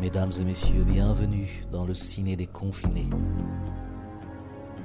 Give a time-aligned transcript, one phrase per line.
[0.00, 3.08] Mesdames et messieurs, bienvenue dans le ciné des confinés.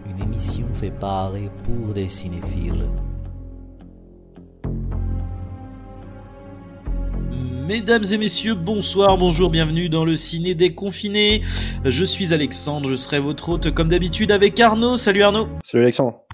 [0.08, 2.86] Une émission fait par et pour des cinéphiles.
[7.68, 11.42] Mesdames et messieurs, bonsoir, bonjour, bienvenue dans le ciné des confinés.
[11.84, 14.96] Je suis Alexandre, je serai votre hôte comme d'habitude avec Arnaud.
[14.96, 15.48] Salut Arnaud.
[15.64, 16.29] Salut Alexandre.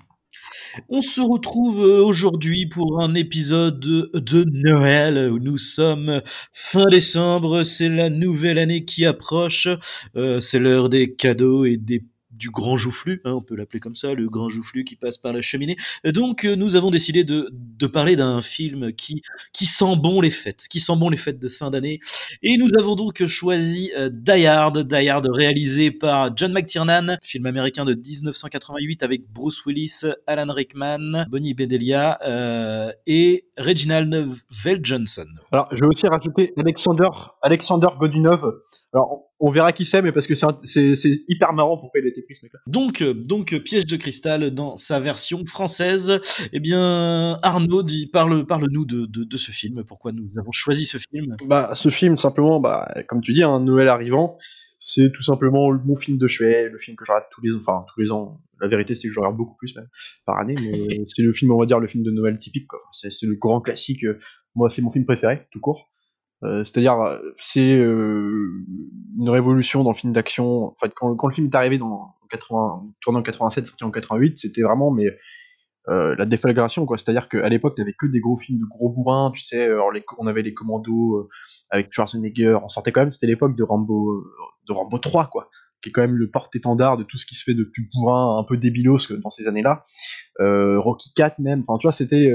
[0.89, 5.31] On se retrouve euh, aujourd'hui pour un épisode de Noël.
[5.41, 6.21] Nous sommes
[6.53, 9.67] fin décembre, c'est la nouvelle année qui approche,
[10.15, 12.03] euh, c'est l'heure des cadeaux et des
[12.37, 15.33] du grand joufflu, hein, on peut l'appeler comme ça, le grand joufflu qui passe par
[15.33, 15.77] la cheminée.
[16.03, 19.21] Donc euh, nous avons décidé de, de parler d'un film qui,
[19.53, 21.99] qui sent bon les fêtes, qui sent bon les fêtes de fin d'année.
[22.43, 27.45] Et nous avons donc choisi euh, Die Hard, Die Hard réalisé par John McTiernan, film
[27.45, 35.27] américain de 1988 avec Bruce Willis, Alan Rickman, Bonnie Bedelia euh, et Reginald Vell Johnson.
[35.51, 37.09] Alors je vais aussi rajouter Alexander,
[37.41, 38.53] Alexander Godunov.
[38.95, 42.21] Alors on verra qui c'est, mais parce que c'est hyper marrant pourquoi il a été
[42.21, 42.59] pris ce mec-là.
[42.67, 46.21] Donc, euh, donc euh, Piège de cristal dans sa version française.
[46.53, 49.83] Eh bien, Arnaud, dit, parle, parle-nous de, de, ce film.
[49.83, 51.35] Pourquoi nous avons choisi ce film?
[51.45, 54.37] Bah, ce film, simplement, bah, comme tu dis, un Noël arrivant,
[54.79, 57.85] c'est tout simplement mon film de chevet, le film que je regarde tous les, enfin,
[57.93, 58.41] tous les ans.
[58.61, 59.89] La vérité, c'est que je regarde beaucoup plus même
[60.25, 62.69] par année, mais c'est le film, on va dire, le film de Noël typique.
[62.93, 64.05] C'est le grand classique.
[64.55, 65.91] Moi, c'est mon film préféré, tout court.
[66.45, 68.63] Euh, c'est-à-dire, c'est euh,
[69.17, 70.75] une révolution dans le film d'action.
[70.81, 74.61] En quand, le film est arrivé dans 80, tournant en 87, sorti en 88, c'était
[74.61, 75.05] vraiment mais
[75.87, 76.97] euh, la déflagration quoi.
[76.97, 79.69] C'est-à-dire qu'à l'époque, t'avais que des gros films de gros bourrins, tu sais.
[80.17, 81.29] On avait les commandos
[81.69, 82.59] avec Schwarzenegger.
[82.63, 83.11] On sortait quand même.
[83.11, 84.25] C'était l'époque de Rambo,
[84.67, 85.49] de Rambo 3 quoi,
[85.81, 88.39] qui est quand même le porte-étendard de tout ce qui se fait de plus bourrin,
[88.39, 89.83] un peu débilos dans ces années-là.
[90.39, 91.63] Rocky 4 même.
[91.67, 92.31] Enfin, tu vois, c'était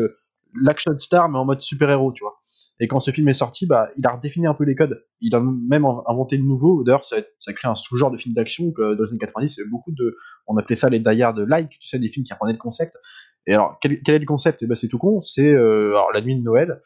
[0.54, 2.39] l'action star mais en mode super-héros, tu vois.
[2.82, 5.04] Et quand ce film est sorti, bah, il a redéfini un peu les codes.
[5.20, 6.82] Il a même inventé de nouveau.
[6.82, 9.60] D'ailleurs, ça, crée un sous-genre de film d'action que dans les années 90, il y
[9.60, 10.16] avait beaucoup de,
[10.46, 12.96] on appelait ça les die de like, tu sais, des films qui reprenaient le concept.
[13.46, 14.64] Et alors, quel, est le concept?
[14.64, 15.20] Ben, c'est tout con.
[15.20, 16.80] C'est euh, la nuit de Noël,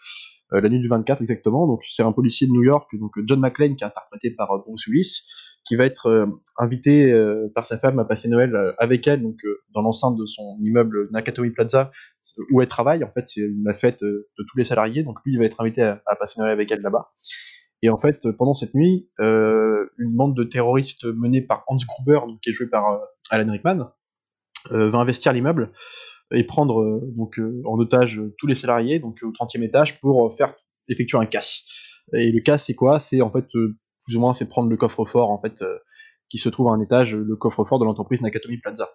[0.52, 1.68] euh, la nuit du 24 exactement.
[1.68, 4.58] Donc, c'est un policier de New York, donc John McClane, qui est interprété par euh,
[4.66, 5.22] Bruce Willis,
[5.64, 7.12] qui va être invité
[7.54, 9.40] par sa femme à passer Noël avec elle, donc
[9.72, 11.90] dans l'enceinte de son immeuble Nakatomi Plaza,
[12.50, 13.04] où elle travaille.
[13.04, 15.02] En fait, c'est la fête euh, de tous les salariés.
[15.02, 17.12] Donc lui, il va être invité à, passer Noël avec elle là-bas.
[17.82, 22.20] Et en fait, pendant cette nuit, euh, une bande de terroristes menée par Hans Gruber,
[22.42, 22.98] qui est joué par euh,
[23.30, 23.90] Alan Rickman,
[24.70, 25.72] va investir l'immeuble
[26.32, 30.54] et prendre donc en otage tous les salariés, donc au 30e étage, pour faire
[30.88, 31.64] effectuer un casse.
[32.14, 32.98] Et le casse, c'est quoi?
[32.98, 33.46] C'est en fait
[34.04, 35.62] plus ou moins c'est prendre le coffre-fort en fait
[36.28, 38.90] qui se trouve à un étage, le coffre-fort de l'entreprise Nakatomi Plaza.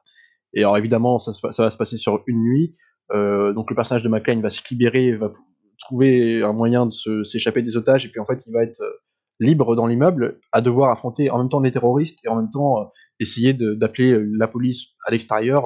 [0.54, 2.76] Et alors évidemment, ça, ça, va se passer sur une nuit.
[3.12, 5.32] Euh, donc le personnage de McLean va se libérer, va
[5.78, 8.92] trouver un moyen de s'échapper des otages, et puis en fait il va être euh,
[9.40, 12.82] libre dans l'immeuble, à devoir affronter en même temps les terroristes et en même temps
[12.82, 12.86] euh,
[13.20, 15.64] essayer d'appeler la police à l'extérieur,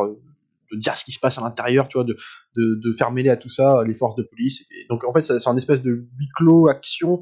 [0.72, 2.18] de dire ce qui se passe à l'intérieur, tu vois, de,
[2.56, 4.66] de, de, faire mêler à tout ça les forces de police.
[4.72, 7.22] Et donc en fait c'est un espèce de huis clos action,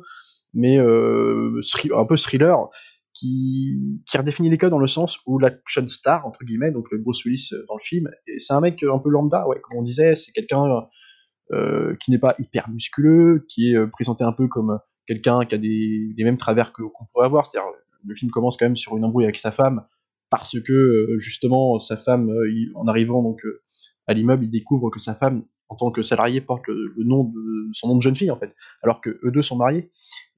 [0.54, 1.62] mais euh,
[1.96, 2.70] un peu thriller
[3.14, 6.98] qui, qui redéfinit les codes dans le sens où l'action star, entre guillemets, donc le
[6.98, 9.84] Bruce Willis euh, dans le film, c'est un mec un peu lambda, ouais, comme on
[9.84, 10.88] disait, c'est quelqu'un
[11.52, 15.56] euh, qui n'est pas hyper musculeux, qui est euh, présenté un peu comme quelqu'un qui
[15.56, 17.70] a des, mêmes travers qu'on pourrait avoir, c'est-à-dire
[18.06, 19.86] le film commence quand même sur une embrouille avec sa femme,
[20.30, 22.32] parce que justement sa femme,
[22.76, 23.42] en arrivant donc
[24.08, 27.70] à l'immeuble, il découvre que sa femme en tant que salarié porte le, nom de
[27.72, 29.90] son nom de jeune fille en fait, alors que eux deux sont mariés.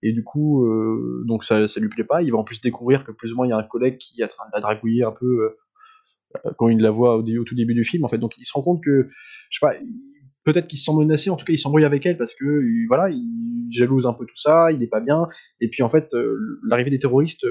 [0.04, 2.22] Et du coup, euh, donc ça, ça lui plaît pas.
[2.22, 4.22] Il va en plus découvrir que plus ou moins il y a un collègue qui
[4.22, 7.44] est en train de la dragouiller un peu euh, quand il la voit au, au,
[7.44, 8.20] tout début du film en fait.
[8.20, 9.08] Donc il se rend compte que,
[9.50, 9.74] je sais pas,
[10.44, 11.32] peut-être qu'il se sent menacé.
[11.32, 14.38] En tout cas, il s'embrouille avec elle parce que voilà, il jalouse un peu tout
[14.38, 15.28] ça, il est pas bien.
[15.62, 17.48] Et puis en fait, euh, l'arrivée des terroristes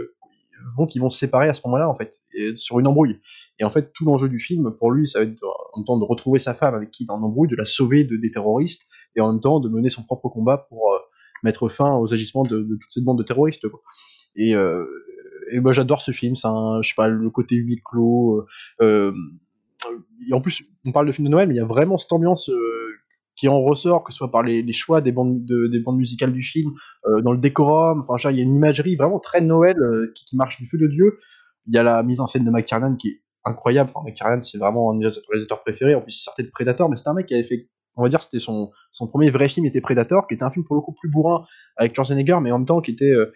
[0.76, 2.14] vont qu'ils vont se séparer à ce moment-là en fait,
[2.56, 3.20] sur une embrouille.
[3.58, 5.42] Et en fait, tout l'enjeu du film, pour lui, ça va être
[5.72, 7.64] en même temps de retrouver sa femme avec qui il est en embrouille, de la
[7.64, 10.98] sauver de, des terroristes, et en même temps de mener son propre combat pour euh,
[11.42, 13.66] mettre fin aux agissements de, de, toute cette bande de terroristes.
[14.37, 14.87] Et, euh,
[15.50, 16.34] et moi, j'adore ce film.
[16.34, 18.46] C'est je sais pas, le côté huis clos.
[18.81, 19.12] Euh,
[20.28, 22.12] et en plus, on parle de film de Noël, mais il y a vraiment cette
[22.12, 22.81] ambiance euh,
[23.42, 25.96] qui en ressort, que ce soit par les, les choix des bandes, de, des bandes
[25.96, 26.70] musicales du film,
[27.06, 28.04] euh, dans le décorum.
[28.06, 30.78] Enfin, il y a une imagerie vraiment très Noël euh, qui, qui, marche du feu
[30.78, 31.18] de Dieu.
[31.66, 33.90] Il y a la mise en scène de McTiernan qui est incroyable.
[33.92, 35.96] Enfin, McTiernan, c'est vraiment un de mes réalisateurs préférés.
[35.96, 38.08] En plus, il sortait de Predator, mais c'était un mec qui avait fait, on va
[38.08, 40.82] dire, c'était son, son premier vrai film était Predator, qui était un film pour le
[40.82, 41.44] coup plus bourrin
[41.76, 43.32] avec Schwarzenegger, mais en même temps qui était, euh,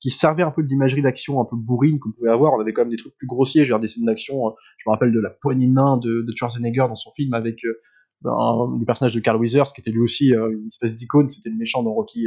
[0.00, 2.52] qui servait un peu de l'imagerie d'action un peu bourrine qu'on pouvait avoir.
[2.52, 4.46] On avait quand même des trucs plus grossiers, genre des scènes d'action.
[4.46, 7.34] Euh, je me rappelle de la poignée de main de, de Schwarzenegger dans son film
[7.34, 7.80] avec euh,
[8.24, 11.82] le personnage de Carl Weathers, qui était lui aussi une espèce d'icône, c'était le méchant
[11.82, 12.26] dans Rocky,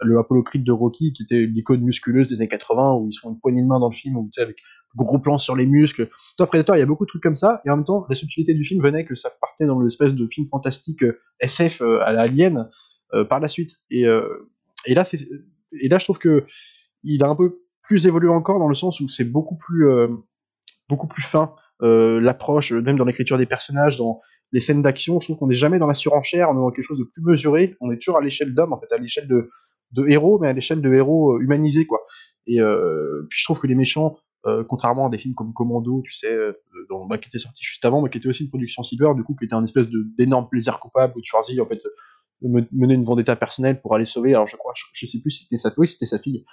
[0.00, 3.20] le Apollo Creed de Rocky, qui était l'icône musculeuse des années 80, où ils se
[3.20, 4.56] font une poignée de main dans le film, où avec
[4.96, 6.08] gros plans sur les muscles.
[6.36, 8.14] Toi, Predator, il y a beaucoup de trucs comme ça, et en même temps, la
[8.14, 11.04] subtilité du film venait que ça partait dans l'espèce de film fantastique
[11.40, 12.70] SF à la Alien
[13.28, 13.80] par la suite.
[13.90, 14.02] Et,
[14.86, 15.04] et là,
[15.80, 16.44] et là, je trouve que
[17.02, 19.86] il a un peu plus évolué encore dans le sens où c'est beaucoup plus,
[20.88, 21.54] beaucoup plus fin.
[21.80, 24.20] l'approche, même dans l'écriture des personnages, dans
[24.52, 26.84] les scènes d'action, je trouve qu'on n'est jamais dans la surenchère, on est dans quelque
[26.84, 29.50] chose de plus mesuré, on est toujours à l'échelle d'hommes, en fait, à l'échelle de,
[29.94, 32.00] de héros, mais à l'échelle de héros euh, humanisés, quoi.
[32.46, 36.02] Et euh, puis je trouve que les méchants, euh, contrairement à des films comme Commando,
[36.04, 36.36] tu sais,
[36.90, 39.22] dans, bah, qui était sorti juste avant, mais qui était aussi une production Silver, du
[39.22, 41.80] coup, qui était un espèce d'énorme plaisir coupable, où Schwarzy, en fait,
[42.42, 45.56] menait une vendetta personnelle pour aller sauver, alors je crois, je, sais plus si c'était
[45.56, 46.44] sa, oui, c'était sa fille,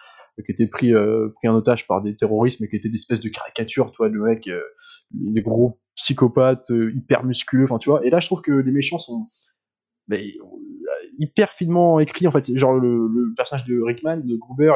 [0.45, 0.93] qui était pris,
[1.35, 4.23] pris en otage par des terroristes, mais qui était des espèces de caricatures, toi, le
[4.23, 4.49] mec,
[5.11, 8.05] des gros psychopathe euh, hyper musculeux, enfin tu vois.
[8.05, 9.27] Et là, je trouve que les méchants sont
[10.07, 10.33] mais,
[11.17, 12.55] hyper finement écrits en fait.
[12.57, 14.73] Genre le, personnage de Rickman, de Gruber,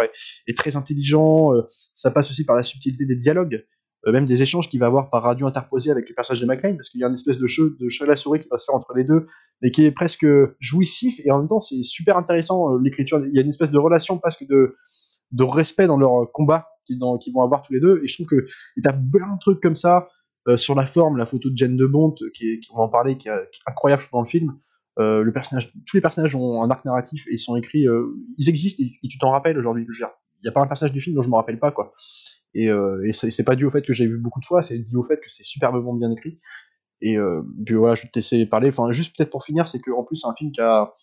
[0.48, 1.54] est, très intelligent.
[1.54, 1.64] Euh,
[1.94, 3.66] ça passe aussi par la subtilité des dialogues,
[4.08, 6.76] euh, même des échanges qu'il va avoir par radio interposé avec le personnage de McLean,
[6.76, 8.66] parce qu'il y a une espèce de jeu de chat la souris qui va se
[8.66, 9.28] faire entre les deux,
[9.62, 10.26] mais qui est presque
[10.60, 13.26] jouissif et en même temps c'est super intéressant l'écriture.
[13.26, 14.76] Il y a une espèce de relation presque de
[15.32, 18.02] de respect dans leur combat qu'ils vont avoir tous les deux.
[18.04, 18.48] Et je trouve que
[18.78, 20.08] y plein de trucs comme ça.
[20.48, 22.90] Euh, sur la forme, la photo de Jane de Bont, qui, est, on va en
[22.90, 24.56] parler, qui, est, incroyable dans le film.
[25.00, 25.26] Euh,
[25.86, 29.08] tous les personnages ont un arc narratif et ils sont écrits, euh, ils existent et,
[29.08, 29.86] tu t'en rappelles aujourd'hui.
[29.90, 31.94] Il n'y a pas un personnage du film dont je me rappelle pas quoi.
[32.54, 34.96] Et, et c'est pas dû au fait que j'ai vu beaucoup de fois, c'est dû
[34.96, 36.40] au fait que c'est superbement bien écrit.
[37.02, 37.18] Et
[37.66, 38.70] puis voilà, je vais te laisser parler.
[38.70, 40.94] Enfin, juste peut-être pour finir, c'est qu'en plus c'est un film qui a,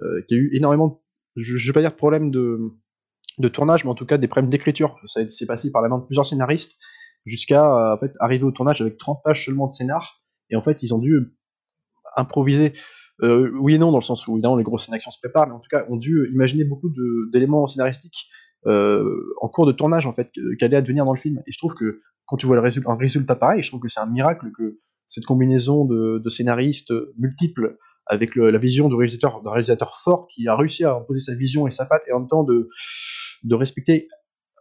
[0.00, 1.02] a eu énormément,
[1.34, 2.60] je, je vais pas dire de problèmes de,
[3.38, 4.96] de tournage, mais en tout cas des problèmes d'écriture.
[5.06, 6.78] Ça s'est passé par la main de plusieurs scénaristes
[7.24, 10.22] jusqu'à euh, en fait arriver au tournage avec 30 pages seulement de scénar.
[10.50, 11.36] Et en fait ils ont dû
[12.16, 12.72] improviser
[13.22, 15.54] euh, oui et non dans le sens où évidemment les grosses scènes se préparent mais
[15.54, 16.90] en tout cas ont dû imaginer beaucoup
[17.32, 18.28] d'éléments scénaristiques
[18.66, 19.04] euh,
[19.40, 21.42] en cours de tournage en fait qu'allait advenir dans le film.
[21.46, 23.88] Et je trouve que quand tu vois le résultat, un résultat pareil je trouve que
[23.88, 27.76] c'est un miracle que cette combinaison de, scénaristes multiples
[28.06, 31.66] avec la vision du réalisateur d'un réalisateur fort qui a réussi à imposer sa vision
[31.66, 32.68] et sa patte et en même temps de
[33.44, 34.08] de respecter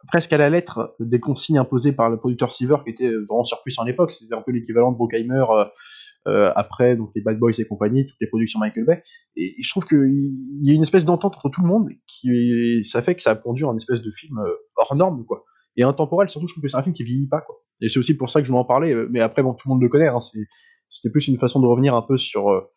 [0.08, 3.84] presque à la lettre des consignes imposées par le producteur Silver qui était vraiment surpuissant
[3.84, 4.12] à l'époque.
[4.12, 5.66] C'était un peu l'équivalent de Brockheimer euh,
[6.28, 9.04] euh, après donc les Bad Boys et compagnie, toutes les productions Michael Bay.
[9.36, 13.02] Et, je trouve qu'il y a une espèce d'entente entre tout le monde qui ça
[13.02, 15.46] fait que ça a pondu un espèce de film euh, hors norme quoi.
[15.78, 17.56] Et intemporel surtout, je trouve que c'est un film qui vieillit pas quoi.
[17.82, 18.94] Et c'est aussi pour ça que je m'en parlais.
[19.10, 20.08] Mais après bon, tout le monde le connaît.
[20.08, 20.20] Hein,
[20.90, 22.70] c'était plus une façon de revenir un peu sur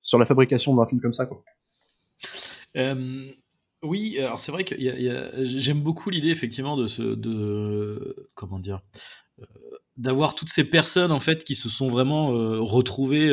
[0.00, 1.42] sur la fabrication d'un film comme ça quoi.
[3.82, 4.74] Oui, alors c'est vrai que
[5.44, 8.80] j'aime beaucoup l'idée effectivement de ce de comment dire
[9.40, 9.44] euh,
[9.96, 13.30] d'avoir toutes ces personnes en fait qui se sont vraiment euh, retrouvées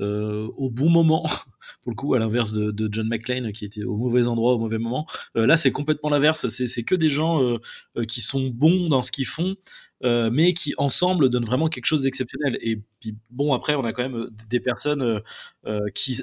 [0.00, 1.24] euh, au bon moment
[1.82, 4.78] pour le coup à l'inverse de, John McClane qui était au mauvais endroit au mauvais
[4.78, 5.06] moment.
[5.34, 6.48] Là c'est complètement l'inverse.
[6.48, 7.58] C'est que des gens
[8.06, 9.56] qui sont bons dans ce qu'ils font
[10.02, 12.58] mais qui ensemble donnent vraiment quelque chose d'exceptionnel.
[12.60, 15.22] Et puis bon après on a quand même des personnes
[15.94, 16.20] qui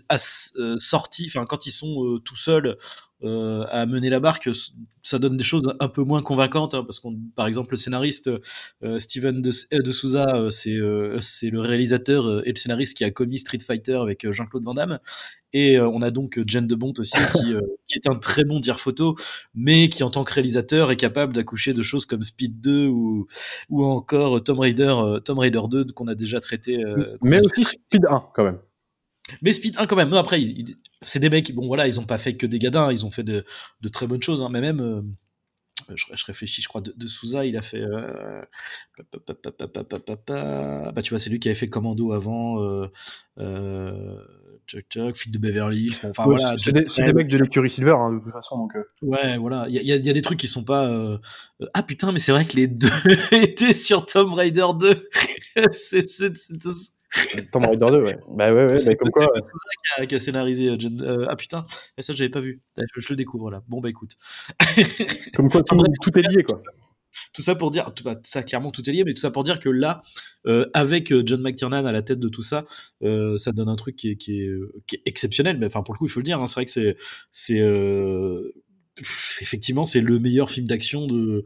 [0.78, 2.78] sorti enfin quand ils sont tout seuls
[3.24, 4.50] euh, à mener la barque,
[5.02, 8.30] ça donne des choses un peu moins convaincantes, hein, parce qu'on, par exemple, le scénariste
[8.84, 10.78] euh, Steven de, euh, de Souza, c'est
[11.22, 15.00] c'est le réalisateur et le scénariste qui a commis Street Fighter avec Jean-Claude Van Damme,
[15.54, 17.56] et on a donc Jen de Bont aussi, qui,
[17.88, 19.16] qui, est un très bon dire photo,
[19.54, 23.28] mais qui en tant que réalisateur est capable d'accoucher de choses comme Speed 2 ou,
[23.70, 26.84] ou encore Tom Raider, Tom Raider 2 qu'on a déjà traité.
[27.22, 28.60] mais aussi Speed 1 quand même.
[29.42, 30.10] Mais Speed 1 quand même.
[30.10, 30.42] Non, après,
[31.06, 33.24] c'est des mecs, bon voilà, ils ont pas fait que des gadins, ils ont fait
[33.24, 33.46] de,
[33.82, 34.42] de très bonnes choses.
[34.42, 34.50] Hein.
[34.52, 35.02] mais même, euh,
[35.96, 37.82] je, réfléchis, je crois, de, de, Souza, il a fait.
[37.82, 38.42] Euh,
[40.92, 42.62] bah, tu vois, c'est lui qui avait fait Commando avant.
[42.62, 42.88] Euh,
[43.40, 44.18] euh,
[44.68, 46.00] Chuck Chuck, Fille de Beverly Hills.
[46.04, 48.58] enfin, voilà, c'est des, mecs de l'écurie Silver, hein, de toute façon.
[48.58, 49.66] Donc, Ouais, voilà.
[49.70, 51.20] Il y, y, a des trucs qui sont pas.
[51.74, 52.90] Ah putain, mais c'est vrai que les deux
[53.32, 55.10] étaient sur Tomb Raider 2.
[55.74, 56.06] c'est
[57.52, 58.18] Tomb Raider 2, ouais.
[58.30, 59.28] Bah ouais, ouais, mais comme quoi.
[59.36, 61.66] C'est ça qui a, qui a scénarisé euh, euh, ah putain,
[62.00, 62.62] ça j'avais pas vu.
[62.78, 63.64] Je, je, le découvre là.
[63.68, 64.12] Bon bah écoute.
[65.36, 66.60] comme quoi tout, tout, est lié quoi.
[67.34, 69.44] Tout ça pour dire, tout, bah, ça clairement tout est lié, mais tout ça pour
[69.44, 70.02] dire que là,
[70.48, 72.66] euh, avec John McTiernan à la tête de tout ça,
[73.04, 74.52] euh, ça donne un truc qui est, qui est,
[74.88, 75.58] qui est exceptionnel.
[75.60, 76.98] Mais enfin pour le coup, il faut le dire, hein, c'est vrai que c'est,
[77.32, 78.54] c'est euh,
[79.42, 81.44] effectivement c'est le meilleur film d'action de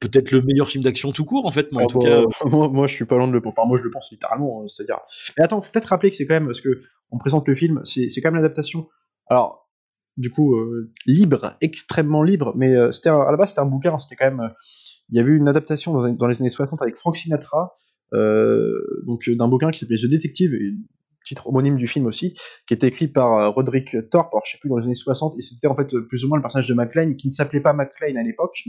[0.00, 2.68] peut-être le meilleur film d'action tout court en fait mais en ah tout cas bah,
[2.68, 5.00] moi, je suis pas loin de le enfin moi je le pense littéralement hein, c'est-à-dire.
[5.36, 7.82] Mais attends faut peut-être rappeler que c'est quand même parce que on présente le film
[7.84, 8.88] c'est quand même l'adaptation.
[9.28, 9.68] Alors
[10.16, 13.98] du coup euh, libre extrêmement libre mais euh, c'était à la base c'était un bouquin
[13.98, 14.48] c'était quand même euh,
[15.08, 17.74] il y avait une adaptation dans, les années 60 avec Frank Sinatra
[18.12, 20.74] donc d'un bouquin qui s'appelait The Detective et
[21.26, 22.34] titre homonyme du film aussi,
[22.68, 25.40] qui était écrit par Roderick Thorpe, alors je sais plus dans les années 60, et
[25.40, 28.16] c'était en fait plus ou moins le personnage de McLean, qui ne s'appelait pas McLean
[28.16, 28.62] à l'époque,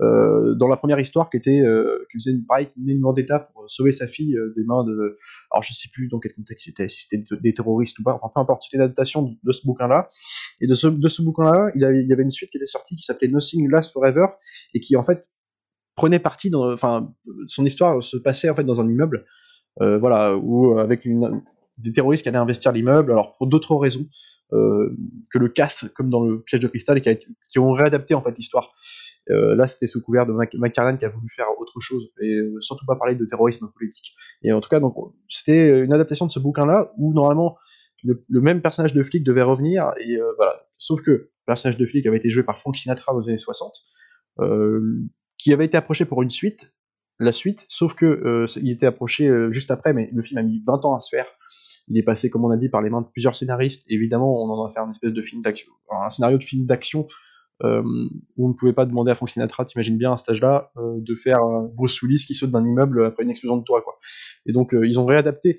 [0.00, 2.66] euh, dans la première histoire qui était euh, qui faisait une, pareil
[3.00, 5.16] vendetta pour sauver sa fille euh, des mains de
[5.52, 8.28] alors je sais plus dans quel contexte c'était si c'était des terroristes ou pas enfin
[8.34, 10.08] peu importe c'était une adaptation de, ce bouquin là
[10.60, 13.28] et de ce bouquin là il, y avait une suite qui était sortie qui s'appelait
[13.28, 14.26] Nothing Lasts Forever
[14.74, 15.28] et qui en fait
[15.94, 17.14] prenait parti dans enfin
[17.46, 19.24] son histoire se passait en fait dans un immeuble
[19.80, 21.06] euh, voilà où avec
[21.78, 24.08] des terroristes qui allaient investir l'immeuble alors pour d'autres raisons
[24.52, 24.94] euh,
[25.32, 28.22] que le casse comme dans le piège de cristal et qui, qui ont réadapté en
[28.22, 28.74] fait l'histoire
[29.30, 32.34] euh, là, c'était sous couvert de Mac McCarnan qui a voulu faire autre chose et
[32.34, 34.14] euh, surtout pas parler de terrorisme politique.
[34.42, 34.94] Et en tout cas, donc
[35.28, 37.56] c'était une adaptation de ce bouquin-là où normalement
[38.02, 40.66] le, le, même personnage de flic devait revenir et euh, voilà.
[40.76, 43.38] Sauf que le personnage de flic avait été joué par Frank Sinatra dans les années
[43.38, 43.72] 60,
[44.40, 45.00] euh,
[45.38, 46.74] qui avait été approché pour une suite,
[47.18, 50.84] la suite, sauf que il était approché juste après, mais le film a mis 20
[50.84, 51.26] ans à se faire.
[51.86, 53.84] Il est passé, comme on a dit, par les mains de plusieurs scénaristes.
[53.88, 57.06] évidemment, on en a fait un espèce de film d'action, un scénario de film d'action
[57.60, 61.14] on ne pouvait pas demander à Frank Sinatra, t'imagines bien à cet âge-là, euh, de
[61.14, 61.40] faire
[61.74, 63.98] Bruce Willis qui saute d'un immeuble après une explosion de toit, quoi.
[64.46, 65.58] Et donc euh, ils ont réadapté.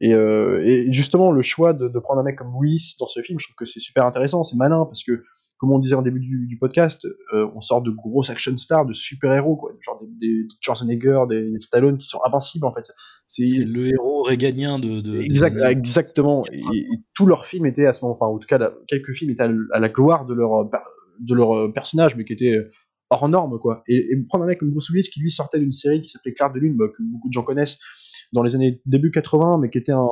[0.00, 3.38] Et, et, justement, le choix de, de, prendre un mec comme Willis dans ce film,
[3.38, 5.22] je trouve que c'est super intéressant, c'est malin parce que
[5.58, 8.86] comme on disait en début du, du podcast, euh, on sort de grosses action stars,
[8.86, 12.90] de super-héros, quoi, genre des, des Schwarzenegger, des, des Stallone qui sont invincibles en fait.
[13.26, 15.00] C'est le héros réganien de.
[15.00, 15.64] de exact, de...
[15.64, 16.44] exactement.
[16.52, 19.30] Et, et, tous leurs films étaient à ce moment, enfin, en tout cas, quelques films
[19.30, 20.68] étaient à, à la gloire de leur
[21.20, 22.70] de leur euh, personnage, mais qui était euh,
[23.10, 23.82] hors norme, quoi.
[23.88, 26.32] Et, et, prendre un mec comme Bruce Willis qui lui sortait d'une série qui s'appelait
[26.32, 27.78] Claire de Lune, bah, que beaucoup de gens connaissent,
[28.32, 30.08] dans les années début 80, mais qui était un,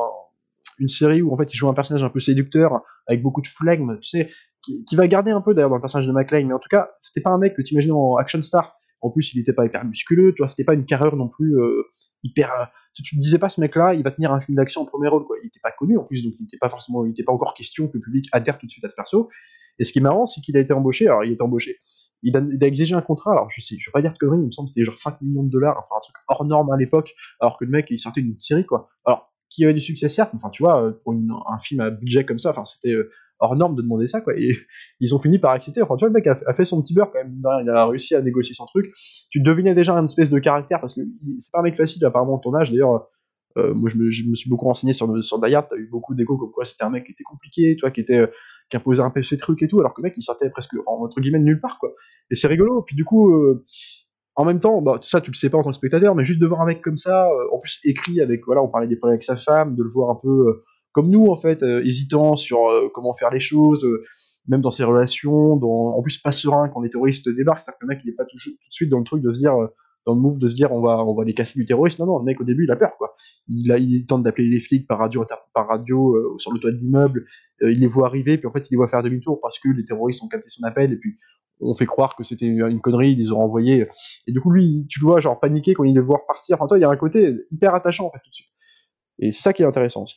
[0.78, 3.48] une série où en fait il joue un personnage un peu séducteur, avec beaucoup de
[3.48, 4.30] flegme, tu sais,
[4.62, 6.68] qui, qui va garder un peu d'ailleurs dans le personnage de McLean, mais en tout
[6.70, 8.76] cas, c'était pas un mec que tu imaginais en action star.
[9.00, 11.58] En plus, il était pas hyper musculeux, tu vois, c'était pas une carrure non plus
[11.58, 11.82] euh,
[12.22, 12.70] hyper.
[12.94, 15.24] Tu, tu disais pas ce mec-là, il va tenir un film d'action en premier rôle,
[15.24, 15.36] quoi.
[15.42, 17.54] Il était pas connu en plus, donc il était pas forcément, il était pas encore
[17.54, 19.28] question que le public adhère tout de suite à ce perso.
[19.78, 21.78] Et ce qui est marrant, c'est qu'il a été embauché, alors il été embauché,
[22.22, 24.46] il a, exigé un contrat, alors je sais, je vais pas dire de conneries, il
[24.46, 26.76] me semble que c'était genre 5 millions de dollars, enfin un truc hors norme à
[26.76, 28.90] l'époque, alors que le mec, il sortait d'une série, quoi.
[29.04, 32.24] Alors, qui avait du succès, certes, enfin tu vois, pour une, un film à budget
[32.24, 32.94] comme ça, enfin c'était
[33.42, 34.34] hors norme de demander ça, quoi.
[34.36, 34.52] Et
[35.00, 37.10] ils ont fini par accepter, enfin tu vois, le mec a, fait son petit beurre
[37.12, 38.92] quand même, il a réussi à négocier son truc.
[39.30, 41.00] Tu devinais déjà une espèce de caractère, parce que
[41.38, 43.08] c'est pas un mec facile, apparemment, ton âge, d'ailleurs.
[43.58, 46.38] Euh, moi, je me, suis beaucoup renseigné sur, sur Die Hard, t'as eu beaucoup d'échos
[46.38, 48.26] comme quoi c'était un mec qui était compliqué, toi, qui était,
[48.76, 51.20] imposait un peu ses trucs et tout, alors que le mec il sortait presque entre
[51.20, 51.92] guillemets de nulle part quoi.
[52.30, 52.82] Et c'est rigolo.
[52.82, 53.64] Puis du coup, euh,
[54.34, 56.40] en même temps, bah, ça tu le sais pas en tant que spectateur, mais juste
[56.40, 58.96] de voir un mec comme ça, euh, en plus écrit avec voilà, on parlait des
[58.96, 62.36] problèmes avec sa femme, de le voir un peu euh, comme nous en fait, hésitant
[62.36, 62.58] sur
[62.92, 63.86] comment faire les choses.
[64.46, 67.86] même dans ses relations, dans, en plus pas serein quand les terroristes débarquent, c'est-à-dire que
[67.86, 69.54] le mec il est pas tout, de suite dans le truc de se dire,
[70.06, 71.98] dans le move de se dire on va on va les casser du terroriste.
[71.98, 73.14] Non non, le mec au début il a peur quoi.
[73.48, 76.70] Il a il tente d'appeler les flics par radio par radio euh, sur le toit
[76.70, 77.24] de l'immeuble.
[77.62, 79.68] Euh, il les voit arriver puis en fait il les voit faire demi-tour parce que
[79.68, 81.16] les terroristes ont capté son appel et puis
[81.60, 83.86] on fait croire que c'était une connerie, ils les ont envoyés.
[84.26, 86.56] Et du coup lui tu le vois genre paniquer quand il les voit repartir.
[86.56, 88.48] Enfin toi il y a un côté hyper attachant en fait tout de suite.
[89.18, 90.16] Et c'est ça qui est intéressant aussi.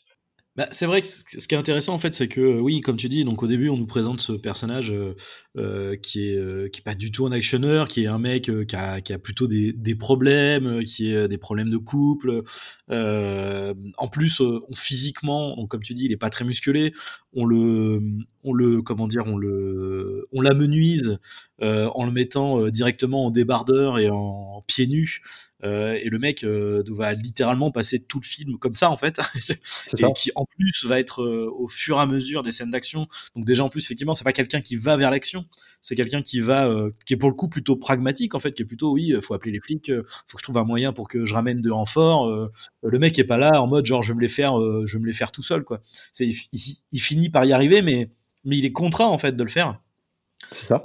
[0.55, 3.09] Bah, c'est vrai que ce qui est intéressant en fait, c'est que oui, comme tu
[3.09, 5.13] dis, donc au début on nous présente ce personnage euh,
[5.57, 8.49] euh, qui est euh, qui est pas du tout un actionneur, qui est un mec
[8.65, 12.43] qui, a, qui a plutôt des, des problèmes, qui a des problèmes de couple.
[12.89, 14.41] en plus,
[14.73, 16.93] physiquement, on, comme tu dis, il est pas très musclé.
[17.35, 18.01] On le
[18.43, 21.19] on le comment dire, on le on l'amenuise
[21.61, 25.21] en le mettant directement en débardeur et en, pieds nus.
[25.63, 29.19] Euh, et le mec euh, va littéralement passer tout le film comme ça en fait,
[29.49, 33.07] et qui en plus va être euh, au fur et à mesure des scènes d'action.
[33.35, 35.45] Donc déjà en plus effectivement c'est pas quelqu'un qui va vers l'action,
[35.81, 36.69] c'est quelqu'un qui va,
[37.05, 39.53] qui est pour le coup plutôt pragmatique en fait, qui est plutôt oui faut appeler
[39.53, 39.91] les flics,
[40.27, 42.49] faut que je trouve un moyen pour que je ramène de renforts.
[42.83, 45.01] le mec est pas là en mode genre je vais me les faire, je vais
[45.01, 45.81] me les faire tout seul quoi.
[46.11, 48.09] C'est il, il, il finit par y arriver mais
[48.43, 49.79] mais il est contraint en fait de le faire.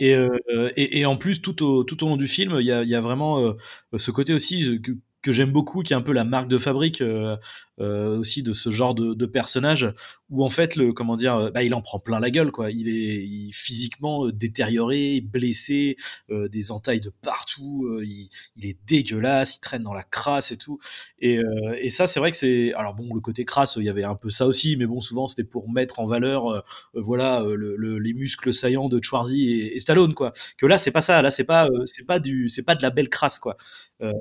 [0.00, 0.38] Et, euh,
[0.76, 2.94] et, et, en plus, tout au, tout au long du film, il y a, y
[2.94, 3.52] a, vraiment euh,
[3.99, 4.92] ce côté aussi que,
[5.23, 7.37] que j'aime beaucoup, qui est un peu la marque de fabrique euh,
[7.80, 9.88] euh, aussi de ce genre de, de, personnage,
[10.28, 12.70] où en fait, le, comment dire, bah, il en prend plein la gueule, quoi.
[12.70, 15.96] Il est il, physiquement détérioré, blessé,
[16.30, 20.58] euh, des entailles de partout, il, il, est dégueulasse, il traîne dans la crasse et
[20.58, 20.78] tout.
[21.20, 21.40] Et,
[21.78, 24.14] et ça, c'est vrai que c'est, alors bon, le côté crasse, il y avait un
[24.14, 28.12] peu ça aussi, mais bon, souvent c'était pour mettre en valeur, voilà, le, le, les
[28.12, 30.32] muscles saillants de Schwarzy et, et, Stallone, quoi.
[30.58, 32.90] Que là, c'est pas ça, là, c'est pas, c'est pas du, c'est pas de la
[32.90, 33.56] belle crasse, quoi.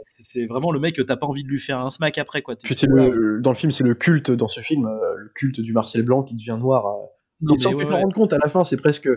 [0.04, 2.56] c'est vraiment le mec que t'as pas envie de lui faire un smack après, quoi.
[2.56, 5.74] Puis le, dans le film, c'est le culte dans ce film, euh, le culte du
[5.74, 6.86] Marcel Blanc qui devient noir.
[6.86, 7.06] Euh,
[7.42, 7.96] non, et sans ouais, te ouais.
[7.96, 9.10] rendre compte, à la fin, c'est presque.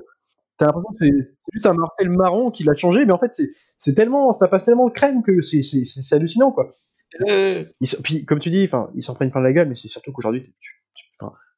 [0.56, 3.38] T'as l'impression que c'est juste un Marcel marron qui l'a changé, mais en fait,
[3.76, 5.60] c'est tellement, ça passe tellement de crème que c'est
[6.12, 6.72] hallucinant, quoi.
[7.28, 7.66] Euh...
[7.82, 10.12] Ils, puis, comme tu dis, enfin, ils s'en prennent plein la gueule, mais c'est surtout
[10.12, 10.54] qu'aujourd'hui,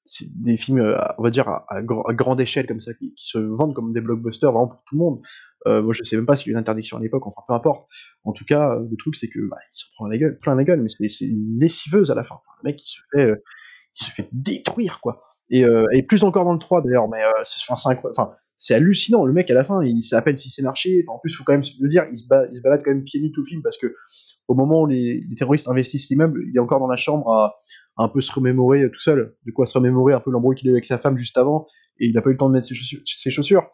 [0.07, 3.75] c'est des films, euh, on va dire, à, grande échelle comme ça, qui, se vendent
[3.75, 5.21] comme des blockbusters vraiment pour tout le monde.
[5.67, 7.55] Euh, moi, je sais même pas s'il y a une interdiction à l'époque, enfin, peu
[7.55, 7.89] importe.
[8.25, 10.65] En tout cas, le truc, c'est que bah, il se prend la gueule, plein la
[10.65, 12.37] gueule, mais c'est une lessiveuse à la fin.
[12.63, 13.43] le mec, il se fait, euh,
[13.99, 15.23] il se fait détruire, quoi.
[15.51, 17.23] Et, et plus encore dans le 3, d'ailleurs, mais
[18.57, 19.25] c'est hallucinant.
[19.25, 21.05] Le mec, à la fin, il sait à peine si c'est marché.
[21.09, 23.21] en plus, faut quand même le dire, il se, il se, balade quand même pieds
[23.21, 23.95] nus tout le film parce que
[24.49, 27.57] au moment où les, terroristes investissent l'immeuble, il est encore dans la chambre à,
[27.97, 29.37] un peu se remémorer tout seul.
[29.45, 31.67] De quoi se remémorer un peu l'embrouille qu'il a eu avec sa femme juste avant
[31.99, 33.69] et il n'a pas eu le temps de mettre ses chaussures.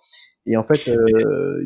[0.46, 1.64] Et en fait, euh,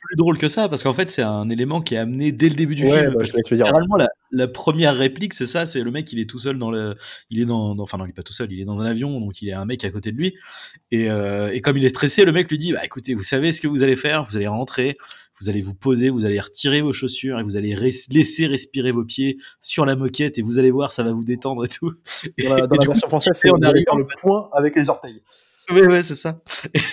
[0.00, 2.54] plus drôle que ça parce qu'en fait c'est un élément qui est amené dès le
[2.54, 3.14] début du film.
[3.14, 6.58] Bah, généralement la, la, première réplique c'est ça, c'est le mec il est tout seul
[6.58, 6.96] dans le,
[7.28, 9.20] il est dans, enfin non il est pas tout seul, il est dans un avion
[9.20, 10.34] donc il a un mec à côté de lui
[10.90, 13.52] et, euh, et comme il est stressé le mec lui dit bah écoutez vous savez
[13.52, 14.96] ce que vous allez faire, vous allez rentrer,
[15.38, 17.76] vous allez vous poser, vous allez retirer vos chaussures et vous allez
[18.10, 21.64] laisser respirer vos pieds sur la moquette et vous allez voir ça va vous détendre
[21.64, 21.92] et tout.
[22.42, 25.22] Dans la, version française c'est on arrive le point avec les orteils.
[25.68, 26.40] Ouais, ouais, c'est ça.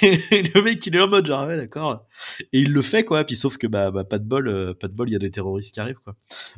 [0.02, 2.06] Et le mec, il est en mode genre, ouais, d'accord.
[2.54, 3.24] Et il le fait, quoi.
[3.24, 5.20] Puis sauf que, bah, bah pas de bol, euh, pas de bol, il y a
[5.20, 6.16] des terroristes qui arrivent, quoi.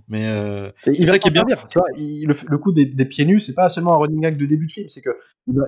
[0.07, 1.45] Mais euh, c'est ça qui est bien.
[1.45, 4.67] tu vois, le, coup des, pieds nus, c'est pas seulement un running gag de début
[4.67, 5.11] de film, c'est que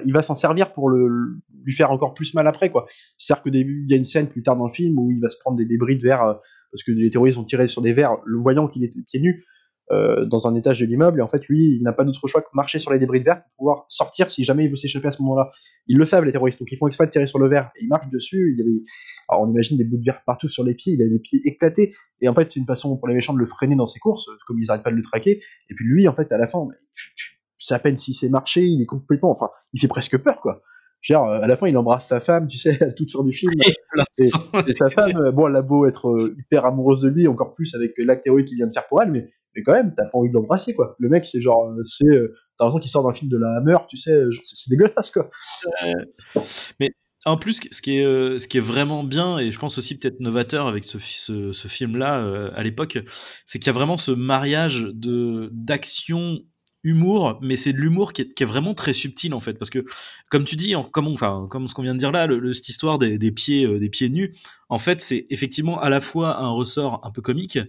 [0.06, 2.86] il va, s'en servir pour le, lui faire encore plus mal après, quoi.
[3.18, 5.20] C'est-à-dire que début, il y a une scène plus tard dans le film où il
[5.20, 6.34] va se prendre des débris de verre euh,
[6.72, 9.46] parce que les terroristes ont tiré sur des verres, le voyant qu'il était pieds nus.
[9.90, 12.42] Euh, dans un étage de l'immeuble, et en fait, lui, il n'a pas d'autre choix
[12.42, 15.08] que marcher sur les débris de verre pour pouvoir sortir si jamais il veut s'échapper
[15.08, 15.52] à ce moment-là.
[15.88, 17.84] Ils le savent, les terroristes, donc ils font exprès de tirer sur le verre, et
[17.84, 18.72] ils marchent dessus, il y a.
[19.28, 21.42] Alors, on imagine des bouts de verre partout sur les pieds, il a les pieds
[21.44, 24.00] éclatés, et en fait, c'est une façon pour les méchants de le freiner dans ses
[24.00, 26.48] courses, comme ils n'arrêtent pas de le traquer, et puis lui, en fait, à la
[26.48, 26.66] fin,
[27.60, 30.62] c'est à peine s'il sait marcher, il est complètement, enfin, il fait presque peur, quoi.
[31.02, 33.52] Genre, à la fin, il embrasse sa femme, tu sais, toute sur du film.
[34.20, 37.76] et, sa femme, bon, elle a beau être euh, hyper amoureuse de lui, encore plus
[37.76, 40.18] avec l'acte héroïque qu'il vient de faire pour elle, mais mais quand même, t'as pas
[40.18, 40.96] envie de l'embrasser, quoi.
[41.00, 43.58] Le mec, c'est genre, euh, c'est, euh, t'as l'impression qu'il sort d'un film de la
[43.58, 45.30] Hammer, tu sais, c'est dégueulasse, quoi.
[46.80, 46.92] mais
[47.26, 49.98] en plus, ce qui, est, euh, ce qui est vraiment bien, et je pense aussi
[49.98, 53.00] peut-être novateur avec ce, ce, film-là à l'époque,
[53.46, 56.40] c'est qu'il y a vraiment ce mariage d'action
[56.84, 59.86] humour, mais c'est de l'humour qui, qui est, vraiment très subtil en fait, parce que
[60.32, 62.98] comme tu dis, comme, enfin, comme ce qu'on vient de dire là, le, cette histoire
[62.98, 64.36] des, des pieds, des pieds nus,
[64.70, 67.60] en fait, c'est effectivement à la fois un ressort un peu comique,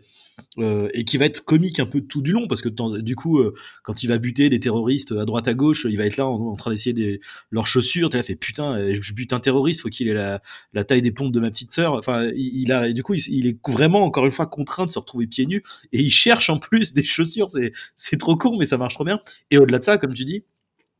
[0.58, 2.68] euh, et qui va être comique un peu tout du long parce que
[3.00, 6.04] du coup euh, quand il va buter des terroristes à droite à gauche il va
[6.04, 8.10] être là en, train d'essayer des, leurs chaussures.
[8.10, 11.12] Tu là fait putain euh, je bute un terroriste faut qu'il ait la, taille des
[11.12, 11.94] pompes de ma petite sœur.
[11.94, 15.26] Enfin il, a du coup il, est vraiment encore une fois contraint de se retrouver
[15.26, 15.62] pieds nus.
[15.92, 17.48] Et il cherche en plus des chaussures.
[17.50, 19.20] C'est c'est trop court mais ça marche trop bien.
[19.50, 20.44] Et au-delà de ça comme tu dis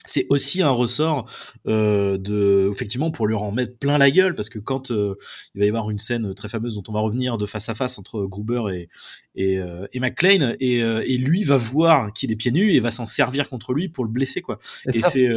[0.04, 1.26] c'est aussi un ressort
[1.68, 5.16] euh, de effectivement pour lui en mettre plein la gueule parce que quand euh,
[5.54, 7.74] il va y avoir une scène très fameuse dont on va revenir de face à
[7.74, 8.88] face entre Gruber et
[9.34, 12.90] et, euh, et McLean et, et, lui va voir qu'il est pieds nus et va
[12.90, 14.58] s'en servir contre lui pour le blesser quoi.
[14.92, 15.30] Et c'est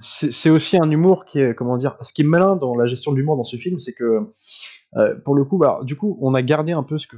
[0.00, 3.10] c'est aussi un humour qui est comment dire ce qui est malin dans la gestion
[3.10, 4.20] de l'humour dans ce film c'est que
[5.24, 7.16] pour le coup bah, du coup on a gardé un peu ce que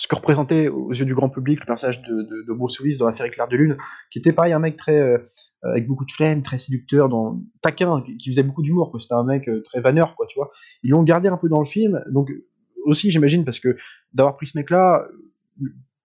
[0.00, 3.04] ce que représentait aux yeux du grand public le personnage de, de, Bruce Willis dans
[3.04, 3.76] la série Claire de Lune,
[4.10, 5.18] qui était pareil un mec très euh,
[5.62, 8.96] avec beaucoup de flemme, très séducteur, dans taquin, qui, faisait beaucoup d'humour.
[8.98, 10.50] C'était un mec euh, très vanneur, quoi, tu vois.
[10.82, 12.30] Ils l'ont gardé un peu dans le film, donc
[12.86, 13.76] aussi j'imagine parce que
[14.14, 15.06] d'avoir pris ce mec-là,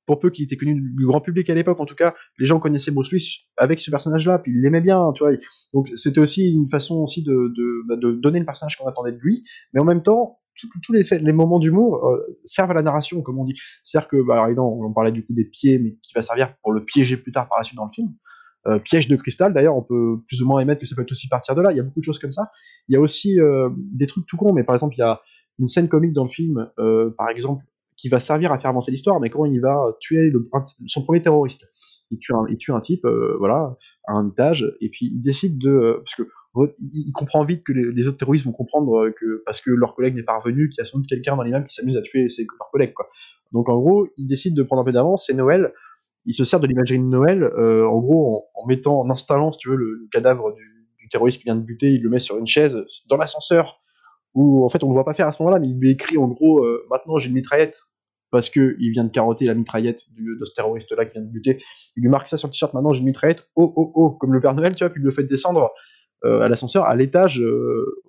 [0.06, 2.60] pour peu qu'il était connu du grand public à l'époque, en tout cas, les gens
[2.60, 5.32] connaissaient Bruce Willis avec ce personnage-là, puis ils l'aimaient bien, tu vois.
[5.74, 9.14] Donc c'était aussi une façon aussi de, de, bah, de donner le personnage qu'on attendait
[9.14, 10.40] de lui, mais en même temps,
[10.84, 13.56] tous les, moments d'humour euh, servent à la narration, comme on dit.
[13.84, 16.72] C'est-à-dire que, bah, alors, on parlait du coup des pieds, mais qui va servir pour
[16.72, 18.14] le piéger plus tard par la suite dans le film.
[18.68, 21.12] Euh, piège de cristal, d'ailleurs, on peut plus ou moins émettre que ça peut être
[21.12, 21.72] aussi partir de là.
[21.72, 22.50] Il y a beaucoup de choses comme ça.
[22.88, 25.22] Il y a aussi euh, des trucs tout cons, mais par exemple, il y a
[25.60, 27.64] une scène comique dans le film, euh, par exemple,
[27.96, 30.34] qui va servir à faire avancer l'histoire, mais quand il va tuer
[30.88, 31.70] son premier terroriste.
[32.12, 33.06] Il tue un, il tue un type,
[33.40, 36.30] voilà, à un étage, et puis il décide de, parce que
[36.94, 40.24] il comprend vite que les, autres terroristes vont comprendre que parce que leur collègue n'est
[40.24, 42.44] pas revenu, qu'il y a sans doute quelqu'un dans l'immeuble qui s'amuse à tuer ses
[42.44, 42.94] leurs collègues.
[43.52, 45.26] Donc en gros, il décide de prendre un peu d'avance.
[45.28, 45.74] C'est Noël.
[46.26, 49.60] Il se sert de l'imagerie de Noël, euh, en gros, en, mettant, en installant, si
[49.60, 52.38] tu veux, le, cadavre du, du, terroriste qui vient de buter, il le met sur
[52.38, 53.84] une chaise dans l'ascenseur,
[54.34, 56.18] où en fait on le voit pas faire à ce moment-là, mais il lui écrit
[56.18, 57.84] en gros, euh, maintenant j'ai une mitraillette
[58.32, 61.64] parce que il vient de carotter la mitraillette de ce terroriste-là qui vient de buter.
[61.96, 64.34] Il lui marque ça sur le t-shirt, maintenant j'ai une mitraillette, oh oh oh, comme
[64.34, 65.68] le Père Noël, tu vois, puis il le fait descendre euh,
[66.26, 68.02] à l'ascenseur à l'étage euh,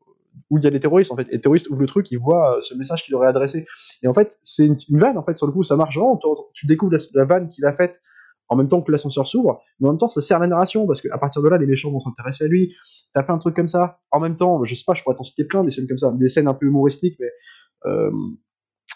[0.50, 1.28] où il y a les terroristes en fait.
[1.28, 3.66] Et les terroristes ouvrent le truc, ils voient euh, ce message qu'il aurait adressé.
[4.02, 6.18] Et en fait, c'est une, vanne en fait sur le coup, ça marche vraiment.
[6.54, 8.00] Tu découvres la, vanne qu'il a faite
[8.48, 11.00] en même temps que l'ascenseur s'ouvre, mais en même temps ça sert la narration parce
[11.00, 12.74] qu'à partir de là les méchants vont s'intéresser à lui.
[13.12, 13.98] T'as plein de trucs comme ça.
[14.12, 16.12] En même temps, je sais pas, je pourrais t'en citer plein des scènes comme ça,
[16.12, 17.30] des scènes un peu humoristiques, mais
[17.86, 18.10] euh,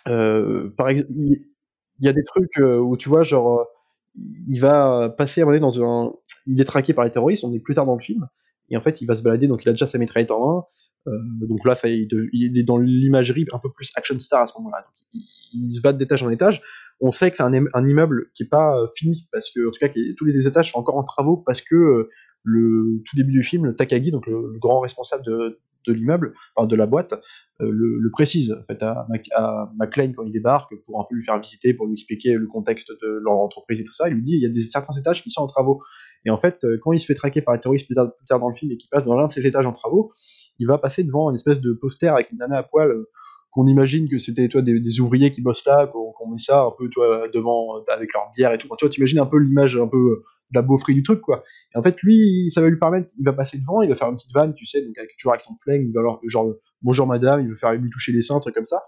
[0.09, 3.67] euh, par exemple, il y, a des trucs où tu vois genre
[4.15, 6.13] il va passer à un moment donné dans un.
[6.47, 8.29] Il est traqué par les terroristes, on est plus tard dans le film,
[8.71, 10.65] et en fait il va se balader, donc il a déjà sa mitraillette en main,
[11.09, 14.83] euh, donc là il, est dans l'imagerie un peu plus action star à ce moment-là.
[14.83, 16.63] Donc il, se bat d'étage en étage.
[17.01, 19.79] On sait que c'est un, immeuble qui est pas euh, fini parce que en tout
[19.81, 22.11] cas tous les étages sont encore en travaux parce que euh,
[22.43, 26.77] le tout début du film, Takagi, donc le grand responsable de, de l'immeuble, enfin de
[26.77, 27.15] la boîte,
[27.61, 31.25] euh, le, précise en fait, à, à McLean quand il débarque pour un peu lui
[31.25, 34.09] faire visiter, pour lui expliquer le contexte de leur entreprise et tout ça.
[34.09, 35.83] Il lui dit il y a des, certains étages qui sont en travaux.
[36.25, 38.49] Et en fait, euh, quand il se fait traquer par les terroristes plus tard, dans
[38.49, 40.13] le film et qu'il passe dans l'un de ces étages en travaux,
[40.59, 43.09] il va passer devant une espèce de poster avec une nana à poil euh,
[43.51, 46.73] qu'on imagine que c'était toi des, ouvriers qui bossent là, qu'on qu met ça un
[46.77, 48.69] peu toi devant avec leur bière et tout.
[48.79, 51.45] Tu vois, t'imagines un peu l'image un peu la beaufrie du truc quoi.
[51.75, 54.09] Et en fait lui, ça va lui permettre, il va passer devant, il va faire
[54.09, 56.55] une petite vanne, tu sais, donc avec, toujours avec son flingue, il va alors genre
[56.83, 58.83] bonjour madame, il veut faire lui toucher les seins, un truc comme ça.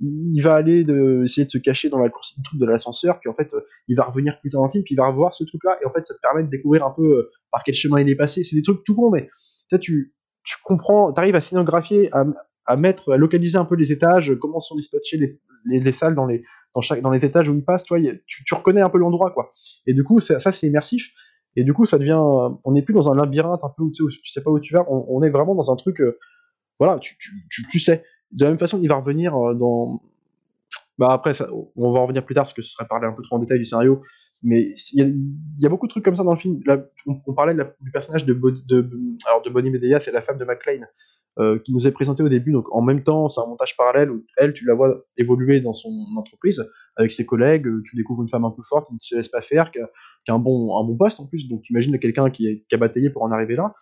[0.00, 3.18] Il va aller de, essayer de se cacher dans la course du truc de l'ascenseur,
[3.18, 3.52] puis en fait
[3.88, 5.76] il va revenir plus tard dans le film, puis il va revoir ce truc là,
[5.82, 8.08] et en fait ça te permet de découvrir un peu euh, par quel chemin il
[8.08, 8.44] est passé.
[8.44, 9.28] C'est des trucs tout con, mais
[9.80, 10.14] tu
[10.48, 12.10] tu comprends, t'arrives à scénographier,
[12.66, 16.14] à, mettre, à localiser un peu les étages, comment sont dispatchés les, les, les salles
[16.14, 16.42] dans les
[16.74, 19.50] dans les étages où il passe, toi, tu, reconnais un peu l'endroit quoi.
[19.86, 21.12] Et du coup ça, c'est immersif.
[21.56, 24.08] Et du coup, ça devient, on n'est plus dans un labyrinthe un peu où tu
[24.08, 24.84] sais, tu sais pas où tu vas.
[24.88, 26.16] On, est vraiment dans un truc, euh,
[26.78, 28.04] voilà, tu, sais.
[28.30, 30.00] De la même façon, il va revenir dans.
[30.98, 31.34] Bah après,
[31.76, 33.38] on va en revenir plus tard parce que ce serait parler un peu trop en
[33.38, 34.00] détail du scénario.
[34.42, 36.60] Mais il y, a, beaucoup de trucs comme ça dans le film.
[37.06, 38.38] On, parlait du personnage de,
[39.26, 40.86] alors de Bonnie Medea, c'est la femme de McLean
[41.40, 42.52] euh, qui nous est présentée au début.
[42.52, 45.72] Donc en même temps, c'est un montage parallèle où elle, tu la vois évoluer dans
[45.72, 46.64] son entreprise
[46.96, 47.66] avec ses collègues.
[47.84, 49.88] Tu découvres une femme un peu forte qui ne se laisse pas faire, qui a,
[50.34, 51.48] un bon un bon poste en plus.
[51.48, 53.74] Donc tu imagines quelqu'un qui, a bataillé pour en arriver là.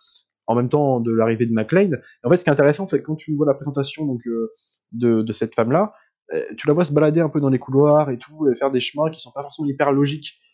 [0.47, 1.91] En même temps de l'arrivée de McLean.
[2.23, 4.51] En fait, ce qui est intéressant, c'est que quand tu vois la présentation donc euh,
[4.93, 5.93] de, cette femme-là,
[6.33, 8.71] euh, tu la vois se balader un peu dans les couloirs et tout, et faire
[8.71, 10.46] des chemins qui sont pas forcément hyper logiques euh,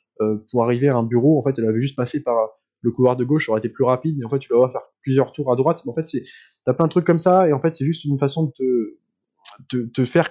[0.52, 1.40] pour arriver à un bureau.
[1.40, 2.50] En fait, elle avait juste passé par
[2.84, 5.32] le couloir de gauche aurait été plus rapide, mais en fait, tu vas faire plusieurs
[5.32, 5.82] tours à droite.
[5.88, 6.06] En fait,
[6.66, 9.00] t'as plein de trucs comme ça, et en fait, c'est juste une façon de
[9.94, 10.30] te, faire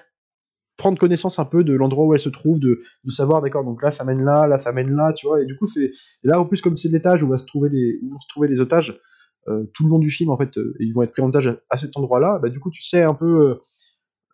[0.77, 3.90] prendre connaissance un peu de l'endroit où elle se trouve, de, savoir, d'accord, donc là,
[3.90, 5.90] ça mène là, là, ça mène là, tu vois, et du coup, c'est,
[6.23, 8.61] là, en plus, comme c'est l'étage où, va se les, où vont se trouver les
[8.61, 9.01] otages,
[9.49, 11.59] euh, tout le long du film, en fait, euh, ils vont être pris en otage
[11.71, 13.59] à, cet endroit-là, bah, du coup, tu sais un peu,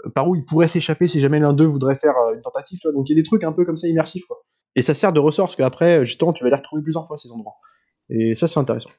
[0.04, 3.08] euh, par où ils pourraient s'échapper si jamais l'un d'eux voudrait faire une tentative, donc
[3.08, 4.44] il y a des trucs un peu comme ça immersifs, quoi.
[4.76, 7.32] Et ça sert de ressort, parce qu'après, justement, tu vas les retrouver plusieurs fois, ces
[7.32, 7.56] endroits.
[8.10, 8.90] Et ça, c'est intéressant.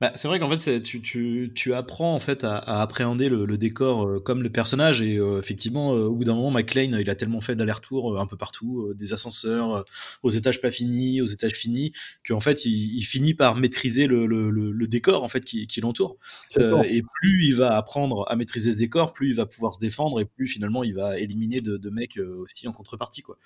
[0.00, 3.44] Bah, c'est vrai qu'en fait, tu, tu, tu, apprends en fait à, à appréhender le,
[3.44, 6.98] le décor euh, comme le personnage et euh, effectivement, euh, au bout d'un moment, McLean,
[6.98, 9.84] il a tellement fait d'aller-retour un peu partout, des ascenseurs,
[10.22, 11.92] aux étages pas finis, aux étages finis,
[12.26, 15.80] qu'en fait, il, il, finit par maîtriser le, le, le, décor en fait qui, qui
[15.80, 16.16] l'entoure.
[16.58, 20.20] et plus il va apprendre à maîtriser ce décor, plus il va pouvoir se défendre
[20.20, 23.38] et plus finalement il va éliminer de, de mecs aussi en contrepartie quoi.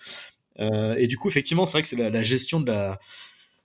[0.59, 2.99] Et du coup, effectivement, c'est vrai que c'est la, gestion de la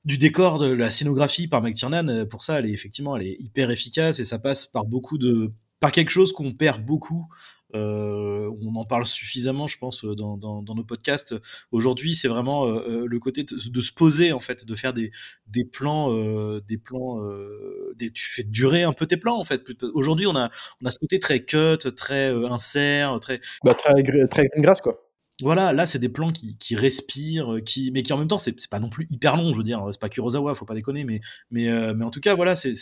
[0.06, 3.69] du décor, de la scénographie par McTiernan, pour ça, elle est effectivement, elle est hyper
[3.69, 7.28] efficace et ça passe par beaucoup de, par quelque chose qu'on perd beaucoup.
[7.75, 11.36] Euh, on en parle suffisamment, je pense, dans, dans, nos podcasts.
[11.71, 15.12] Aujourd'hui, c'est vraiment euh, le côté de, se poser, en fait, de faire des,
[15.47, 19.62] des plans, euh, des plans, euh, tu fais durer un peu tes plans, en fait.
[19.93, 20.49] Aujourd'hui, on a,
[20.82, 23.93] on a ce côté très cut, très euh, insert, très, bah, très,
[24.28, 25.09] très grâce, quoi.
[25.41, 28.80] Voilà, là c'est des plans qui, respirent, qui, mais qui en même temps c'est pas
[28.80, 31.97] non plus hyper long, je veux dire, c'est pas Kurosawa, faut pas déconner, mais, euh,
[32.02, 32.73] en tout cas voilà, c'est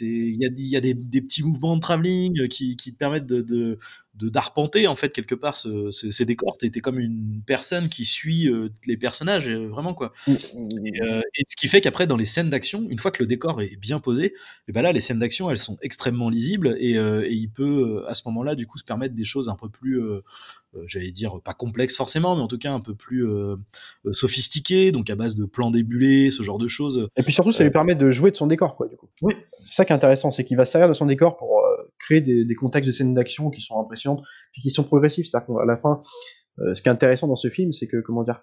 [0.00, 3.78] il y a, des, petits mouvements de travelling qui, qui te permettent de,
[4.16, 6.56] de d'arpenter en fait quelque part ce, ce, ces décors.
[6.58, 10.12] T'es comme une personne qui suit euh, les personnages euh, vraiment quoi.
[10.28, 13.26] Et, euh, et, ce qui fait qu'après dans les scènes d'action, une fois que le
[13.26, 14.34] décor est bien posé,
[14.68, 18.14] et ben là les scènes d'action elles sont extrêmement lisibles et, et il peut à
[18.14, 20.00] ce moment-là du coup se permettre des choses un peu plus
[20.86, 23.56] j'allais dire pas complexe forcément, mais en tout cas un peu plus euh,
[24.12, 27.08] sophistiqué, donc à base de plans débulés, ce genre de choses.
[27.16, 29.08] Et puis surtout, ça lui permet de jouer de son décor, quoi, du coup.
[29.22, 29.34] Oui.
[29.66, 31.62] C'est ça qui est intéressant, c'est qu'il va servir de son décor pour
[31.98, 33.74] créer des, des, contextes de scènes d'action qui sont
[34.52, 35.26] puis qui sont progressifs.
[35.26, 36.00] C'est-à-dire qu'à la fin,
[36.60, 38.42] euh, ce qui est intéressant dans ce film, c'est que, comment dire,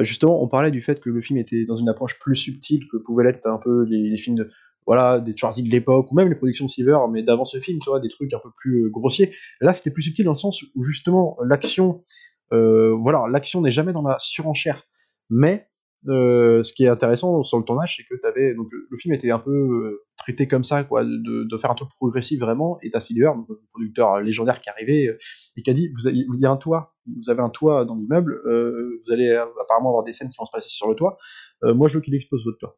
[0.00, 2.96] justement, on parlait du fait que le film était dans une approche plus subtile que
[2.96, 4.48] pouvaient l'être un peu les, films de,
[4.86, 7.78] voilà, des Schwarzy de l'époque, ou même les productions de Silver, mais d'avant ce film,
[7.78, 9.34] tu vois, des trucs un peu plus euh, grossiers.
[9.60, 12.02] Là, c'était plus subtil dans le sens où justement l'action,
[12.52, 14.86] euh, voilà, l'action n'est jamais dans la surenchère.
[15.30, 15.68] Mais
[16.08, 19.30] euh, ce qui est intéressant sur le tournage, c'est que t'avais donc le, film était
[19.30, 22.78] un peu euh, traité comme ça, quoi, de, de, faire un truc progressif vraiment.
[22.82, 25.18] Et t'as Silver, donc, le producteur légendaire qui est arrivé euh,
[25.56, 27.84] et qui a dit, vous avez, il y a un toit, vous avez un toit
[27.84, 31.16] dans l'immeuble, vous allez apparemment avoir des scènes qui vont se passer sur le toit.
[31.62, 32.76] moi, je veux qu'il expose votre toit.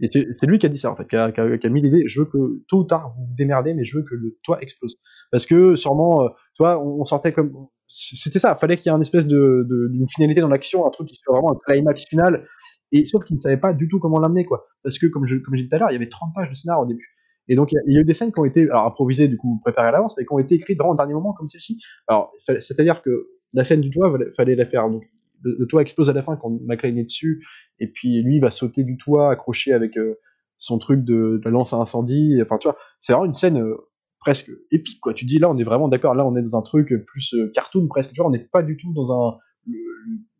[0.00, 1.70] Et c'est lui qui a dit ça, en fait, qui a, qui a, qui a
[1.70, 4.14] mis l'idée, je veux que, tôt ou tard, vous vous démerdez, mais je veux que
[4.14, 4.96] le toit explose.
[5.32, 7.52] Parce que, sûrement, euh, toi, on, on, sentait comme,
[7.88, 11.08] c'était ça, fallait qu'il y ait une espèce de, d'une finalité dans l'action, un truc
[11.08, 12.46] qui soit vraiment un climax final,
[12.92, 14.66] et sauf qu'il ne savait pas du tout comment l'amener, quoi.
[14.82, 16.48] Parce que, comme je, comme j'ai dit tout à l'heure, il y avait 30 pages
[16.48, 17.14] de scénario au début.
[17.48, 19.58] Et donc, il y, a eu des scènes qui ont été, alors improvisées, du coup,
[19.62, 21.80] préparées à l'avance, mais qui ont été écrites vraiment au dernier moment, comme celle-ci.
[22.06, 25.04] Alors, c'est-à-dire que la scène du toit, fallait la faire, donc,
[25.42, 27.46] le, toit explose à la fin quand McLean est dessus,
[27.78, 30.18] et puis lui, va sauter du toit, accroché avec euh,
[30.58, 33.76] son truc de, de, lance à incendie, enfin, tu vois, c'est vraiment une scène, euh,
[34.20, 35.14] presque épique quoi.
[35.14, 37.50] Tu dis là on est vraiment d'accord, là on est dans un truc plus euh,
[37.54, 39.38] cartoon presque, tu vois, on n'est pas du tout dans un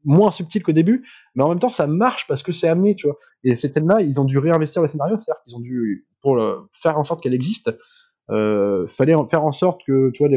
[0.05, 3.07] moins subtil qu'au début, mais en même temps ça marche parce que c'est amené, tu
[3.07, 3.17] vois.
[3.45, 6.41] Et cette scène-là, ils ont dû réinvestir le scénario, c'est-à-dire qu'ils ont dû pour
[6.73, 7.71] faire en sorte qu'elle existe,
[8.31, 10.29] euh, fallait faire en sorte que tu vois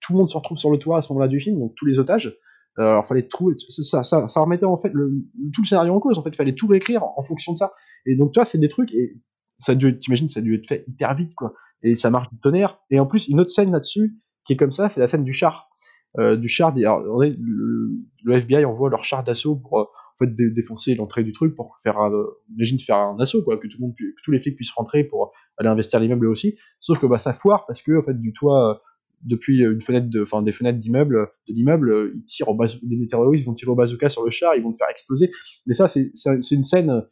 [0.00, 1.86] tout le monde se retrouve sur le toit à ce moment-là du film, donc tous
[1.86, 2.36] les otages.
[2.78, 6.18] Euh, alors fallait trouver ça, ça, remettait en fait tout le scénario en cause.
[6.18, 7.72] En fait, fallait tout réécrire en, fonction de ça.
[8.06, 9.16] Et donc toi, c'est des trucs et
[9.58, 11.52] ça a dû, t'imagines, ça a dû être fait hyper vite quoi
[11.82, 12.78] et ça marche du tonnerre.
[12.90, 15.32] Et en plus, une autre scène là-dessus, qui est comme ça, c'est la scène du
[15.32, 15.70] char.
[16.18, 21.22] Euh, du char, le, FBI envoie leur char d'assaut pour euh, en fait défoncer l'entrée
[21.22, 22.10] du truc pour faire, un,
[22.56, 25.04] imagine faire un assaut quoi, que tout le monde, que tous les flics puissent rentrer
[25.04, 26.56] pour aller investir l'immeuble aussi.
[26.80, 28.74] Sauf que bah ça foire parce que en fait du toit, euh,
[29.22, 33.54] depuis une fenêtre, enfin des fenêtres d'immeuble, de l'immeuble, ils tirent au les terroristes vont
[33.54, 35.30] tirer au bazooka sur le char, ils vont le faire exploser.
[35.66, 36.10] Mais ça c'est
[36.50, 37.04] une scène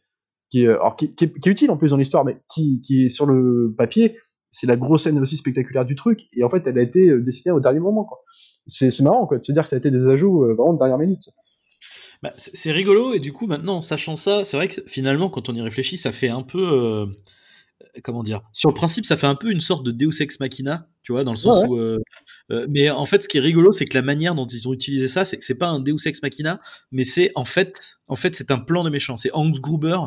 [0.51, 3.27] qui est, alors, qui, est, utile en plus dans l'histoire, mais qui, qui est sur
[3.27, 4.17] le papier
[4.51, 7.21] c'est la grosse scène aussi spectaculaire du truc, et en fait, elle a été euh,
[7.21, 8.25] dessinée au dernier moment, quoi.
[8.67, 10.79] C'est, marrant, quoi, de se dire que ça a été des ajouts euh, vraiment de
[10.79, 11.31] dernière minute.
[12.23, 15.55] Bah, c'est rigolo, et du coup, maintenant, sachant ça, c'est vrai que finalement, quand on
[15.55, 16.61] y réfléchit, ça fait un peu.
[16.61, 17.07] Euh,
[18.03, 20.89] comment dire Sur le principe, ça fait un peu une sorte de Deus Ex Machina,
[21.03, 21.79] tu vois, dans le sens où.
[22.69, 25.07] mais en fait, ce qui est rigolo, c'est que la manière dont ils ont utilisé
[25.07, 28.35] ça, c'est que c'est pas un Deus Ex Machina, mais c'est en fait, en fait,
[28.35, 29.17] c'est un plan de méchant.
[29.17, 29.99] C'est Hans Gruber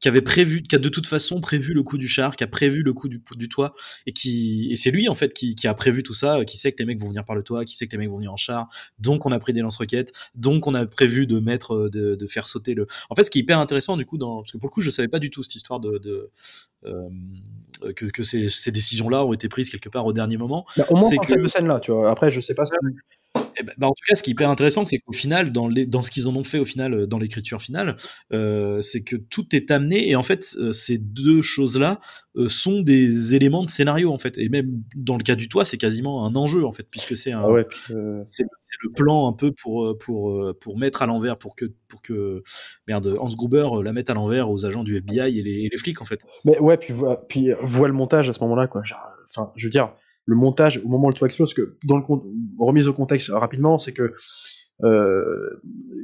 [0.00, 2.46] qui avait prévu, qui a de toute façon prévu le coup du char, qui a
[2.46, 3.74] prévu le coup du, du toit,
[4.06, 6.72] et qui, et c'est lui en fait qui, qui, a prévu tout ça, qui sait
[6.72, 8.32] que les mecs vont venir par le toit, qui sait que les mecs vont venir
[8.32, 11.90] en char, donc on a pris des lance-roquettes, donc on a prévu de mettre, euh,
[11.90, 12.86] de, de, faire sauter le.
[13.10, 14.80] En fait, ce qui est hyper intéressant du coup, dans, parce que pour le coup,
[14.80, 16.30] je savais pas du tout cette histoire de, de
[16.86, 17.08] euh,
[17.94, 20.64] que, que ces, ces décisions-là ont été prises quelque part au dernier moment.
[20.76, 22.10] Bah, au moins, c'est que scène là, tu vois.
[22.10, 22.64] Après, je sais pas.
[23.60, 25.68] Eh ben, bah, en tout cas, ce qui est hyper intéressant, c'est qu'au final, dans,
[25.68, 27.96] les, dans ce qu'ils en ont fait au final, euh, dans l'écriture finale,
[28.32, 32.00] euh, c'est que tout est amené et en fait, euh, ces deux choses-là
[32.36, 34.38] euh, sont des éléments de scénario en fait.
[34.38, 37.32] Et même dans le cas du toit, c'est quasiment un enjeu en fait, puisque c'est
[37.32, 37.46] ah
[38.24, 38.44] c'est,
[38.82, 42.42] le plan un peu pour pour pour mettre à l'envers, pour que pour que
[42.88, 46.00] merde, Hans Gruber la mette à l'envers aux agents du FBI et les, les flics
[46.00, 46.20] en fait.
[46.44, 46.94] Mais ouais, puis
[47.28, 48.82] puis voit le montage à ce moment-là quoi.
[49.28, 49.92] Enfin, je veux dire
[50.26, 52.04] le montage au moment où le toit explose, que dans le
[52.58, 54.14] remise au contexte rapidement, c'est que
[54.84, 55.60] euh,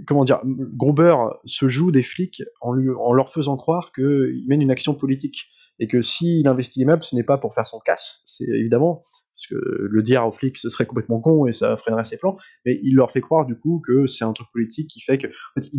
[0.06, 2.74] comment dire, Gruber se joue des flics en,
[3.12, 5.46] leur faisant croire qu'il mène une action politique
[5.78, 9.04] et que s'il investit l'immeuble, ce n'est pas pour faire son casse, c'est évidemment
[9.36, 12.38] parce que le dire aux flics ce serait complètement con et ça freinerait ses plans,
[12.64, 15.26] mais il leur fait croire du coup que c'est un truc politique qui fait que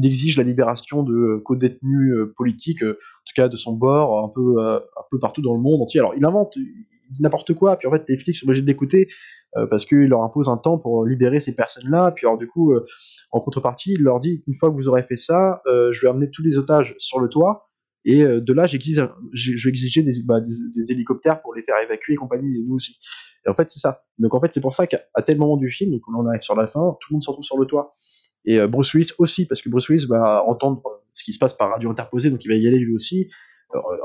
[0.04, 4.30] exige la libération de co-détenus euh, politiques, euh, en tout cas de son bord, un
[4.30, 6.00] peu un peu partout dans le monde entier.
[6.00, 6.56] Alors il invente,
[7.20, 9.08] n'importe quoi, puis en fait les flics sont obligés de l'écouter
[9.56, 12.74] euh, parce qu'il leur impose un temps pour libérer ces personnes-là, puis alors du coup,
[12.74, 12.86] euh,
[13.32, 16.10] en contrepartie, il leur dit, une fois que vous aurez fait ça, euh, je vais
[16.10, 17.70] amener tous les otages sur le toit,
[18.06, 22.15] et de là, j'exige, je vais exiger bah, des, hélicoptères pour les faire évacuer et
[22.15, 23.00] compagnie, et nous aussi.
[23.46, 24.06] Et en fait, c'est ça.
[24.17, 26.67] Donc en fait, c'est pour ça qu'à tel moment du film, on arrive sur la
[26.67, 27.96] fin, tout le monde se retrouve sur le toit.
[28.46, 31.70] Et Bruce Willis aussi, parce que Bruce Willis va entendre ce qui se passe par
[31.70, 33.30] radio interposée, donc il va y aller lui aussi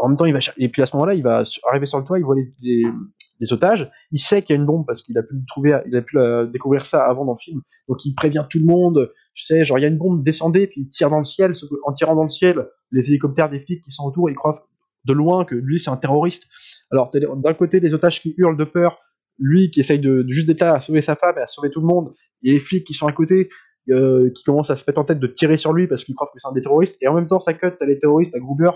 [0.00, 2.04] en même temps, il va et puis à ce moment-là, il va arriver sur le
[2.04, 5.22] toit, il voit les, otages, il sait qu'il y a une bombe parce qu'il a
[5.22, 6.16] pu trouver, il a pu
[6.52, 9.10] découvrir ça avant dans le film, donc il prévient tout le monde.
[9.34, 11.52] Tu sais, genre il y a une bombe, descendez, puis il tire dans le ciel.
[11.84, 14.66] En tirant dans le ciel, les hélicoptères des flics qui sont autour, ils croient
[15.04, 16.48] de loin que lui c'est un terroriste.
[16.90, 18.98] Alors d'un côté les otages qui hurlent de peur,
[19.38, 21.80] lui qui essaye de, juste d'être là à sauver sa femme et à sauver tout
[21.80, 23.48] le monde, et les flics qui sont à côté
[23.90, 26.28] euh, qui commencent à se mettre en tête de tirer sur lui parce qu'ils croient
[26.32, 28.38] que c'est un des terroristes, et en même temps ça cut, t'as les terroristes, à
[28.38, 28.70] Gruber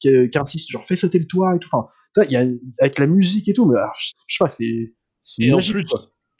[0.00, 1.68] qui, qui, insiste, genre fais sauter le toit et tout.
[1.72, 1.88] Enfin,
[2.24, 2.46] il y a,
[2.80, 4.92] avec la musique et tout, mais je, sais pas, c'est.
[5.38, 5.84] Et en plus,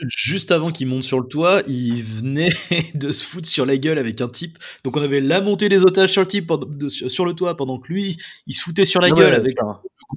[0.01, 2.51] juste avant qu'il monte sur le toit, il venait
[2.95, 4.59] de se foutre sur la gueule avec un type.
[4.85, 6.53] Donc on avait la montée des otages sur le type
[6.89, 8.17] sur le toit pendant que lui,
[8.47, 9.57] il se foutait sur la gueule avec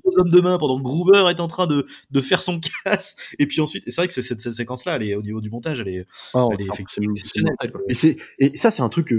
[0.04, 3.16] gros homme de main pendant que Gruber est en train de, de faire son casse.
[3.40, 5.82] Et puis ensuite, c'est vrai que cette, cette séquence-là, elle est au niveau du montage,
[5.82, 7.56] elle est, oh, elle est effectivement exceptionnelle.
[7.90, 9.14] Et, et, ça, c'est un truc.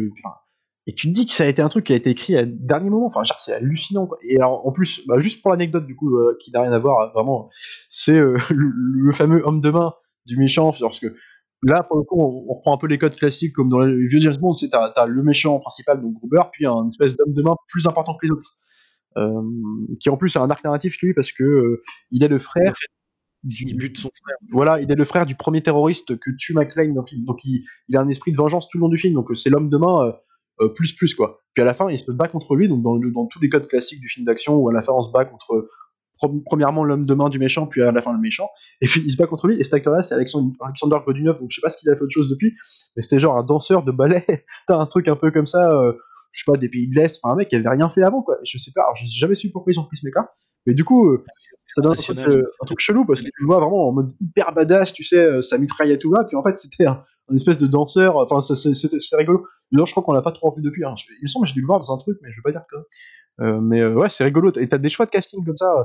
[0.87, 2.45] Et tu te dis que ça a été un truc qui a été écrit à
[2.45, 3.07] dernier moment.
[3.07, 4.07] Enfin, c'est hallucinant.
[4.07, 4.19] Quoi.
[4.23, 6.79] Et alors, en plus, bah, juste pour l'anecdote, du coup, euh, qui n'a rien à
[6.79, 7.51] voir, vraiment,
[7.89, 9.95] c'est euh, le, fameux homme de main
[10.27, 11.15] du méchant, parce que
[11.63, 14.21] là, pour le coup, on, reprend un peu les codes classiques, comme dans les vieux
[14.21, 17.43] James Bond, c'est t'as, as le méchant principal, donc Gruber, puis un espèce d'homme de
[17.43, 18.59] main plus important que les autres.
[19.17, 19.43] Euh,
[19.99, 22.75] qui en plus a un arc narratif lui parce que euh, il est le frère
[23.43, 24.37] Il bute son frère.
[24.53, 27.25] Voilà, il est le frère du premier terroriste que tue McLean dans le film.
[27.25, 29.15] Donc il, il a un esprit de vengeance tout le long du film.
[29.15, 30.13] Donc c'est l'homme de main euh, euh,
[30.69, 31.41] plus plus quoi.
[31.55, 32.69] Puis à la fin, il se bat contre lui.
[32.69, 34.93] Donc dans, le- dans tous les codes classiques du film d'action où à la fin
[34.93, 35.69] on se bat contre
[36.47, 38.49] premièrement l'homme de main du méchant, puis à la fin le méchant.
[38.83, 39.59] Et puis il se bat contre lui.
[39.59, 41.39] Et cet acteur-là, c'est Alexandre, Alexander Godunov.
[41.41, 42.53] Donc je sais pas ce qu'il a fait autre chose depuis,
[42.97, 44.25] mais c'était genre un danseur de ballet.
[44.69, 45.71] T'as un truc un peu comme ça.
[45.71, 45.93] euh,
[46.33, 47.19] je sais pas des pays de l'est.
[47.23, 48.37] Enfin un mec qui avait rien fait avant quoi.
[48.45, 48.83] Je sais pas.
[48.83, 50.31] Alors j'ai jamais su pourquoi ils ont pris ce mec-là.
[50.67, 51.25] Mais du coup, euh,
[51.67, 53.93] ça donne un truc, euh, un truc chelou parce que tu le vois vraiment en
[53.93, 56.25] mode hyper badass, tu sais, euh, ça mitraille à tout va.
[56.25, 58.17] Puis en fait, c'était un, un espèce de danseur.
[58.17, 59.47] Enfin, c'est- rigolo.
[59.73, 60.83] Là, je crois qu'on l'a pas trop revu depuis.
[60.83, 62.53] Il me semble que j'ai dû le voir dans un truc, mais je veux pas
[62.53, 62.77] dire que.
[63.45, 64.51] Euh, mais euh, ouais, c'est rigolo.
[64.59, 65.73] Et t'as des choix de casting comme ça.
[65.73, 65.85] euh,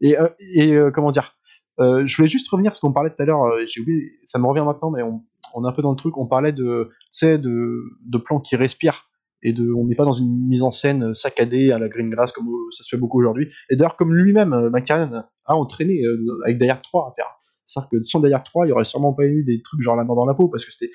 [0.00, 0.16] Et,
[0.54, 1.36] et comment dire
[1.78, 3.44] Je voulais juste revenir parce qu'on parlait tout à l'heure.
[3.66, 4.12] J'ai oublié.
[4.24, 5.22] Ça me revient maintenant, mais on,
[5.54, 6.16] on est un peu dans le truc.
[6.16, 6.90] On parlait de,
[7.22, 9.06] de, de plans qui respirent
[9.42, 12.48] et de, on n'est pas dans une mise en scène saccadée à la Greengrass comme
[12.48, 13.50] euh, ça se fait beaucoup aujourd'hui.
[13.70, 16.00] Et d'ailleurs, comme lui-même, McTiernan a entraîné
[16.44, 17.39] avec Die Hard 3 à faire.
[17.70, 19.96] C'est-à-dire que sans Die Hard 3, il y aurait sûrement pas eu des trucs genre
[19.96, 20.90] la mort dans la peau parce que c'était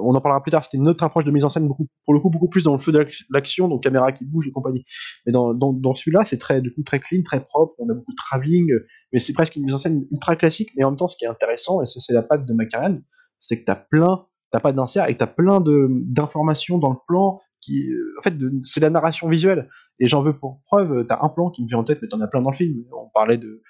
[0.00, 2.14] on en parlera plus tard, c'était une autre approche de mise en scène, beaucoup, pour
[2.14, 4.52] le coup, beaucoup plus dans le feu de l'ac- l'action, donc caméra qui bouge et
[4.52, 4.84] compagnie.
[5.26, 8.12] Mais dans, dans, celui-là, c'est très, du coup, très clean, très propre, on a beaucoup
[8.12, 8.70] de travelling,
[9.12, 11.24] mais c'est presque une mise en scène ultra classique, mais en même temps, ce qui
[11.24, 12.98] est intéressant, et ça, c'est la patte de McCarran,
[13.38, 17.40] c'est que t'as plein, t'as pas d'insert, et t'as plein de, d'informations dans le plan
[17.60, 19.68] qui, euh, en fait, c'est la narration visuelle.
[19.98, 22.20] Et j'en veux pour preuve, t'as un plan qui me vient en tête, mais t'en
[22.20, 22.84] as plein dans le film.
[22.92, 23.62] On parlait de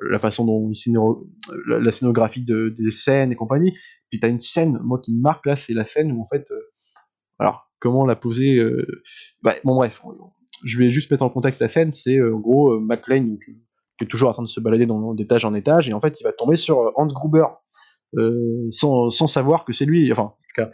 [0.00, 0.98] la façon dont il
[1.66, 3.72] la, scénographie de, des scènes et compagnie.
[4.10, 6.50] Puis t'as une scène, moi qui me marque là, c'est la scène où en fait,
[6.50, 6.72] euh,
[7.38, 8.86] alors comment la poser euh,
[9.42, 10.02] bah, Bon bref,
[10.64, 11.92] je vais juste mettre en contexte la scène.
[11.92, 15.44] C'est euh, en gros McLean donc, qui est toujours en train de se balader d'étage
[15.44, 17.46] en étage et en fait il va tomber sur Hans Gruber
[18.70, 20.10] sans, sans savoir que c'est lui.
[20.12, 20.70] Enfin, en tout cas,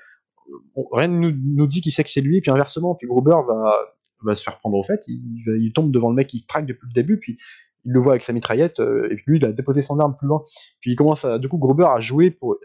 [0.92, 3.86] rien ne nous, dit qu'il sait que c'est lui, puis inversement, puis Gruber va,
[4.24, 6.88] va se faire prendre au fait, il, il tombe devant le mec qui traque depuis
[6.88, 7.38] le début, puis
[7.84, 10.16] il le voit avec sa mitraillette, euh, et puis lui, il a déposé son arme
[10.16, 10.42] plus loin.
[10.80, 12.56] Puis il commence à, du coup, Gruber a joué pour,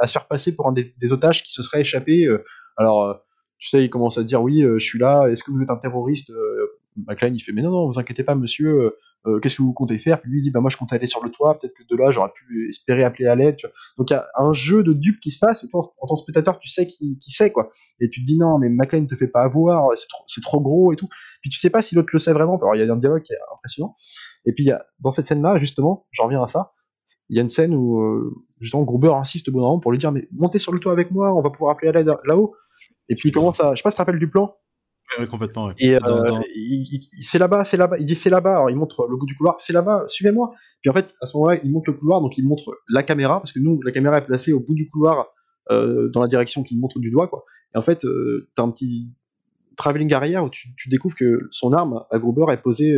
[0.00, 2.26] à se faire passer pour un des, otages qui se serait échappé.
[2.26, 2.44] euh,
[2.76, 3.14] alors, euh,
[3.58, 5.76] tu sais, il commence à dire, oui, je suis là, est-ce que vous êtes un
[5.76, 6.32] terroriste
[7.06, 8.94] McLean, il fait, mais non, non, vous inquiétez pas, monsieur,
[9.42, 10.18] qu'est-ce que vous comptez faire?
[10.22, 11.94] Puis lui, il dit, bah moi, je comptais aller sur le toit, peut-être que de
[11.94, 13.58] là, j'aurais pu espérer appeler à l'aide.
[13.98, 16.14] Donc il y a un jeu de dupes qui se passe, et toi, en tant
[16.14, 17.70] que spectateur, tu sais qui, qui sait, quoi.
[18.00, 20.60] Et tu te dis, non, mais McLean ne te fait pas avoir, c'est trop, trop
[20.62, 21.08] gros et tout.
[21.42, 22.56] Puis tu sais pas si l'autre le sait vraiment.
[22.56, 23.94] Alors il y a un dialogue qui est impressionnant.
[24.46, 26.72] Et puis y a, dans cette scène-là, justement, j'en reviens à ça,
[27.28, 29.98] il y a une scène où, euh, justement, Gruber insiste au bon moment pour lui
[29.98, 32.54] dire, mais montez sur le toit avec moi, on va pouvoir appeler à l'aide là-haut.
[33.08, 34.54] Et puis il commence à, je sais pas si tu te rappelles du plan,
[35.18, 35.72] Ouais, complètement.
[35.78, 36.40] et euh,
[37.22, 37.98] c'est là-bas, c'est là-bas.
[37.98, 38.52] Il dit c'est là-bas.
[38.52, 39.60] Alors il montre le bout du couloir.
[39.60, 40.04] C'est là-bas.
[40.06, 40.52] Suivez-moi.
[40.82, 42.20] Puis en fait, à ce moment-là, il montre le couloir.
[42.20, 44.88] Donc il montre la caméra parce que nous, la caméra est placée au bout du
[44.88, 45.26] couloir
[45.72, 47.44] euh, dans la direction qu'il montre du doigt, quoi.
[47.74, 49.12] Et en fait, euh, t'as un petit
[49.76, 52.96] travelling arrière où tu, tu découvres que son arme à Gruber est posée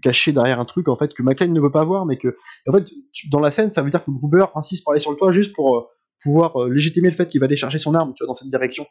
[0.00, 2.36] cachée derrière un truc en fait que McLean ne peut pas voir, mais que
[2.68, 2.90] en fait
[3.30, 5.54] dans la scène, ça veut dire que Gruber insiste pour aller sur le toit juste
[5.54, 5.82] pour euh,
[6.22, 8.86] pouvoir euh, légitimer le fait qu'il va aller chercher son arme, tu dans cette direction.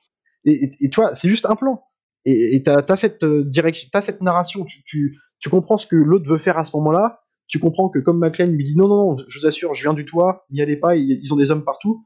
[0.48, 1.82] Et, toi, c'est juste un plan
[2.24, 5.96] et t'as as cette euh, direction, t'as cette narration, tu, tu, tu comprends ce que
[5.96, 9.12] l'autre veut faire à ce moment-là, tu comprends que comme McLean lui dit non, non,
[9.12, 11.64] non, je vous assure, je viens du toit, n'y allez pas, ils ont des hommes
[11.64, 12.06] partout.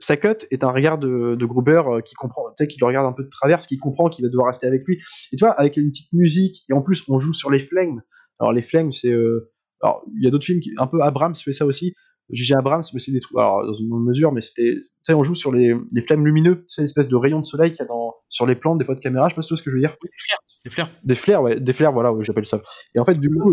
[0.00, 2.86] Sa cut est un regard de, de Gruber euh, qui comprend, tu sais, qui le
[2.86, 4.96] regarde un peu de travers, qui comprend qu'il va devoir rester avec lui.
[5.32, 8.02] Et tu vois, avec une petite musique, et en plus on joue sur les flammes.
[8.40, 11.36] Alors les flammes, c'est, euh, alors il y a d'autres films qui, un peu Abrams
[11.36, 11.94] fait ça aussi.
[12.32, 12.54] J.J.
[12.54, 15.24] Abrams, mais c'est des trucs, alors dans une bonne mesure, mais c'était, tu sais, on
[15.24, 17.86] joue sur les, les flammes lumineux, c'est l'espèce de rayon de soleil qu'il y a
[17.88, 19.62] dans, sur les plans des fois de caméra, je sais pas si tu vois ce
[19.64, 19.96] que je veux dire.
[20.00, 20.08] Oui,
[20.64, 20.90] des flares.
[21.02, 21.42] Des flares.
[21.42, 22.62] Ouais, des flares, voilà, ouais, j'appelle ça.
[22.94, 23.52] Et en fait, du coup,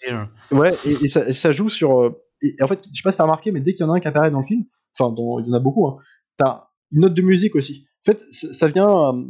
[0.00, 0.28] clear.
[0.52, 2.02] ouais, et, et ça, et ça joue sur.
[2.04, 3.88] euh, Et, et en fait, je sais pas si t'as remarqué, mais dès qu'il y
[3.88, 4.62] en a un qui apparaît dans le film,
[4.98, 5.96] enfin, il y en a beaucoup, hein,
[6.36, 7.86] t'as une note de musique aussi.
[8.06, 9.24] En fait, ça vient, euh,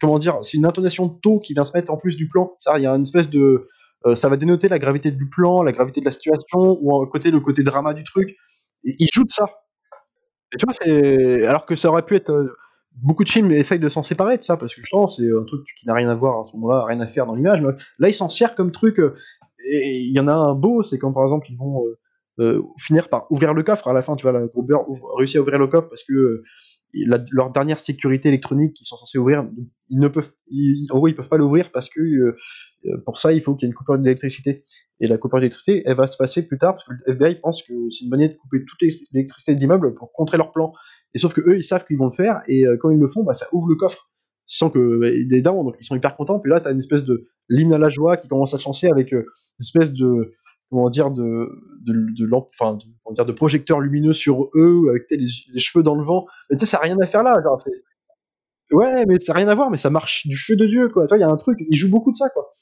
[0.00, 2.54] comment dire, c'est une intonation de taux qui vient se mettre en plus du plan.
[2.58, 3.68] Ça, il y a une espèce de,
[4.06, 7.06] euh, ça va dénoter la gravité du plan, la gravité de la situation, ou à
[7.08, 8.36] côté le côté drama du truc.
[8.84, 9.44] Et il joue de ça.
[10.58, 12.54] Tu vois, alors que ça aurait pu être euh,
[12.96, 15.62] beaucoup de films essayent de s'en séparer de ça parce que justement c'est un truc
[15.78, 17.62] qui n'a rien à voir à ce moment-là, rien à faire dans l'image.
[17.98, 18.98] Là, il s'en sert comme truc.
[18.98, 21.82] et il y en a un beau, c'est quand par exemple ils vont
[22.40, 24.14] euh, finir par ouvrir le coffre à la fin.
[24.14, 24.78] Tu vois, la Gruber
[25.18, 26.42] réussit à ouvrir le coffre parce que euh,
[27.30, 29.46] leur dernière sécurité électronique qu'ils sont censés ouvrir,
[29.90, 32.36] ils ne peuvent, ils, en gros, ils peuvent pas l'ouvrir parce que euh,
[33.04, 34.62] pour ça, il faut qu'il y ait une coupure d'électricité.
[35.00, 37.62] Et la coupure d'électricité, elle va se passer plus tard parce que le FBI pense
[37.62, 38.80] que c'est une manière de couper toute
[39.12, 40.72] l'électricité de l'immeuble pour contrer leur plan.
[41.12, 43.24] Et sauf que eux, ils savent qu'ils vont le faire et quand ils le font,
[43.24, 44.08] bah, ça ouvre le coffre.
[44.46, 46.40] Sans que bah, ils sont hyper contents.
[46.40, 49.12] Puis là, t'as une espèce de l'hymne à la joie qui commence à chanter avec
[49.12, 49.24] une
[49.60, 50.32] espèce de
[50.72, 51.48] comment dire de
[51.82, 55.94] de, de enfin comment dire de projecteur lumineux sur eux avec les, les cheveux dans
[55.94, 56.26] le vent.
[56.50, 57.36] Mais tu sais, ça n'a rien à faire là.
[58.72, 61.06] Ouais, mais ça n'a rien à voir, mais ça marche du feu de dieu quoi.
[61.06, 62.54] Toi, il y a un truc, il joue beaucoup de ça quoi.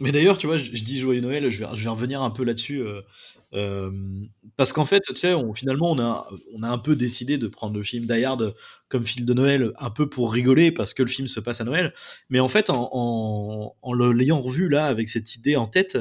[0.00, 2.44] Mais d'ailleurs, tu vois, je, dis joyeux Noël, je vais, je vais revenir un peu
[2.44, 2.82] là-dessus.
[2.82, 3.00] Euh,
[3.54, 3.90] euh,
[4.56, 7.74] parce qu'en fait, tu sais, finalement, on a, on a un peu décidé de prendre
[7.74, 8.24] le film Die
[8.88, 11.64] comme film de Noël, un peu pour rigoler, parce que le film se passe à
[11.64, 11.94] Noël.
[12.28, 15.98] Mais en fait, en, en l'ayant revu là, avec cette idée en tête,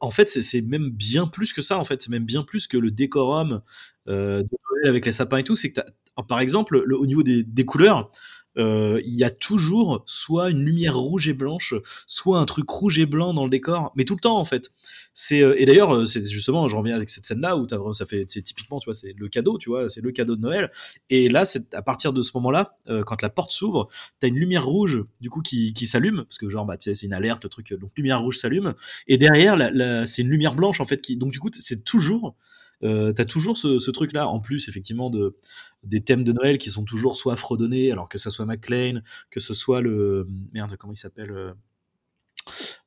[0.00, 1.78] en fait, c'est même bien plus que ça.
[1.78, 3.62] En fait, c'est même bien plus que le décorum
[4.06, 5.56] avec les sapins et tout.
[5.56, 5.80] C'est que,
[6.28, 8.10] par exemple, le, au niveau des, couleurs,
[8.56, 11.74] il y a toujours soit une lumière rouge et blanche,
[12.06, 14.70] soit un truc rouge et blanc dans le décor, mais tout le temps en fait.
[15.12, 17.92] C'est euh, et d'ailleurs euh, c'est justement, je reviens avec cette scène là où as,
[17.92, 20.40] ça fait c'est typiquement tu vois c'est le cadeau tu vois c'est le cadeau de
[20.40, 20.72] Noël.
[21.08, 22.76] Et là c'est à partir de ce moment là
[23.06, 23.88] quand la porte s'ouvre
[24.18, 27.12] t'as une lumière rouge du coup qui, qui s'allume parce que genre bah c'est une
[27.12, 28.74] alerte le truc donc lumière rouge s'allume.
[29.06, 32.36] Et derrière la, c'est une lumière blanche en fait qui donc du coup c'est toujours
[32.82, 35.36] euh, t'as toujours ce, ce truc-là, en plus effectivement de,
[35.84, 39.40] des thèmes de Noël qui sont toujours soit fredonnés, alors que ça soit McLean, que
[39.40, 41.52] ce soit le merde comment il s'appelle euh,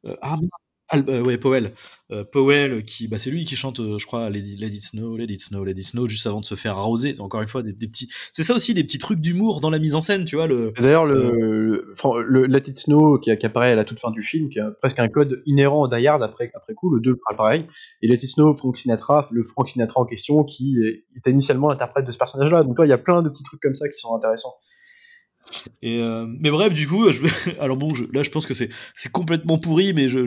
[0.06, 0.16] euh,
[0.90, 1.74] ah euh, ouais, Powell.
[2.12, 5.38] Euh, Powell, qui, bah, c'est lui qui chante, euh, je crois, Lady, Lady Snow, Lady
[5.38, 7.20] Snow, Lady Snow, juste avant de se faire arroser.
[7.20, 8.08] Encore une fois, des, petits.
[8.32, 10.48] C'est ça aussi, des petits trucs d'humour dans la mise en scène, tu vois.
[10.48, 11.94] Le, D'ailleurs, le,
[12.26, 15.00] le, Let It Snow qui, apparaît à la toute fin du film, qui a presque
[15.00, 17.66] un code inhérent au Die Hard après, après coup, le 2 pareil.
[18.02, 20.78] Et Let It Snow, Frank Sinatra, le Frank Sinatra en question, qui
[21.18, 22.64] était initialement l'interprète de ce personnage-là.
[22.64, 24.56] Donc là, il y a plein de petits trucs comme ça qui sont intéressants.
[25.82, 27.22] Et euh, mais bref, du coup, je,
[27.60, 28.70] alors bon, là, je pense que c'est
[29.12, 30.20] complètement pourri, mais je,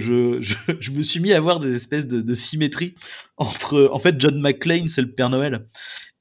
[0.92, 2.94] me suis mis à voir des espèces de, de symétrie
[3.36, 5.66] entre, en fait, John McClane, c'est le Père Noël,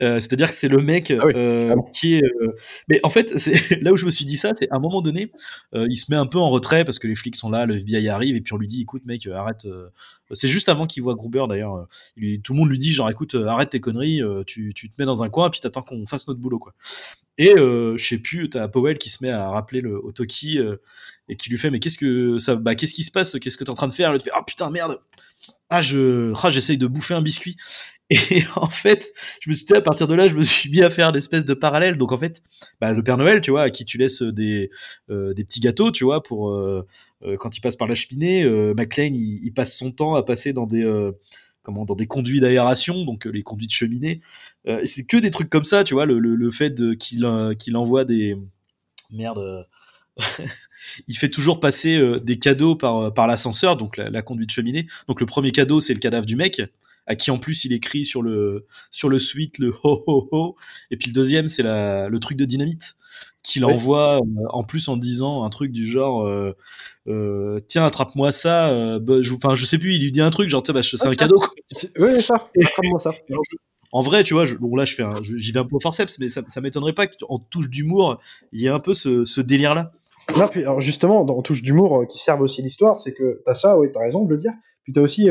[0.01, 2.23] euh, c'est-à-dire que c'est le mec ah euh, ah qui est.
[2.87, 3.33] Mais en fait,
[3.81, 5.31] là où je me suis dit ça, c'est à un moment donné,
[5.73, 8.07] il se met un peu en retrait parce que les flics sont là, le FBI
[8.09, 9.67] arrive et puis on lui dit, écoute mec, arrête.
[10.33, 11.87] C'est juste avant qu'il voit Gruber d'ailleurs.
[12.43, 15.23] tout le monde lui dit genre, écoute, arrête tes conneries, tu, tu, te mets dans
[15.23, 16.73] un coin puis t'attends qu'on fasse notre boulot quoi.
[17.39, 20.59] Et je sais plus, t'as Powell qui se met à rappeler le au Toki
[21.29, 23.63] et qui lui fait, mais qu'est-ce que ça, bah qu'est-ce qui se passe, qu'est-ce que
[23.63, 24.15] t'es en train de faire?
[24.21, 24.99] Fait, ah putain merde.
[25.69, 27.55] Ah je, ah j'essaye de bouffer un biscuit
[28.31, 30.81] et en fait, je me suis dit, à partir de là, je me suis mis
[30.81, 31.95] à faire des espèces de parallèles.
[31.95, 32.41] Donc en fait,
[32.81, 34.71] bah, le Père Noël, tu vois, à qui tu laisses des,
[35.11, 36.87] euh, des petits gâteaux, tu vois, pour euh,
[37.23, 38.43] euh, quand il passe par la cheminée,
[38.75, 40.83] McLean, il, passe son temps à passer dans des
[41.63, 44.21] comment dans des conduits d'aération, donc les conduits de cheminée.
[44.85, 48.37] c'est que des trucs comme ça, tu vois, le, fait qu'il qu'il envoie des
[49.11, 49.67] merde.
[51.07, 54.87] il fait toujours passer des cadeaux par, par l'ascenseur, donc la, la, conduite cheminée.
[55.07, 56.61] Donc le premier cadeau, c'est le cadavre du mec
[57.09, 60.55] à qui en plus il écrit sur le, sur le suite le ho ho ho.
[60.91, 62.95] Et puis le deuxième, c'est le truc de dynamite
[63.43, 66.55] qu'il envoie euh, en plus en disant un truc du genre euh,
[67.07, 70.49] euh, tiens attrape-moi ça bah, je, enfin je sais plus il lui dit un truc
[70.49, 71.41] genre bah, c'est un cadeau
[71.97, 73.11] oui ça attrape-moi ça
[73.91, 76.27] en vrai tu vois bon là je fais j'y vais un peu au forceps mais
[76.27, 78.19] ça, ça m'étonnerait pas qu'en touche d'humour
[78.51, 79.91] il y ait un peu ce, ce délire là
[80.37, 83.79] non, puis, alors justement, dans touche d'humour qui servent aussi l'histoire, c'est que t'as ça,
[83.79, 84.51] oui, t'as raison de le dire.
[84.83, 85.27] Puis t'as aussi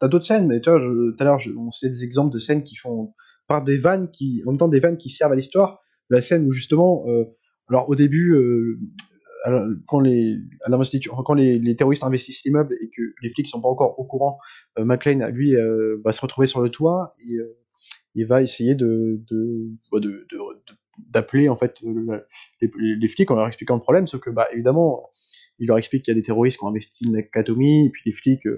[0.00, 2.62] t'as d'autres scènes, mais tu vois, tout à l'heure, on sait des exemples de scènes
[2.62, 3.12] qui font
[3.46, 5.80] par des vannes qui, en même temps, des vannes qui servent à l'histoire.
[6.10, 7.24] La scène où justement, euh,
[7.68, 8.78] alors au début, euh,
[9.86, 10.38] quand les,
[11.58, 14.38] les, terroristes investissent l'immeuble et que les flics sont pas encore au courant,
[14.78, 17.56] euh, McLean, lui, euh, va se retrouver sur le toit et euh,
[18.14, 19.70] il va essayer de, de,
[21.10, 21.82] d'appeler en fait
[22.60, 25.10] les, flics en leur expliquant le problème, sauf que bah évidemment,
[25.58, 28.12] il leur explique qu'il y a des terroristes qui ont investi l'académie, et puis les
[28.12, 28.48] flics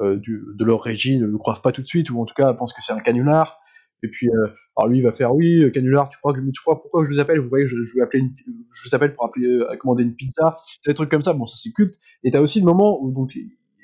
[0.00, 2.72] de leur régie ne le croient pas tout de suite, ou en tout cas pensent
[2.72, 3.58] que c'est un canular.
[4.02, 6.60] Et puis, euh, alors lui, il va faire oui, euh, canular, tu crois que tu
[6.60, 7.40] crois pourquoi je vous appelle?
[7.40, 10.14] Vous voyez, je, je vais appeler, une, je vous appelle pour appeler, à commander une
[10.14, 11.32] pizza, des trucs comme ça.
[11.32, 11.98] Bon, ça c'est culte.
[12.22, 13.32] Et t'as aussi le moment où donc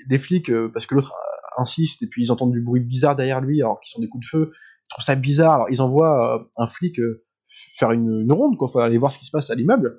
[0.09, 1.15] les flics, parce que l'autre
[1.57, 4.25] insiste, et puis ils entendent du bruit bizarre derrière lui, alors qu'ils sont des coups
[4.25, 5.55] de feu, ils trouvent ça bizarre.
[5.55, 7.01] Alors ils envoient un flic
[7.49, 9.99] faire une, une ronde, quoi, faut aller voir ce qui se passe à l'immeuble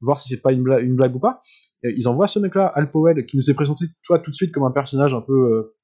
[0.00, 1.40] voir si c'est pas une blague, une blague ou pas.
[1.82, 4.36] Et ils envoient ce mec-là, Al Powell, qui nous est présenté, tu vois, tout de
[4.36, 5.74] suite comme un personnage un peu,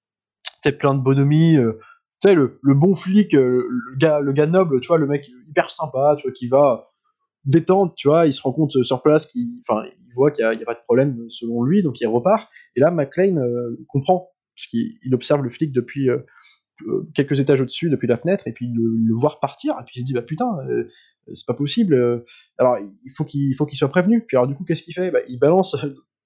[0.64, 1.78] euh, plein de bonhomie, euh,
[2.22, 5.28] tu sais, le, bon flic, euh, le, gars, le gars noble, tu vois, le mec
[5.48, 6.88] hyper sympa, tu vois, qui va
[7.44, 9.48] détendre, tu vois, il se rend compte sur place qu'il,
[10.14, 12.48] voit qu'il n'y a, pas de problème selon lui, donc il repart.
[12.76, 13.44] Et là, McLean
[13.88, 16.08] comprend, parce qu'il observe le flic depuis
[17.14, 20.04] quelques étages au-dessus, depuis la fenêtre, et puis le, voit repartir, et puis il se
[20.04, 20.46] dit, bah putain,
[21.34, 21.94] c'est pas possible.
[21.94, 22.24] Euh.
[22.58, 24.24] Alors il faut qu'il faut qu'il soit prévenu.
[24.26, 25.10] Puis alors du coup qu'est-ce qu'il fait?
[25.10, 25.76] Bah, Il balance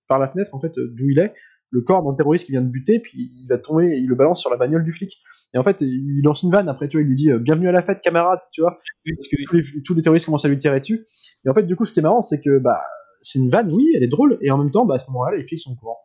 [0.09, 1.34] par la fenêtre en fait d'où il est
[1.70, 4.40] le corps d'un terroriste qui vient de buter, puis il va tomber, il le balance
[4.40, 5.18] sur la bagnole du flic.
[5.54, 6.68] Et en fait, il lance une vanne.
[6.68, 9.28] Après, tu vois, il lui dit euh, bienvenue à la fête, camarade, tu vois, parce
[9.28, 9.36] que
[9.82, 11.06] tous les, terroristes commencent à lui tirer dessus.
[11.44, 12.80] Et en fait, du coup, ce qui est marrant, c'est que bah
[13.20, 15.36] c'est une vanne, oui, elle est drôle, et en même temps, bah à ce moment-là,
[15.36, 15.98] les flics sont au courant.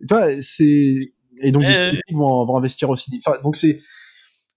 [0.00, 3.10] Et tu vois, c'est et donc les flics vont, vont investir aussi.
[3.24, 3.80] Enfin, donc c'est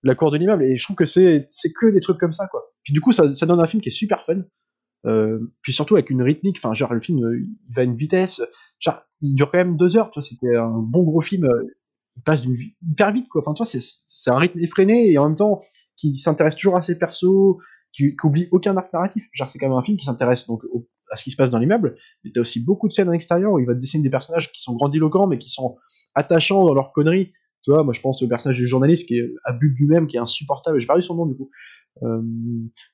[0.04, 0.64] la cour de l'immeuble.
[0.64, 2.72] Et je trouve que c'est c'est que des trucs comme ça, quoi.
[2.84, 4.44] Puis du coup, ça, ça donne un film qui est super fun.
[5.06, 8.42] Euh, puis surtout avec une rythmique, enfin, genre, le film, euh, va à une vitesse,
[8.80, 11.64] genre, il dure quand même deux heures, toi, c'était un bon gros film, euh,
[12.18, 12.44] il passe
[12.82, 13.42] hyper vite, quoi.
[13.42, 15.62] Enfin, toi, c'est, un rythme effréné et en même temps,
[15.96, 17.58] qui s'intéresse toujours à ses persos,
[17.94, 19.28] qui, qui oublie aucun arc narratif.
[19.34, 20.64] Genre, c'est quand même un film qui s'intéresse donc
[21.12, 23.52] à ce qui se passe dans l'immeuble, mais t'as aussi beaucoup de scènes à l'extérieur
[23.52, 25.78] où il va dessiner des personnages qui sont grandiloquents, mais qui sont
[26.16, 27.34] attachants dans leurs conneries.
[27.64, 30.18] Tu vois, moi, je pense au personnage du journaliste qui est à but lui-même, qui
[30.18, 30.80] est insupportable.
[30.80, 31.50] J'ai perdu son nom, du coup.
[32.04, 32.22] Euh,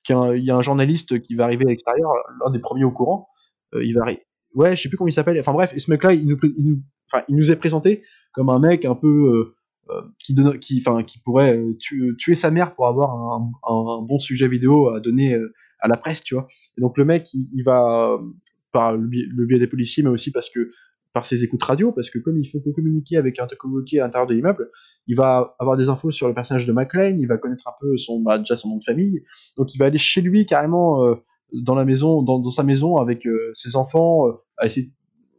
[0.09, 2.09] il y a un journaliste qui va arriver à l'extérieur,
[2.43, 3.30] l'un des premiers au courant.
[3.74, 4.22] Euh, il va arri-
[4.55, 5.39] ouais, je sais plus comment il s'appelle.
[5.39, 6.82] Enfin bref, et ce mec-là, il nous, il
[7.30, 8.03] nous, est présenté
[8.34, 9.55] comme un mec un peu euh,
[9.93, 14.47] euh, qui donne, qui, qui pourrait tu- tuer sa mère pour avoir un, bon sujet
[14.47, 15.38] vidéo à donner
[15.80, 16.47] à la presse, tu vois.
[16.78, 18.18] Et donc le mec, il, va
[18.72, 20.72] par le biais des policiers, mais aussi parce que
[21.18, 24.03] par ses écoutes radio, parce que comme il faut que communiquer avec un coéquipier à
[24.03, 24.70] l'intérieur de l'immeuble,
[25.07, 27.97] il va avoir des infos sur le personnage de McLean, il va connaître un peu
[27.97, 29.24] son, bah, déjà son nom de famille,
[29.57, 31.15] donc il va aller chez lui carrément euh,
[31.53, 34.91] dans la maison, dans, dans sa maison avec euh, ses enfants, euh, à essayer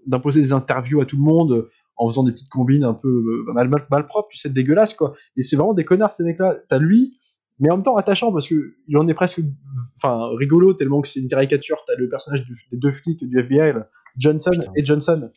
[0.07, 3.69] d'imposer des interviews à tout le monde en faisant des petites combines un peu mal,
[3.69, 5.13] mal, mal propres, tu sais, dégueulasses quoi.
[5.37, 6.57] Et c'est vraiment des connards ces mecs-là.
[6.69, 7.19] T'as lui,
[7.61, 9.41] mais en même temps attachant parce que il en est presque,
[9.97, 11.77] enfin rigolo tellement que c'est une caricature.
[11.87, 14.73] T'as le personnage du- des deux flics du FBI, là, Johnson Putain.
[14.77, 15.31] et Johnson.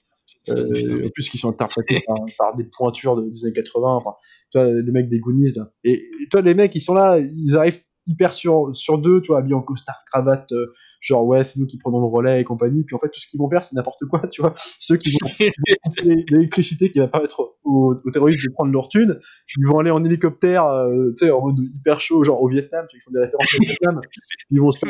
[0.49, 4.15] Euh, qui sont interprétés par, par des pointures de- des années 80 enfin,
[4.51, 5.71] tu vois le mec des Goonies là.
[5.83, 9.27] Et, et toi les mecs ils sont là ils arrivent hyper sur sur deux tu
[9.27, 12.43] vois habillés en costard cravate euh, genre ouais c'est nous qui prenons le relais et
[12.43, 12.83] compagnie.
[12.83, 14.55] Puis en fait tout ce qu'ils vont faire c'est n'importe quoi tu vois.
[14.79, 15.29] Ceux qui vont
[16.03, 19.19] l'électricité qui va permettre aux, aux terroristes de prendre leur thune
[19.57, 22.87] ils vont aller en hélicoptère euh, tu sais en mode hyper chaud genre au Vietnam
[22.89, 24.01] tu vois, ils font des références au Vietnam.
[24.49, 24.89] Ils vont se faire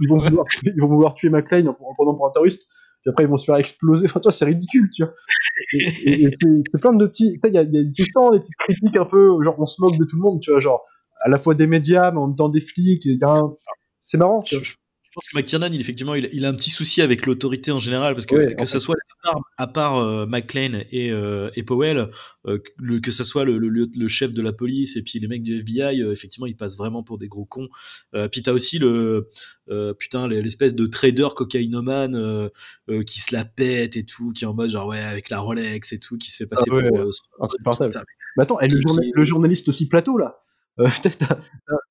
[0.00, 2.68] ils vont vouloir tuer, ils vont vouloir tuer McLean en, en prenant pour un terroriste
[3.02, 4.06] puis après ils vont se faire exploser.
[4.06, 5.12] Enfin tu vois c'est ridicule tu vois.
[6.04, 8.56] Et, c'est plein de petits il y a, y a tout le temps des petites
[8.56, 10.84] critiques un peu genre on se moque de tout le monde tu vois genre
[11.20, 13.52] à la fois des médias mais en même temps des flics un-
[14.00, 14.64] c'est marrant tu vois.
[15.14, 18.14] Pense que McTiernan, il, effectivement, il, il a un petit souci avec l'autorité en général,
[18.14, 21.62] parce que Ouais, que ce soit à part, à part euh, McLean et, euh, et
[21.62, 22.08] Powell,
[22.46, 25.18] euh, le, que ce soit le, le, le- le chef de la police et puis
[25.20, 27.68] les mecs du FBI, euh, effectivement, ils passent vraiment pour des gros cons.
[28.30, 29.28] Puis t'as aussi le
[29.98, 32.50] putain l'espèce de trader cocaïnomane
[33.06, 35.92] qui se la pète et tout, qui est en mode genre ouais avec la Rolex
[35.92, 36.98] et tout, qui se fait passer Ah ouais, pour
[38.36, 40.42] mais attends et le, qui- journa- qui- le journaliste aussi plateau là
[40.80, 41.26] euh, t'as, t'as-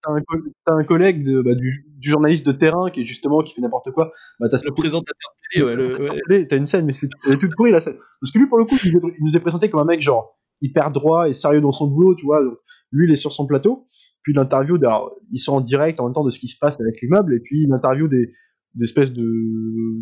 [0.03, 0.19] t'as un,
[0.65, 3.61] t'as un collègue de, bah, du, du journaliste de terrain qui est justement qui fait
[3.61, 5.15] n'importe quoi bah t'as le présentateur
[5.53, 6.19] télé, ouais, le, ouais.
[6.29, 7.97] T'as t'as une scène, mais c'est elle est toute pourrie la scène.
[8.19, 9.85] Parce que lui, pour le coup, il nous est- il nous est présenté comme un
[9.85, 12.43] mec genre hyper droit et sérieux dans son boulot, tu vois.
[12.43, 12.57] Donc,
[12.91, 13.85] lui, il est sur son plateau.
[14.23, 16.57] Puis l'interview, de- alors, ils sont en direct en même temps de ce qui se
[16.59, 18.31] passe avec l'immeuble, et puis l'interview des
[18.75, 19.25] des espèces de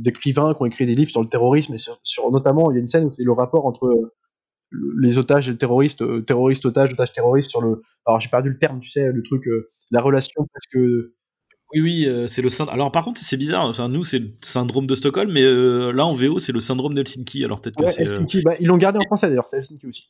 [0.01, 2.77] d'écrivains qui ont écrit des livres sur le terrorisme et sur, sur- notamment il y
[2.77, 3.89] a une scène où c'est le rapport entre
[4.71, 8.49] les otages et le terroriste, euh, terroriste otage, otage terroriste sur le alors j'ai perdu
[8.49, 10.77] le terme, tu sais, le truc euh, la relation presque
[11.73, 12.73] Oui, oui, euh, c'est le syndrome.
[12.73, 13.65] Alors, par contre, c'est bizarre.
[13.67, 16.95] Enfin, nous, c'est le syndrome de Stockholm, mais euh, là, en VO, c'est le syndrome
[16.95, 17.45] d'Helsinki.
[17.45, 18.01] Alors, peut-être que ouais, c'est.
[18.07, 18.41] euh, Helsinki.
[18.41, 20.09] Bah, ils l'ont gardé en français d'ailleurs, c'est Helsinki aussi.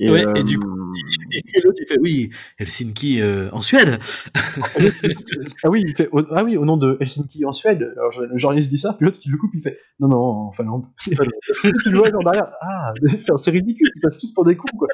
[0.00, 0.66] Et, Ouais, euh, et du coup,
[1.64, 4.00] l'autre, il fait Oui, Helsinki euh, en Suède.
[4.34, 7.92] ah oui, il fait au, ah oui, au nom de Helsinki en Suède.
[7.96, 10.52] Alors le journaliste dit ça, puis l'autre qui le coupe, il fait non non en
[10.52, 10.86] Finlande.
[11.00, 12.92] tu le vois genre derrière, ah
[13.36, 14.88] c'est ridicule, ils passent tous pour des cons quoi.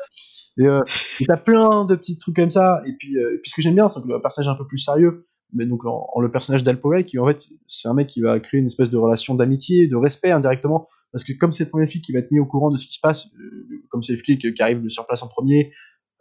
[0.59, 0.81] Et euh,
[1.27, 2.83] t'as plein de petits trucs comme ça.
[2.87, 5.27] Et puis, euh, puis ce que j'aime bien, c'est le personnage un peu plus sérieux,
[5.55, 8.21] mais donc en, en le personnage d'Al Powell, qui en fait c'est un mec qui
[8.21, 11.71] va créer une espèce de relation d'amitié, de respect indirectement, parce que comme c'est le
[11.71, 14.03] premier flic qui va être mis au courant de ce qui se passe, euh, comme
[14.03, 15.73] c'est le flic qui arrive sur place en premier,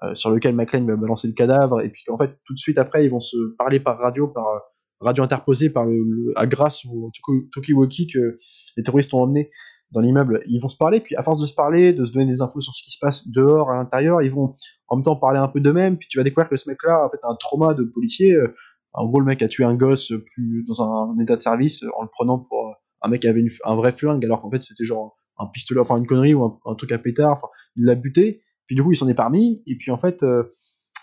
[0.03, 2.77] euh, sur lequel McLean va balancer le cadavre, et puis qu'en fait, tout de suite
[2.77, 4.59] après, ils vont se parler par radio, par euh,
[5.01, 6.83] radio interposée, par le, le- à grâce
[7.53, 8.37] Tokiwoki que
[8.77, 9.49] les terroristes ont emmené
[9.91, 10.41] dans l'immeuble.
[10.45, 12.61] Ils vont se parler, puis à force de se parler, de se donner des infos
[12.61, 14.53] sur ce qui se passe dehors, à l'intérieur, ils vont
[14.87, 17.19] en même temps parler un peu d'eux-mêmes, puis tu vas découvrir que ce mec-là, fait,
[17.23, 18.33] a un trauma de policier.
[18.33, 18.53] euh,
[18.93, 21.89] En gros, le mec a tué un gosse plus dans un, état de service euh,
[21.97, 24.59] en le prenant pour euh, un mec qui avait un vrai flingue, alors qu'en fait,
[24.61, 27.49] c'était genre un pistolet, enfin une connerie ou un, truc à pétard.
[27.75, 30.43] Il l'a buté, puis du coup, il s'en est parmi, et puis en fait, euh,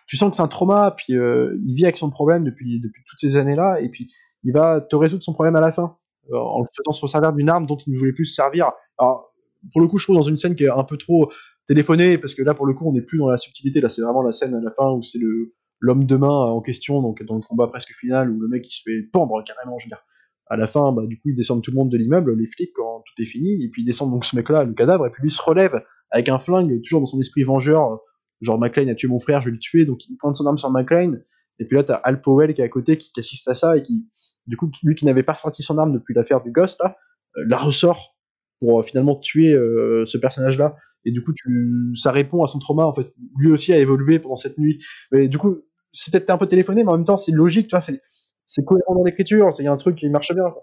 [0.07, 3.03] tu sens que c'est un trauma, puis euh, il vit avec son problème depuis, depuis
[3.07, 4.12] toutes ces années-là, et puis
[4.45, 5.97] il va te résoudre son problème à la fin,
[6.30, 8.70] euh, en le faisant se servir d'une arme dont il ne voulait plus se servir.
[8.99, 9.32] Alors,
[9.72, 11.32] pour le coup, je trouve dans une scène qui est un peu trop
[11.66, 14.03] téléphonée, parce que là, pour le coup, on n'est plus dans la subtilité, là, c'est
[14.03, 17.22] vraiment la scène à la fin où c'est le l'homme de main en question, donc
[17.24, 19.91] dans le combat presque final, où le mec il se fait pendre carrément, je veux
[19.91, 20.03] dire.
[20.49, 22.72] À la fin, bah, du coup, ils descendent tout le monde de l'immeuble, les flics,
[22.74, 25.22] quand tout est fini, et puis ils descendent donc ce mec-là, le cadavre, et puis
[25.22, 27.97] lui se relève avec un flingue, toujours dans son esprit vengeur, euh,
[28.40, 30.59] genre McLean a tué mon frère, je vais le tuer, donc il pointe son arme
[30.59, 31.14] sur McLean,
[31.59, 33.82] et puis là t'as Al Powell qui est à côté, qui, assiste à ça, et
[33.82, 34.07] qui,
[34.47, 36.97] du coup, lui qui n'avait pas sorti son arme depuis l'affaire du Ghost, là,
[37.36, 38.16] euh, la ressort
[38.61, 42.59] pour euh, finalement tuer euh, ce personnage-là, et du coup, tu, ça répond à son
[42.59, 44.82] trauma, en fait, lui aussi a évolué pendant cette nuit,
[45.12, 45.57] mais du coup,
[45.92, 48.01] c'est peut-être un peu téléphoné, mais en même temps, c'est logique, tu vois, c'est,
[48.47, 50.55] c'est cohérent dans l'écriture, il y a un truc qui marche bien,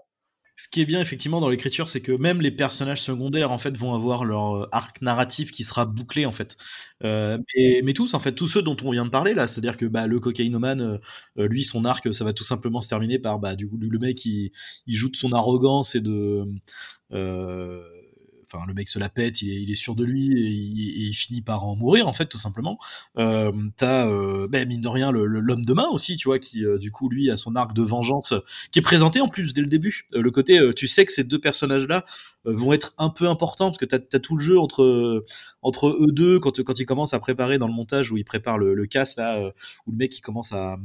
[0.56, 3.76] ce qui est bien effectivement dans l'écriture, c'est que même les personnages secondaires en fait
[3.76, 6.56] vont avoir leur euh, arc narratif qui sera bouclé en fait.
[7.02, 7.38] Euh,
[7.82, 10.06] mais, tous en fait, tous ceux dont on vient de parler là, c'est-à-dire que bah,
[10.06, 11.00] le cocaïnomane,
[11.38, 13.98] euh, lui, son arc, ça va tout simplement se terminer par bah, du coup le
[13.98, 14.52] mec il
[14.86, 16.44] joue de son arrogance et de
[18.66, 20.50] le mec se la pète, il est, sûr de lui et
[21.08, 22.78] il, finit par en mourir en fait tout simplement.
[23.18, 26.78] Euh, t'as euh, ben, mine de rien l'homme de main aussi, tu vois, qui euh,
[26.78, 28.34] du coup lui a son arc de vengeance
[28.70, 30.06] qui est présenté en plus dès le début.
[30.12, 32.04] le côté, tu sais que ces deux personnages là
[32.44, 35.24] vont être un peu importants parce que t'as as tout le jeu entre
[35.62, 38.58] entre eux deux quand quand ils commencent à préparer dans le montage où ils préparent
[38.58, 39.52] le, le casse là
[39.86, 40.76] où le mec il commence à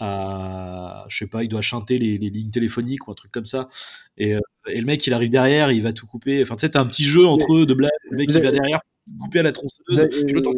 [0.00, 3.68] à, je sais pas, il doit chanter les, lignes téléphoniques ou un truc comme ça.
[4.16, 6.42] Et, euh, et, le mec, il arrive derrière, il va tout couper.
[6.42, 7.90] Enfin, tu sais, t'as un petit jeu entre eux de blague.
[8.10, 8.80] Le mec, il va derrière
[9.20, 10.08] couper à la tronçonneuse.
[10.12, 10.52] le temps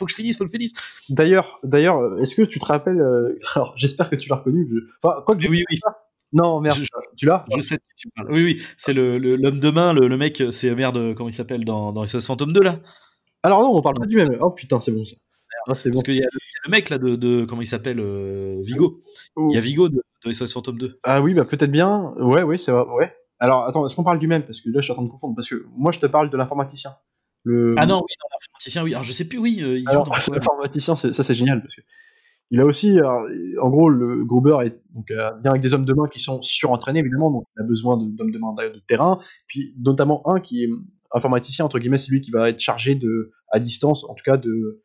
[0.00, 0.72] faut que je finisse, faut que je finisse.
[1.08, 4.66] D'ailleurs, d'ailleurs, est-ce que tu te rappelles euh, Alors, j'espère que tu l'as reconnu.
[5.02, 5.78] Enfin, quoi que oui, oui.
[6.32, 6.80] Non, merde,
[7.16, 8.32] tu l'as Je sais tu parles.
[8.32, 11.92] Oui, oui, c'est l'homme le, de main, le, mec, c'est merde, comment il s'appelle dans,
[11.92, 12.80] dans SOS Phantom 2 là?
[13.42, 14.36] Alors non, on parle pas du même.
[14.40, 15.16] Oh putain, c'est bon ça.
[15.66, 16.28] Ah, Parce qu'il y, a
[16.64, 19.02] le mec là de, comment il s'appelle euh, Vigo.
[19.36, 21.00] Il y a Vigo de, de SOS Phantom 2.
[21.02, 22.12] Ah oui, bah peut-être bien.
[22.18, 22.84] Ouais, oui, c'est vrai.
[22.92, 23.14] Ouais.
[23.38, 24.42] Alors attends, est-ce qu'on parle du même?
[24.42, 25.34] Parce que là, je suis en train de confondre.
[25.34, 26.92] Parce que moi, je te parle de l'informaticien.
[27.44, 27.74] Le...
[27.78, 28.94] Ah non, oui, l'informaticien, oui.
[28.94, 29.60] Alors je sais plus, oui.
[29.62, 29.82] Euh,
[30.32, 31.82] l'informaticien, ça c'est génial parce que
[32.52, 32.98] il a aussi,
[33.62, 36.42] en gros, le Gruber est, donc, euh, vient avec des hommes de main qui sont
[36.42, 40.64] surentraînés évidemment, donc il a besoin d'hommes de main de terrain, puis notamment un qui
[40.64, 40.68] est
[41.12, 44.36] informaticien entre guillemets, c'est lui qui va être chargé de, à distance, en tout cas
[44.36, 44.82] de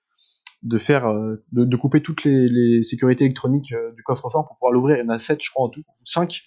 [0.65, 4.97] de faire euh, de, couper toutes les, sécurités électroniques euh, du coffre-fort pour pouvoir l'ouvrir.
[4.97, 6.41] Il y en a 7 je crois en tout, 5.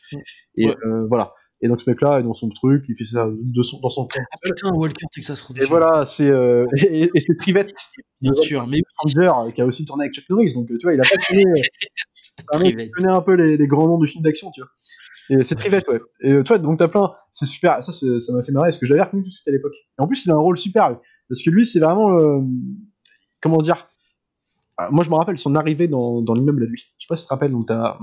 [0.57, 1.33] Et euh, voilà.
[1.61, 4.07] Et donc ce mec-là est dans son truc, il fait ça de son, dans son
[4.15, 7.73] Ah putain, Walker Texas Et voilà, c'est et, c'est Trivette,
[8.21, 11.01] bien sûr, mais Ranger, qui a aussi tourné avec Chuck Norris, donc tu vois, il
[11.01, 11.17] a pas
[12.53, 12.79] tourné.
[12.79, 14.71] il connaît un peu les, les, grands noms du film d'action, tu vois.
[15.31, 16.01] Et c'est Trivette, ouais.
[16.21, 18.93] Et toi, donc t'as plein, c'est super, ça, ça m'a fait marrer, parce que je
[18.95, 19.75] l'avais reconnu tout de suite à l'époque.
[19.75, 20.97] Et en plus, il a un rôle super,
[21.29, 22.41] parce que lui, c'est vraiment,
[23.41, 23.88] comment dire, ah,
[24.91, 26.85] moi, je me rappelle son arrivée dans, dans l'immeuble à lui.
[26.99, 27.99] Je sais pas si tu te rappelles, donc as...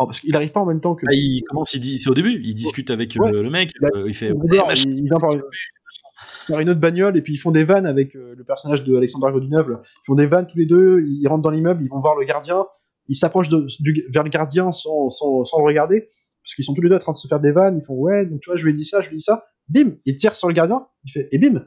[0.00, 1.04] Oh, parce qu'il arrive pas en même temps que.
[1.06, 4.08] Ah, il commence, il dit, c'est au début, il discute avec euh, le mec, euh,
[4.08, 4.30] il fait.
[4.30, 8.42] il, vient par, une autre bagnole et puis ils font des vannes avec euh, le
[8.42, 9.82] personnage de Alexandre Godunov.
[9.82, 12.24] Ils font des vannes tous les deux, ils rentrent dans l'immeuble, ils vont voir le
[12.24, 12.64] gardien,
[13.08, 16.08] ils s'approchent vers le gardien sans, sans, sans le regarder,
[16.42, 17.96] parce qu'ils sont tous les deux en train de se faire des vannes, ils font
[17.96, 19.96] ouais, donc tu vois, je lui ai dit ça, je lui ai dit ça, bim,
[20.06, 21.66] il tire sur le gardien, il fait, et bim,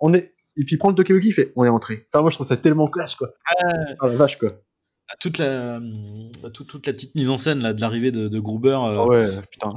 [0.00, 2.06] on est, et puis il prend le Tokyoki, il fait on est entré.
[2.12, 3.34] Enfin, moi je trouve ça tellement classe quoi.
[3.46, 4.60] Ah, la vache quoi.
[5.10, 5.80] Ah, toute la,
[6.54, 9.06] toute, toute, la petite mise en scène là, de l'arrivée de, de, Gruber, euh, ah
[9.06, 9.68] ouais, putain,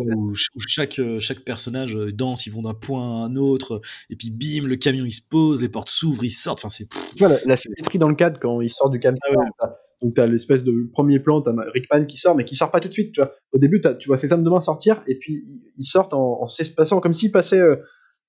[0.00, 3.80] où, où, chaque, chaque personnage euh, danse, ils vont d'un point à un autre,
[4.10, 6.88] et puis bim, le camion il se pose, les portes s'ouvrent, ils sortent, enfin c'est.
[7.14, 9.20] Tu vois, la, symétrie dans le cadre quand il sort du camion,
[9.60, 12.80] ah donc t'as l'espèce de premier plan, t'as Rickman qui sort, mais qui sort pas
[12.80, 13.32] tout de suite, tu vois.
[13.52, 15.44] Au début, tu vois ses hommes de main sortir, et puis
[15.78, 17.60] ils sortent en, en s'espacant, comme s'ils passaient.
[17.60, 17.76] Euh,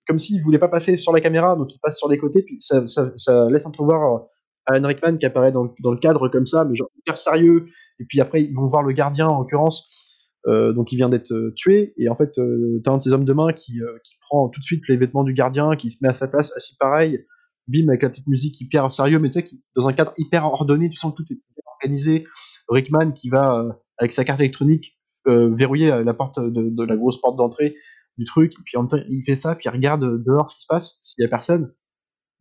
[0.07, 2.57] comme s'il voulait pas passer sur la caméra, donc il passe sur les côtés, puis
[2.59, 4.19] ça, ça, ça laisse entrevoir euh,
[4.65, 7.67] Alan Rickman qui apparaît dans, le cadre comme ça, mais genre hyper sérieux.
[7.99, 11.31] Et puis après, ils vont voir le gardien en l'occurrence, euh, donc il vient d'être
[11.31, 11.93] euh, tué.
[11.97, 14.59] Et en fait, euh, t'as un de ces hommes de main qui, qui prend tout
[14.59, 17.25] de suite les vêtements du gardien, qui se met à sa place, assis pareil,
[17.67, 20.89] bim avec la petite musique hyper sérieux, mais tu sais, dans un cadre hyper ordonné,
[20.89, 21.39] tu sens que tout est
[21.77, 22.25] organisé.
[22.69, 23.65] Rickman qui va
[23.97, 27.77] avec sa carte électronique verrouiller la porte de la grosse porte d'entrée
[28.17, 30.61] du truc, puis en même temps, il fait ça, puis il regarde dehors ce qui
[30.61, 31.73] se passe, s'il y a personne,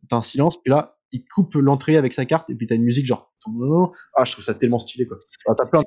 [0.09, 2.83] t'as un silence, puis là, il coupe l'entrée avec sa carte, et puis t'as une
[2.83, 3.33] musique genre,
[4.15, 5.17] ah, je trouve ça tellement stylé, quoi.
[5.45, 5.85] plein de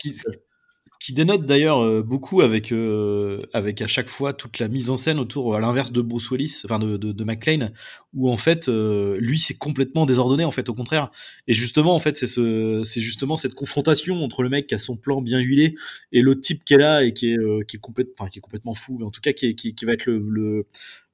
[1.00, 4.96] qui dénote d'ailleurs euh, beaucoup avec, euh, avec à chaque fois toute la mise en
[4.96, 7.24] scène autour, à l'inverse de Bruce Willis, enfin de, de, de
[8.14, 11.10] où en fait, euh, lui, c'est complètement désordonné, en fait, au contraire.
[11.48, 14.78] Et justement, en fait, c'est ce, c'est justement cette confrontation entre le mec qui a
[14.78, 15.74] son plan bien huilé
[16.12, 18.74] et l'autre type qui est là et qui est, qui est, complètement, qui est complètement
[18.74, 20.62] fou, mais en tout cas, qui, qui, qui va être le, le euh,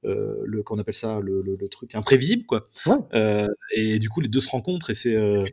[0.03, 2.69] le qu'on appelle ça le, le, truc imprévisible quoi.
[3.13, 5.45] Euh, et du coup les deux se rencontrent et c'est euh,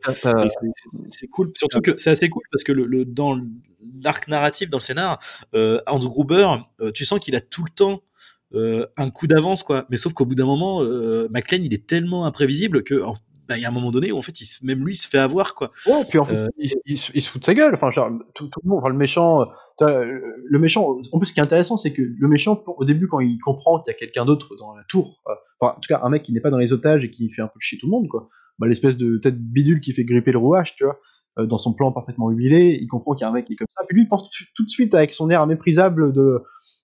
[1.07, 1.51] c'est cool.
[1.55, 3.39] Surtout que c'est assez cool parce que le, dans
[4.03, 5.19] l'arc narratif dans le scénar
[5.53, 6.47] Hans Gruber
[6.93, 8.01] tu sens qu'il a tout le temps
[8.97, 9.85] un coup d'avance quoi.
[9.89, 10.81] Mais sauf qu'au bout d'un moment
[11.29, 13.01] McLean il est tellement imprévisible que
[13.51, 15.09] bah, il y a un moment donné où en fait, il même lui, il se
[15.09, 15.71] fait avoir, quoi.
[15.85, 17.73] Ouais, puis en fait, euh, il, se fout de sa gueule.
[17.73, 19.45] Enfin, genre, tout, le monde, enfin, le méchant,
[19.81, 20.97] le méchant.
[21.11, 23.81] En plus, ce qui est intéressant, c'est que le méchant, au début, quand il comprend
[23.81, 26.23] qu'il y a quelqu'un d'autre dans la tour, euh, enfin, en tout cas, un mec
[26.23, 28.07] qui n'est pas dans les otages et qui fait un peu chier tout le monde,
[28.07, 28.29] quoi.
[28.57, 30.97] Bah, l'espèce de tête bidule qui fait gripper le rouage, tu vois,
[31.39, 33.57] euh, dans son plan parfaitement huilé, il comprend qu'il y a un mec qui est
[33.57, 33.83] comme ça.
[33.85, 36.41] Puis lui, il pense tout, de suite avec son air méprisable de,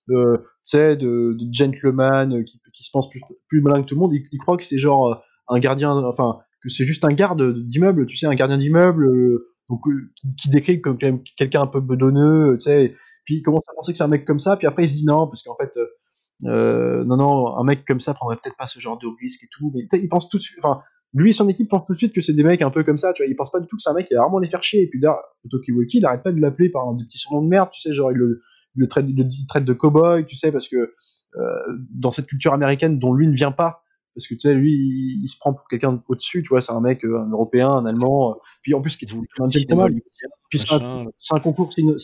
[0.08, 0.44] de,
[0.74, 4.12] de, de gentleman qui, qui se pense plus, plus malin que tout le monde.
[4.12, 8.06] Il, il croit que c'est genre un gardien, enfin, que c'est juste un garde d'immeuble,
[8.06, 10.98] tu sais, un gardien d'immeuble, euh, donc euh, qui, décrit comme
[11.36, 12.94] quelqu'un un peu bedonneux, tu sais.
[13.24, 14.96] puis il commence à penser que c'est un mec comme ça, puis après il se
[14.96, 15.72] dit non, parce qu'en fait,
[16.46, 19.48] euh, non, non, un mec comme ça prendrait peut-être pas ce genre de risque et
[19.50, 20.82] tout, mais il pense tout de suite, enfin,
[21.14, 22.98] lui et son équipe pensent tout de suite que c'est des mecs un peu comme
[22.98, 24.38] ça, tu vois, ils pensent pas du tout que c'est un mec qui va vraiment
[24.38, 27.18] les faire chier, et puis d'ailleurs, Tokiwoki, il arrête pas de l'appeler par un petit
[27.18, 28.42] surnom de merde, tu sais, genre il le,
[28.74, 30.94] le traite, le, traite de cowboy, tu sais, parce que
[31.36, 31.42] euh,
[31.90, 33.82] dans cette culture américaine dont lui ne vient pas,
[34.18, 36.80] parce que tu sais, lui, il, se prend pour quelqu'un au-dessus, tu vois, c'est un
[36.80, 39.94] mec, euh, un Européen, un Allemand, euh, puis en plus, qui est un gentleman,
[40.50, 41.96] puis c'est un, un, concours, c'est une,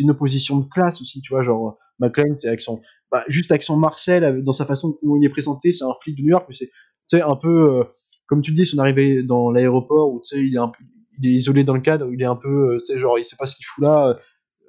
[0.00, 3.62] une, opposition de classe aussi, tu vois, genre, McLean, c'est avec son, bah, juste avec
[3.62, 6.46] son Marcel, dans sa façon dont il est présenté, c'est un flic de New York,
[6.48, 6.72] mais c'est, tu
[7.18, 7.84] sais, un peu,
[8.26, 10.82] comme tu dis, son arrivée dans l'aéroport, où tu sais, il est un peu,
[11.18, 13.24] il est isolé dans le cadre, où il est un peu, tu sais, genre, il
[13.24, 14.18] sait pas ce qu'il fout là,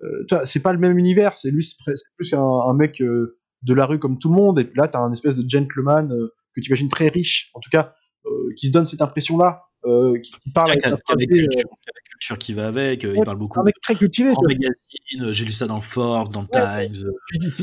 [0.03, 1.75] euh, c'est pas le même univers, c'est lui, c'est
[2.17, 4.99] plus un, mec euh, de la rue comme tout le monde, et puis là, t'as
[4.99, 7.93] un espèce de gentleman euh, que tu imagines très riche, en tout cas,
[8.55, 13.37] qui se donne cette impression-là, qui, parle avec, la culture, qui va avec, il parle
[13.37, 13.59] beaucoup.
[13.59, 14.31] Un mec très cultivé.
[14.31, 17.11] En magazine, j'ai lu ça dans Forbes, dans le Times.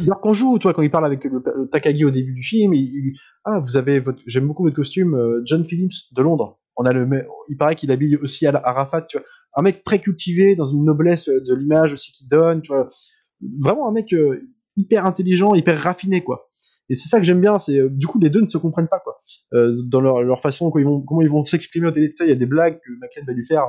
[0.03, 3.15] Alors quand joue, toi, quand il parle avec le, Takagi au début du film, il,
[3.45, 6.59] ah, vous avez votre, j'aime beaucoup votre costume, John Phillips de Londres.
[6.77, 7.09] On a le,
[7.49, 10.85] il paraît qu'il habille aussi à Arafat, tu vois un mec très cultivé, dans une
[10.85, 12.89] noblesse de l'image aussi qu'il donne, tu vois.
[13.59, 16.49] Vraiment un mec euh, hyper intelligent, hyper raffiné, quoi.
[16.91, 18.89] Et c'est ça que j'aime bien, c'est euh, du coup les deux ne se comprennent
[18.89, 19.21] pas, quoi.
[19.55, 22.27] Euh, dans leur, façon, comment ils vont s'exprimer au téléphone.
[22.27, 23.65] Il y a des blagues que McLean va lui faire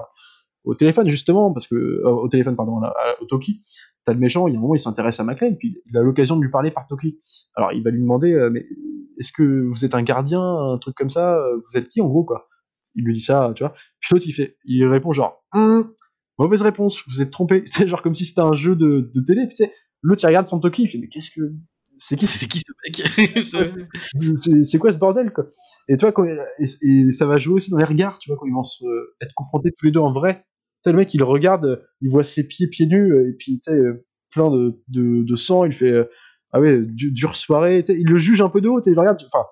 [0.64, 2.82] au téléphone justement, parce que au téléphone, pardon,
[3.22, 3.62] au Toki.
[4.04, 6.02] T'as le méchant, il y a un moment, il s'intéresse à McLean, puis il a
[6.02, 7.20] l'occasion de lui parler par Toki.
[7.56, 8.66] Alors il va lui demander, mais
[9.20, 12.24] est-ce que vous êtes un gardien, un truc comme ça Vous êtes qui en gros,
[12.24, 12.48] quoi?
[12.96, 13.74] Il lui dit ça, tu vois.
[14.00, 15.94] Puis l'autre, il fait, il répond genre, hum,
[16.38, 17.64] mauvaise réponse, vous êtes trompé.
[17.72, 19.46] C'est genre comme si c'était un jeu de, de télé.
[19.46, 21.54] Puis tu sais, l'autre, il regarde son toki, il fait, mais qu'est-ce que,
[22.04, 25.46] c'est qui, c'est qui ce mec C'est quoi ce bordel, quoi?
[25.88, 28.54] Et toi, quand, et, ça va jouer aussi dans les regards, tu vois, quand ils
[28.54, 28.86] vont se,
[29.22, 30.44] être confrontés tous les deux en vrai.
[30.84, 33.72] Tu sais, le mec, il regarde, il voit ses pieds pieds nus, et puis, tu
[33.72, 33.80] sais,
[34.32, 36.10] plein de, de, de sang, il fait,
[36.52, 39.46] ah ouais, dure soirée, il le juge un peu de haut, et il regarde, enfin,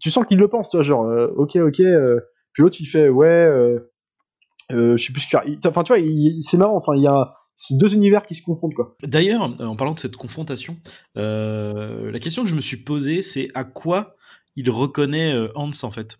[0.00, 1.80] tu sens qu'il le pense, toi, genre, euh, ok, ok.
[1.80, 2.20] Euh,
[2.52, 6.02] puis l'autre, il fait, ouais, euh, je sais plus ce qu'il Enfin, tu vois,
[6.40, 6.76] c'est marrant.
[6.76, 8.96] Enfin, il y a ces deux univers qui se confrontent, quoi.
[9.02, 10.76] D'ailleurs, en parlant de cette confrontation,
[11.14, 14.16] la question que je me suis posée, c'est à quoi
[14.56, 16.18] il reconnaît Hans, en fait?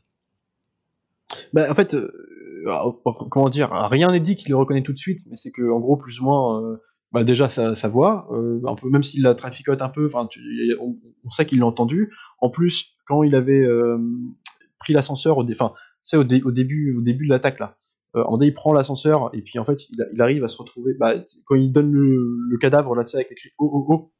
[1.52, 1.96] Bah, en fait,
[3.30, 5.80] comment dire, rien n'est dit qu'il le reconnaît tout de suite, mais c'est que, en
[5.80, 6.78] gros, plus ou moins
[7.12, 10.28] bah déjà sa, sa voix, euh, un peu, même s'il la traficote un peu, on,
[11.24, 12.10] on, sait qu'il l'a entendu.
[12.38, 13.98] En plus, quand il avait euh,
[14.78, 17.76] pris l'ascenseur, au, enfin, c'est au, au, début, au début de l'attaque là.
[18.14, 20.94] Euh, en il prend l'ascenseur et puis en fait, il, il, arrive à se retrouver.
[20.98, 21.14] Bah,
[21.46, 24.12] quand il donne le, le cadavre là, tu sais, avec écrit oh oh oh.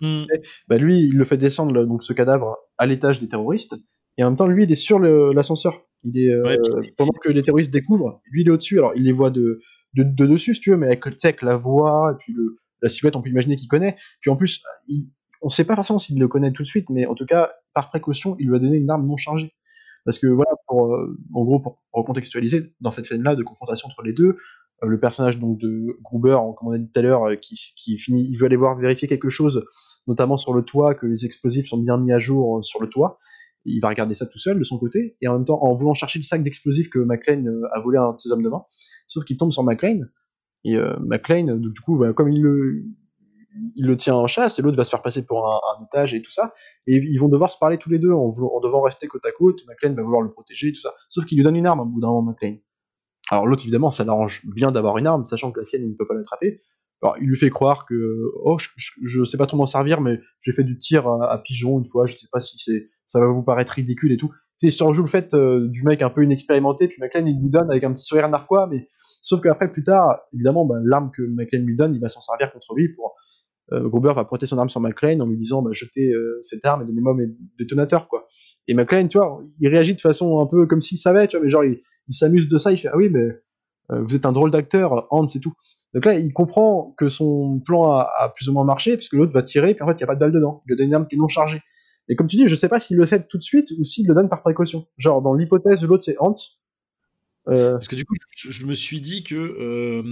[0.00, 0.26] Mm.
[0.68, 3.74] Bah lui, il le fait descendre donc ce cadavre à l'étage des terroristes
[4.18, 5.86] et en même temps, lui, il est sur l'ascenseur.
[6.04, 6.56] Il est euh,
[6.96, 8.78] pendant que les terroristes découvrent, lui, il est au-dessus.
[8.78, 9.60] Alors, il les voit de
[9.94, 12.88] de, de, dessus, si tu veux, mais avec, avec la voix, et puis le, la
[12.88, 13.96] silhouette, on peut imaginer qu'il connaît.
[14.20, 15.08] Puis en plus, il,
[15.40, 17.88] on sait pas forcément s'il le connaît tout de suite, mais en tout cas, par
[17.88, 19.54] précaution, il lui a donné une arme non chargée.
[20.04, 23.88] Parce que voilà, pour, euh, en gros, pour, pour, contextualiser, dans cette scène-là de confrontation
[23.88, 24.36] entre les deux,
[24.82, 27.98] euh, le personnage donc de Gruber, comme on a dit tout à l'heure, euh, qui,
[27.98, 29.64] finit, il veut aller voir vérifier quelque chose,
[30.06, 33.18] notamment sur le toit, que les explosifs sont bien mis à jour sur le toit.
[33.64, 35.94] Il va regarder ça tout seul de son côté, et en même temps, en voulant
[35.94, 38.62] chercher le sac d'explosifs que McLean a volé à un de ses hommes de main,
[39.06, 40.06] sauf qu'il tombe sur McLean,
[40.64, 42.84] et euh, McLean, du coup, bah, comme il le,
[43.76, 46.22] il le tient en chasse, et l'autre va se faire passer pour un, otage et
[46.22, 46.54] tout ça,
[46.86, 49.32] et ils vont devoir se parler tous les deux en, en devant rester côte à
[49.32, 51.80] côte, McLean va vouloir le protéger et tout ça, sauf qu'il lui donne une arme
[51.80, 52.56] au bout d'un moment, McLean.
[53.30, 55.96] Alors l'autre, évidemment, ça l'arrange bien d'avoir une arme, sachant que la sienne, il ne
[55.96, 56.60] peut pas l'attraper,
[57.02, 57.94] alors, il lui fait croire que,
[58.42, 58.68] oh, je,
[59.04, 62.06] je, sais pas trop m'en servir, mais j'ai fait du tir à, pigeon une fois,
[62.06, 64.32] je sais pas si c'est, ça va vous paraître ridicule et tout.
[64.56, 67.70] C'est surjoue le fait euh, du mec un peu inexpérimenté, puis McLean il lui donne
[67.70, 68.88] avec un petit sourire narquois, mais
[69.22, 72.52] sauf qu'après plus tard, évidemment, bah, l'arme que McLean lui donne, il va s'en servir
[72.52, 73.14] contre lui pour.
[73.72, 76.64] Euh, Gruber va pointer son arme sur McLean en lui disant bah, jetez euh, cette
[76.64, 77.26] arme et donnez-moi mes
[77.58, 78.26] détonateurs quoi.
[78.66, 81.44] Et McLean, tu vois, il réagit de façon un peu comme s'il savait, tu vois,
[81.44, 83.28] mais genre il, s'amuse de ça, il fait ah oui mais
[83.90, 85.52] euh, vous êtes un drôle d'acteur, Hans et tout.
[85.94, 89.42] Donc là, il comprend que son plan a, plus ou moins marché, puisque l'autre va
[89.42, 90.62] tirer, puis en fait, il n'y a pas de balle dedans.
[90.66, 91.62] Il lui donne une arme qui est non chargée.
[92.08, 94.06] Et comme tu dis, je sais pas s'il le cède tout de suite ou s'il
[94.06, 94.86] le donne par précaution.
[94.96, 96.34] Genre, dans l'hypothèse l'autre, c'est Hans.
[97.46, 97.72] Euh...
[97.72, 100.02] Parce que du coup, je, me suis dit que euh,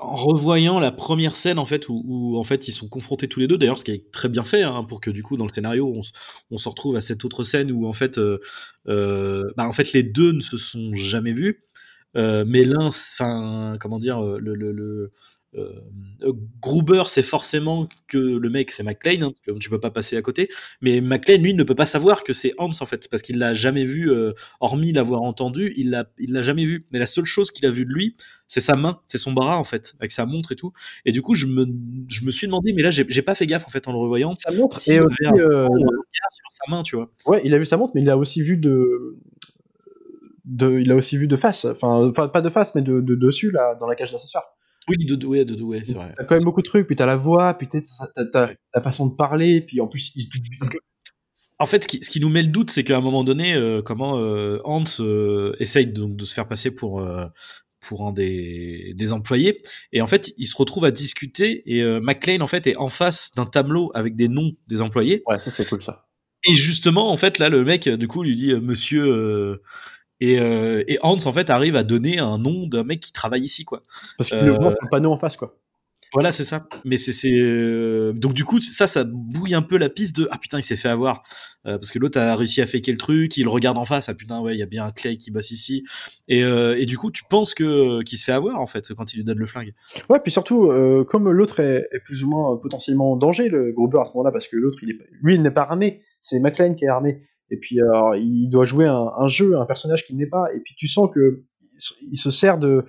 [0.00, 3.46] en revoyant la première scène en fait où, en fait ils sont confrontés tous les
[3.46, 5.52] deux, d'ailleurs ce qui est très bien fait hein, pour que du coup dans le
[5.52, 6.02] scénario
[6.50, 8.40] on, se retrouve à cette autre scène où en fait, euh,
[8.86, 11.64] bah, en fait les deux ne se sont jamais vus.
[12.14, 15.12] Mais l'un, enfin, comment dire, le
[15.56, 20.16] euh, Gruber c'est forcément que le mec c'est McLean, hein, donc tu peux pas passer
[20.16, 20.48] à côté.
[20.80, 23.54] Mais McLean lui ne peut pas savoir que c'est Hans en fait, parce qu'il l'a
[23.54, 26.86] jamais vu, euh, hormis l'avoir entendu, il l'a il l'a jamais vu.
[26.90, 29.58] Mais la seule chose qu'il a vu de lui, c'est sa main, c'est son bras
[29.58, 30.72] en fait, avec sa montre et tout.
[31.04, 31.66] Et du coup je me
[32.08, 33.98] je me suis demandé, mais là j'ai j'ai pas fait gaffe en fait en le
[33.98, 34.32] revoyant.
[34.34, 37.10] Sa montre si et aussi, euh, un regard sur sa main, tu vois.
[37.26, 39.16] Ouais, il a vu sa montre, mais il a aussi vu de,
[40.44, 43.50] de il a aussi vu de face, enfin, pas de face, mais de, de dessus
[43.50, 44.53] là, dans la cage d'ascenseur.
[44.88, 46.12] Oui, de, de, ouais, de, de- ouais, c'est vrai.
[46.16, 49.14] T'as quand même beaucoup de trucs, puis t'as la voix, puis t'as, la façon de
[49.14, 50.28] parler, puis en plus il
[50.58, 50.78] Parce que-
[51.58, 53.54] En fait, ce qui, ce qui nous met le doute, c'est qu'à un moment donné,
[53.54, 57.06] euh, comment euh, Hans euh, essaye donc de se faire passer pour
[57.86, 59.62] pour un des, des employés,
[59.92, 63.30] et en fait, il se retrouve à discuter, et McLean en fait est en face
[63.36, 66.06] d'un tableau avec des noms des employés, Ouais, ça c'est cool ça.
[66.48, 69.60] et justement, en fait, là, le mec, du coup, lui dit Monsieur.
[70.22, 73.12] Euh, et, euh, et Hans, en fait, arrive à donner un nom d'un mec qui
[73.12, 73.82] travaille ici, quoi.
[74.18, 75.56] Parce qu'il Euh, le voit sur le panneau en face, quoi.
[76.12, 76.68] Voilà, c'est ça.
[76.84, 80.38] Mais c'est euh, donc du coup ça ça bouille un peu la piste de ah
[80.38, 81.24] putain il s'est fait avoir
[81.66, 84.14] Euh, parce que l'autre a réussi à faker le truc, il regarde en face ah
[84.14, 85.82] putain ouais il y a bien un Clay qui bosse ici
[86.28, 89.16] et, et du coup tu penses que qu'il se fait avoir en fait quand il
[89.16, 89.72] lui donne le flingue?
[90.08, 90.70] Ouais, puis surtout,
[91.08, 94.30] comme l'autre est, est plus ou moins potentiellement en danger, le Gruber à ce moment-là,
[94.30, 96.88] parce que l'autre, il est, pas- lui, il n'est pas armé, c'est McLean qui est
[96.88, 97.22] armé.
[97.50, 100.46] Et puis, alors, il doit jouer un, un jeu, un personnage qu'il n'est pas.
[100.54, 101.42] Et puis, tu sens que
[102.10, 102.84] il se- sert de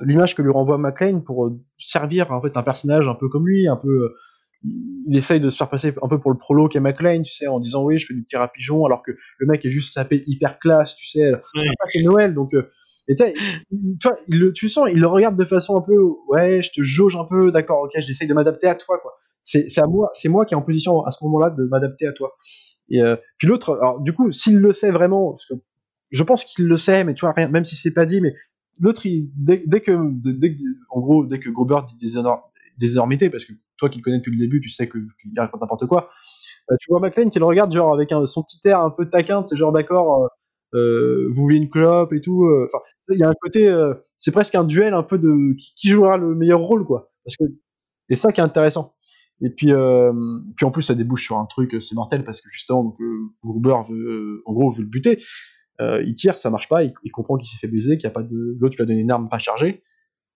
[0.00, 3.46] l'image que lui renvoie McLean pour euh, servir en fait un personnage un peu comme
[3.46, 3.88] lui, un peu.
[3.88, 4.14] euh,
[4.62, 7.46] il essaye de se faire passer un peu pour le prolo qu'est McLean, tu sais,
[7.46, 9.94] en disant oui, je fais du tir à pigeon, alors que le mec est juste
[9.94, 11.32] sapé hyper classe, tu sais.
[11.32, 12.52] Après, C'est Noël, donc.
[12.54, 12.70] euh,
[13.08, 13.34] et tu sais,
[13.70, 15.96] il- tu le- tu sens, il le regarde de façon un peu,
[16.28, 19.12] ouais, je te jauge un peu, d'accord, ok, j'essaye de m'adapter à toi, quoi.
[19.44, 22.06] C'est c'est à moi, c'est moi qui est en position à ce moment-là de m'adapter
[22.06, 22.36] à toi.
[22.90, 25.54] Et euh, puis l'autre, alors du coup, s'il le sait vraiment, parce que
[26.10, 28.34] je pense qu'il le sait, mais tu vois, rien, même si c'est pas dit, mais
[28.80, 29.92] l'autre, dès, dès que,
[30.32, 30.56] dès,
[30.90, 34.02] en gros, dès que Gruber dit des, énor- des énormités, parce que toi qui le
[34.02, 36.08] connais depuis le début, tu sais qu'il raconte n'importe quoi.
[36.70, 39.44] euh, tu vois McLean qui le regarde genre avec son petit air un peu taquin,
[39.44, 40.28] c'est genre d'accord, euh,
[40.78, 42.44] euh, vous voulez une clope et tout.
[42.46, 45.54] euh, Enfin, il y a un côté, euh, c'est presque un duel un peu de
[45.58, 47.10] qui, qui jouera le meilleur rôle, quoi.
[47.24, 47.44] Parce que
[48.10, 48.94] et ça qui est intéressant.
[49.42, 50.12] Et puis, euh,
[50.56, 53.00] puis en plus, ça débouche sur un truc, euh, c'est mortel parce que justement, donc,
[53.00, 55.22] euh, Gruber veut, euh, en gros, veut le buter.
[55.80, 58.06] Euh, il tire, ça marche pas, il, il comprend qu'il s'est fait baiser, qu'il y
[58.06, 59.82] a pas de, l'autre lui a donné une arme pas chargée.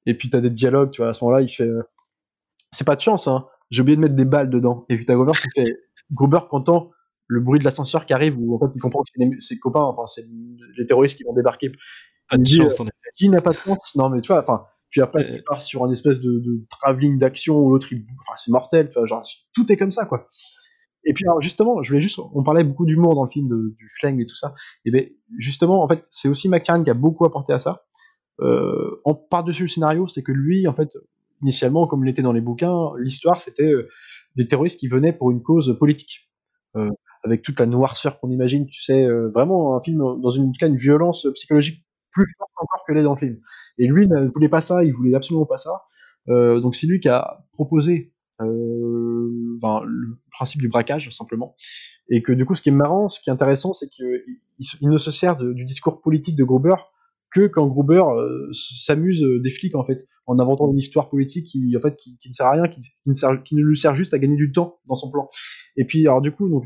[0.06, 1.82] Et puis t'as des dialogues, tu vois, à ce moment-là, il fait, euh,
[2.70, 3.46] c'est pas de chance, hein.
[3.70, 4.86] J'ai oublié de mettre des balles dedans.
[4.88, 5.76] Et puis t'as Gruber qui fait,
[6.12, 6.90] Gruber qui entend
[7.26, 9.58] le bruit de l'ascenseur qui arrive, où en fait il comprend que c'est les- ses
[9.58, 10.26] copains, enfin c'est
[10.76, 11.72] les terroristes qui vont débarquer.
[12.28, 12.86] Pas de Il dit, chance en.
[13.16, 13.94] Qui n'a pas de chance?
[13.96, 14.64] Non mais tu vois, enfin,
[14.94, 18.52] puis après part sur un espèce de, de travelling d'action où l'autre, il- enfin c'est
[18.52, 20.28] mortel, genre tout est comme ça quoi.
[21.04, 23.74] Et puis alors justement, je voulais juste, on parlait beaucoup d'humour dans le film, de-
[23.76, 24.54] du flingue et tout ça.
[24.84, 25.04] Et ben
[25.38, 27.82] justement, en fait, c'est aussi McCann qui a beaucoup apporté à ça.
[28.40, 30.90] Euh, en par-dessus le scénario, c'est que lui, en fait,
[31.42, 33.88] initialement, comme il était dans les bouquins, l'histoire c'était euh,
[34.36, 36.30] des terroristes qui venaient pour une cause politique,
[36.76, 36.90] Euh,
[37.24, 38.66] avec toute la noirceur qu'on imagine.
[38.66, 41.83] Tu sais, euh, vraiment un film dans une cas une violence psychologique
[42.14, 43.38] plus forte encore que l'est dans le film.
[43.78, 45.82] Et lui ne voulait pas ça, il voulait absolument pas ça.
[46.28, 51.54] Euh, donc c'est lui qui a proposé euh, ben, le principe du braquage simplement.
[52.08, 54.22] Et que du coup, ce qui est marrant, ce qui est intéressant, c'est qu'il
[54.82, 56.74] ne se sert du discours politique de Gruber
[57.30, 61.46] que quand Gruber euh, s'amuse euh, des flics en fait, en inventant une histoire politique
[61.46, 63.94] qui en fait qui, ne sert à rien, qui, ne sert, qui ne lui sert
[63.94, 65.28] juste à gagner du temps dans son plan.
[65.76, 66.64] Et puis alors du coup, donc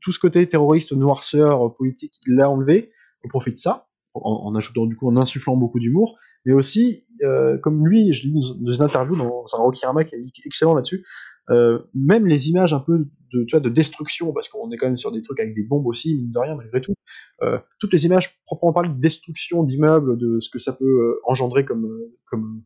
[0.00, 2.90] tout ce côté terroriste, noirceur, politique, il l'a enlevé
[3.24, 3.87] au profit de ça,
[4.24, 8.32] en, ajoutant du coup en insufflant beaucoup d'humour, mais aussi euh, comme lui, je l'ai
[8.32, 11.04] dit dans une interview dans un Rokirama qui est excellent là-dessus.
[11.50, 14.86] Euh, même les images un peu de, tu vois, de destruction, parce qu'on est quand
[14.86, 16.94] même sur des trucs avec des bombes aussi, mine de rien, malgré tout.
[17.42, 21.64] Euh, toutes les images proprement parlé de destruction d'immeubles, de ce que ça peut engendrer
[21.64, 21.88] comme,
[22.26, 22.62] comme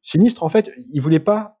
[0.00, 1.55] sinistre, en fait, il voulait pas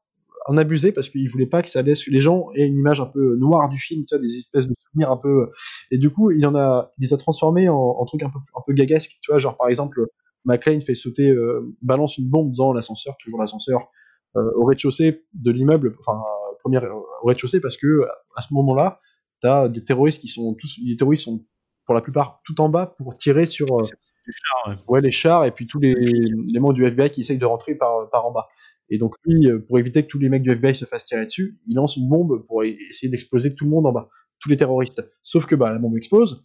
[0.48, 3.06] en abuser parce qu'il voulait pas que ça laisse les gens aient une image un
[3.06, 5.50] peu noire du film, tu vois, des espèces de souvenirs un peu.
[5.90, 8.38] Et du coup, il en a, il les a transformés en, en trucs un peu,
[8.54, 10.06] un peu gagasques, tu vois, genre par exemple,
[10.44, 13.88] McLean fait sauter, euh, balance une bombe dans l'ascenseur, toujours l'ascenseur,
[14.36, 16.92] euh, au rez-de-chaussée de l'immeuble, enfin, euh, première, euh,
[17.22, 18.02] au rez-de-chaussée parce que
[18.36, 19.00] à ce moment-là,
[19.40, 21.44] t'as des terroristes qui sont tous, les terroristes sont
[21.84, 23.82] pour la plupart tout en bas pour tirer sur euh,
[24.24, 24.78] Du char, ouais.
[24.88, 27.74] ouais, les chars et puis tous les, les membres du FBI qui essayent de rentrer
[27.74, 28.46] par, par en bas.
[28.88, 31.24] Et donc lui, euh, pour éviter que tous les mecs du FBI se fassent tirer
[31.26, 34.08] dessus, il lance une bombe pour e- essayer d'exploser tout le monde en bas,
[34.40, 35.02] tous les terroristes.
[35.22, 36.44] Sauf que bah, la bombe explose.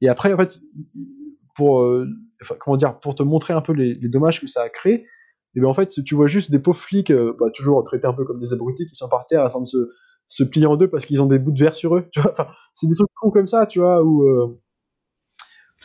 [0.00, 0.58] Et après, en fait,
[1.54, 2.06] pour, euh,
[2.42, 5.06] enfin, comment dire, pour te montrer un peu les, les dommages que ça a créé,
[5.54, 8.12] et ben en fait, tu vois juste des pauvres flics, euh, bah, toujours traités un
[8.12, 9.90] peu comme des abrutis, qui sont par terre en train de se,
[10.28, 12.06] se plier en deux parce qu'ils ont des bouts de verre sur eux.
[12.12, 14.60] Tu vois, enfin, c'est des trucs cons comme ça, tu vois, où, euh,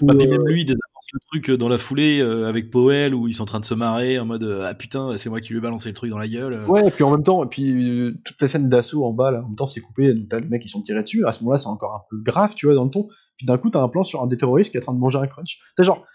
[0.01, 0.73] où, puis euh, même lui, des
[1.14, 4.20] le truc dans la foulée avec Powell où ils sont en train de se marrer
[4.20, 6.66] en mode ah putain c'est moi qui lui ai balancé le truc dans la gueule.
[6.68, 9.39] Ouais et puis en même temps et puis toute cette scène d'assaut en bas là
[9.39, 11.43] en même temps c'est coupé donc t'as les mecs qui sont tirés dessus à ce
[11.43, 13.07] moment-là c'est encore un peu grave tu vois dans le ton
[13.38, 14.99] puis d'un coup t'as un plan sur un des terroristes qui est en train de
[14.99, 15.59] manger un crunch.
[15.78, 16.05] C'est genre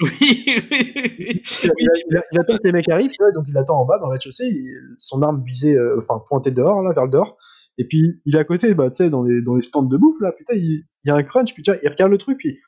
[0.00, 4.52] oui, il, attend que les mecs arrivent, donc il attend en bas dans le rez-de-chaussée,
[4.98, 7.36] son arme visée, enfin pointée dehors, là, vers le dehors,
[7.78, 9.96] et puis il est à côté, bah, tu sais, dans les, dans les stands de
[9.96, 12.18] bouffe, là, putain, il, il y a un crunch, puis tu vois, il regarde le
[12.18, 12.58] truc, puis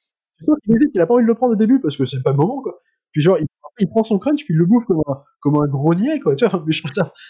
[0.41, 2.63] il a pas envie de le prendre au début parce que c'est pas le moment,
[2.63, 2.81] quoi.
[3.15, 3.39] Puis genre,
[3.79, 6.47] il, prend son crunch, puis il le bouffe comme un, comme un grenier, quoi, tu
[6.47, 6.65] vois.
[6.67, 6.83] Mais je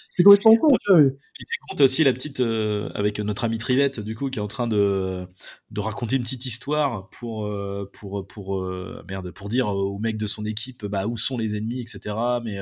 [0.09, 1.03] c'est complètement con, tu vois.
[1.03, 4.43] Puis c'est compte aussi la petite, euh, avec notre ami Trivette, du coup, qui est
[4.43, 5.27] en train de,
[5.71, 10.17] de raconter une petite histoire pour, euh, pour, pour, euh, merde, pour dire aux mecs
[10.17, 12.15] de son équipe, bah, où sont les ennemis, etc.
[12.43, 12.57] Mais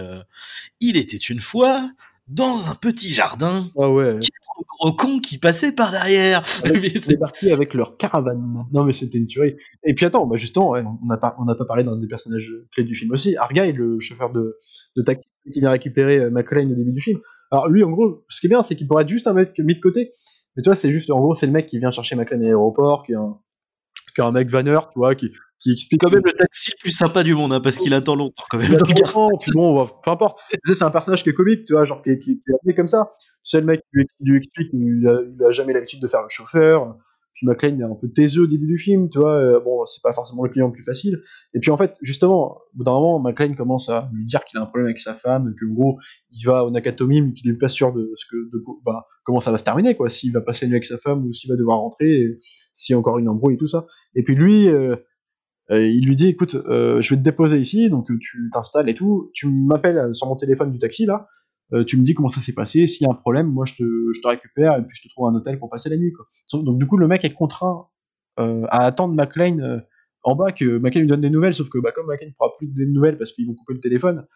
[0.80, 1.90] il était une fois
[2.28, 3.70] dans un petit jardin.
[3.76, 4.18] Ah ouais.
[4.20, 6.46] Qui trop gros con qui passait par derrière.
[7.00, 8.64] C'est parti avec leur caravane.
[8.72, 9.56] Non mais c'était une tuerie.
[9.84, 12.06] Et puis attends, bah justement, ouais, on n'a pas, on n'a pas parlé d'un des
[12.06, 13.36] personnages clés du film aussi.
[13.36, 14.56] Argyle, le chauffeur de,
[14.96, 17.20] de taxi qui vient récupérer euh, McLean au début du film.
[17.50, 19.58] Alors lui, en gros, ce qui est bien, c'est qu'il pourrait être juste un mec
[19.58, 20.12] mis de côté.
[20.56, 22.44] Mais tu vois, c'est juste, en gros, c'est le mec qui vient chercher McLean à
[22.44, 23.38] l'aéroport, qui est un,
[24.14, 25.32] qui est un mec vanneur, tu vois, qui,
[25.62, 28.16] qui explique quand même le taxi le plus sympa du monde hein, parce qu'il attend
[28.16, 28.68] longtemps quand même.
[28.68, 30.40] Il attend longtemps, puis bon, peu importe.
[30.66, 32.88] C'est un personnage qui est comique, tu vois, genre qui, qui, qui est appelé comme
[32.88, 33.12] ça.
[33.42, 36.22] C'est le mec qui lui, lui explique qu'il a, il a jamais l'habitude de faire
[36.22, 36.96] le chauffeur.
[37.34, 39.34] Puis McLean est un peu taiseux au début du film, tu vois.
[39.34, 41.22] Euh, bon, c'est pas forcément le client le plus facile.
[41.54, 44.58] Et puis en fait, justement, au bout d'un moment, McLean commence à lui dire qu'il
[44.58, 45.98] a un problème avec sa femme, que gros,
[46.30, 49.40] il va au Nakatomi, mais qu'il est pas sûr de ce que, de, bah, comment
[49.40, 50.08] ça va se terminer, quoi.
[50.10, 52.38] S'il va passer la nuit avec sa femme ou s'il va devoir rentrer,
[52.72, 53.86] s'il y a encore une embrouille et tout ça.
[54.14, 54.96] Et puis lui, euh,
[55.72, 58.88] euh, il lui dit écoute, euh, je vais te déposer ici, donc euh, tu t'installes
[58.88, 59.30] et tout.
[59.32, 61.28] Tu m'appelles sur mon téléphone du taxi là.
[61.86, 62.86] tu me dis comment ça s'est passé.
[62.86, 65.34] S'il y a un problème, moi je te, récupère et puis je te trouve un
[65.34, 66.12] hôtel pour passer la nuit.
[66.52, 67.86] Donc du coup, le mec est contraint
[68.36, 69.80] à attendre McLean
[70.24, 72.50] en bas que McLean lui donne des nouvelles, sauf que bah, comme McLean ne pourra
[72.58, 74.26] plus donner de nouvelles parce qu'ils vont couper le téléphone,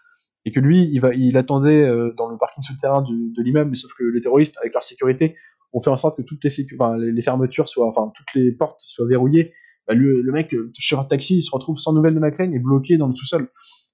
[0.45, 3.93] et que lui, il, va, il attendait dans le parking souterrain de l'immeuble, mais sauf
[3.99, 5.37] que les terroristes, avec leur sécurité,
[5.72, 9.07] ont fait en sorte que toutes les, les fermetures soient, enfin toutes les portes soient
[9.07, 9.53] verrouillées
[9.87, 12.59] bah, le, le, mec sur un taxi il se retrouve sans nouvelles de McLean et
[12.59, 13.49] bloqué dans le sous-sol.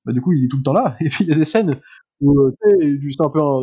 [0.04, 0.96] Bah, du coup, il est tout le temps là.
[1.00, 1.80] Et puis il y a des scènes
[2.20, 3.60] où euh, c'est un peu un,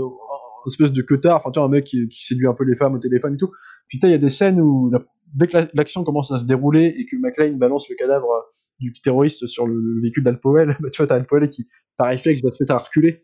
[0.68, 3.00] espèce de queutard, enfin tu vois, un mec qui, séduit un peu les femmes au
[3.00, 3.52] téléphone et tout.
[3.88, 4.92] Puis il y a des scènes où
[5.34, 8.28] dès que l'action commence à se dérouler et que McLean balance le cadavre
[8.80, 11.68] du terroriste sur le, le véhicule d'Al Powell, bah, tu vois, t'as Al Powell qui,
[11.98, 13.24] par réflexe, va se mettre à reculer.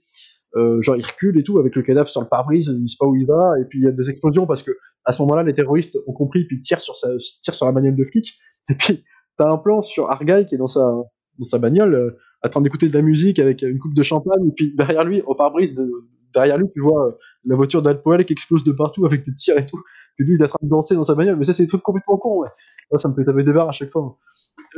[0.55, 3.05] Euh, genre il recule et tout avec le cadavre sur le pare-brise, il sait pas
[3.05, 4.71] où il va, et puis il y a des explosions parce que
[5.03, 7.09] à ce moment-là les terroristes ont compris puis tirent sur sa
[7.41, 8.39] tirent sur la bagnole de flic,
[8.69, 9.03] et puis
[9.37, 12.89] t'as un plan sur Argyle qui est dans sa, dans sa bagnole, euh, train d'écouter
[12.89, 15.89] de la musique avec une coupe de champagne, et puis derrière lui, au pare-brise, de,
[16.33, 17.11] derrière lui, tu vois euh,
[17.45, 19.81] la voiture d'Al Powell qui explose de partout avec des tirs et tout.
[20.15, 21.67] Puis lui, il est en train de danser dans sa bagnole, mais ça, c'est des
[21.67, 22.49] trucs complètement cons, ouais.
[22.91, 24.17] Ça, ça me fait taper des barres à chaque fois.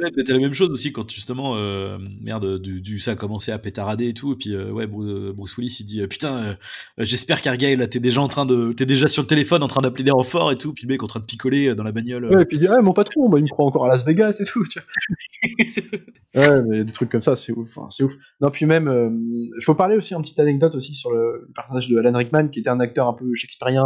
[0.02, 3.52] Ouais, t'as la même chose aussi quand justement, euh, merde, du, du, ça a commencé
[3.52, 6.54] à pétarader et tout, et puis euh, ouais, Bruce Willis il dit euh, putain, euh,
[7.00, 9.82] j'espère qu'Argyle là t'es déjà en train de, t'es déjà sur le téléphone en train
[9.82, 12.26] d'appeler des renforts et tout, puis le mec en train de picoler dans la bagnole.
[12.26, 14.06] Ouais, et puis il dit ouais, mon patron, bah, il me croit encore à Las
[14.06, 14.64] Vegas et tout.
[14.66, 16.48] Tu vois.
[16.50, 18.14] ouais, mais des trucs comme ça, c'est ouf, c'est ouf.
[18.40, 19.20] Non, puis même,
[19.58, 22.50] il faut parler aussi une petite anecdote aussi sur le, le, personnage de Alan Rickman
[22.50, 23.86] qui était un acteur un peu shakespearien,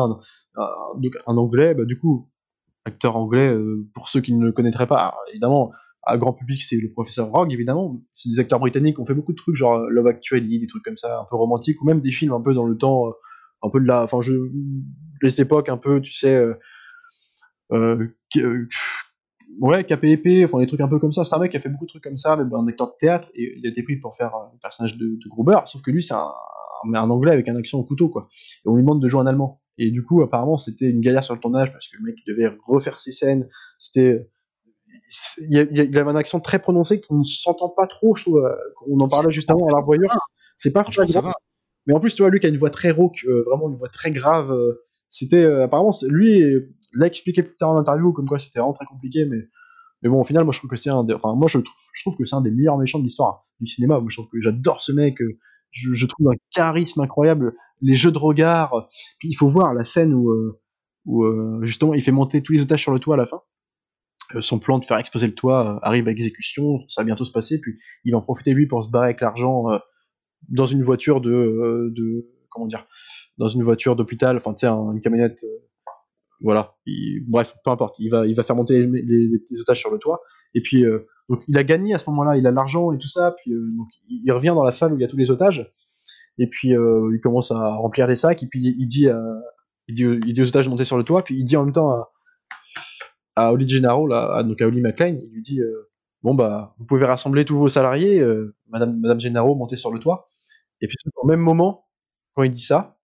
[0.56, 0.70] un,
[1.28, 2.32] un anglais, bah du coup
[2.86, 5.72] acteur anglais, euh, pour ceux qui ne le connaîtraient pas, évidemment,
[6.04, 8.02] à grand public, c'est le professeur Rogue, évidemment.
[8.12, 10.68] C'est des acteurs britanniques qui ont fait beaucoup de trucs, genre euh, Love Actually, des
[10.68, 13.08] trucs comme ça, un peu romantiques, ou même des films un peu dans le temps,
[13.08, 13.12] euh,
[13.64, 14.34] un peu de la, enfin, je,
[15.22, 16.44] les époques un peu, tu sais,
[19.60, 21.24] ouais, KPEP, enfin, des trucs un peu comme ça.
[21.24, 22.94] C'est un mec qui a fait beaucoup de trucs comme ça, même un acteur de
[23.00, 25.92] théâtre, et il a été pris pour faire un personnage de, de Gruber, sauf que
[25.92, 26.32] lui, c'est un,
[26.94, 28.28] un, anglais avec un accent au couteau, quoi.
[28.66, 29.62] Et on lui demande de jouer en allemand.
[29.78, 32.52] Et du coup, apparemment, c'était une galère sur le tournage parce que le mec devait
[32.66, 33.48] refaire ses scènes.
[33.80, 34.30] C'était,
[35.40, 38.44] il, il avait un accent très prononcé qui ne s'entend pas trop, je trouve.
[38.88, 40.14] On en parlait juste avant à la voyure.
[40.58, 41.34] C'est pas flagrant.
[41.88, 43.76] Mais en plus, tu vois, lui qui a une voix très rauque, euh, vraiment une
[43.76, 44.52] voix très grave.
[44.52, 46.42] Euh, c'était euh, apparemment, lui
[46.94, 49.38] l'a expliqué plus tard en interview, comme quoi c'était vraiment très compliqué, mais
[50.02, 51.78] mais bon, au final, moi je trouve que c'est un, des, enfin moi je trouve,
[51.94, 54.00] je trouve que c'est un des meilleurs méchants de l'histoire du cinéma.
[54.00, 55.18] Moi je trouve que j'adore ce mec.
[55.72, 58.88] Je, je, trouve un charisme incroyable les jeux de regard.
[59.20, 60.60] Puis il faut voir la scène où, euh,
[61.06, 63.42] où euh, justement il fait monter tous les otages sur le toit à la fin.
[64.36, 67.32] Euh, son plan de faire exploser le toit arrive à exécution, ça va bientôt se
[67.32, 67.74] passer, puis
[68.06, 69.66] il va en profiter lui pour se barrer avec l'argent
[70.50, 72.86] dans une voiture de, de comment dire,
[73.38, 75.40] dans une voiture d'hôpital, enfin tu sais une camionnette
[76.44, 76.76] voilà.
[76.86, 78.00] Il, bref, peu importe.
[78.00, 80.22] Il va, il va faire monter les, otages sur le toit.
[80.54, 82.36] Et puis, euh, donc, il a gagné à ce moment-là.
[82.36, 83.36] Il a l'argent et tout ça.
[83.38, 85.72] Puis, euh, donc, il revient dans la salle où il y a tous les otages.
[86.40, 88.42] Et puis, euh, il commence à remplir les sacs.
[88.42, 89.08] Et puis, il dit,
[89.88, 91.24] dit, il dit aux otages de monter sur le toit.
[91.24, 92.12] Puis, il dit en même temps à,
[93.36, 95.62] à Oli Gennaro, là, à, donc à Oli McLean, il lui dit,
[96.24, 100.00] bon bah vous pouvez rassembler tous vos salariés, euh, Madame Madame Gennaro montez sur le
[100.00, 100.28] toit.
[100.82, 101.86] Et puis au même moment,
[102.36, 102.98] quand il dit ça,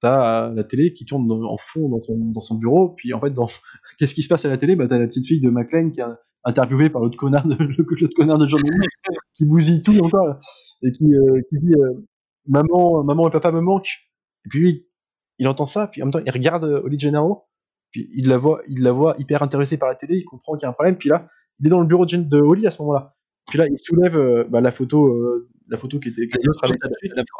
[0.00, 3.48] t'as la télé qui tourne en fond dans son, bureau, puis en fait dans
[3.98, 4.76] qu'est-ce qui se passe à la télé?
[4.76, 6.04] Bah t'as la petite fille de McLean qui est
[6.44, 8.46] interviewée par l'autre connard de l'autre connard de
[9.34, 10.38] qui bousille tout encore
[10.82, 12.06] et qui, euh, dit euh,
[12.46, 13.98] maman maman et papa me manquent.
[14.46, 14.86] Et puis lui
[15.38, 17.46] il entend ça, puis en même temps il regarde Oli Gennaro,
[17.90, 20.64] puis il la voit il la voit hyper intéressée par la télé, il comprend qu'il
[20.64, 21.28] y a un problème, puis là
[21.60, 23.13] il est dans le bureau de, de Oli à ce moment-là.
[23.48, 26.22] Puis là, il soulève euh, bah, la photo, euh, la photo qui était.
[26.62, 26.78] avec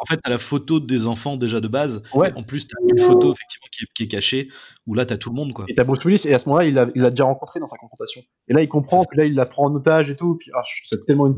[0.00, 2.02] en fait, tu as la photo des enfants déjà de base.
[2.14, 2.32] Ouais.
[2.34, 4.48] en plus, tu as une photo effectivement qui est, qui est, cachée
[4.86, 5.52] où là, tu as tout le monde.
[5.52, 5.64] Quoi.
[5.68, 7.61] Et tu as Bruce Willis, et à ce moment-là, il l'a il a déjà rencontré
[7.61, 8.22] dans sa confrontation.
[8.48, 10.36] Et là, il comprend, puis là, il la prend en otage et tout.
[10.36, 11.36] Puis ah, c'est tellement une.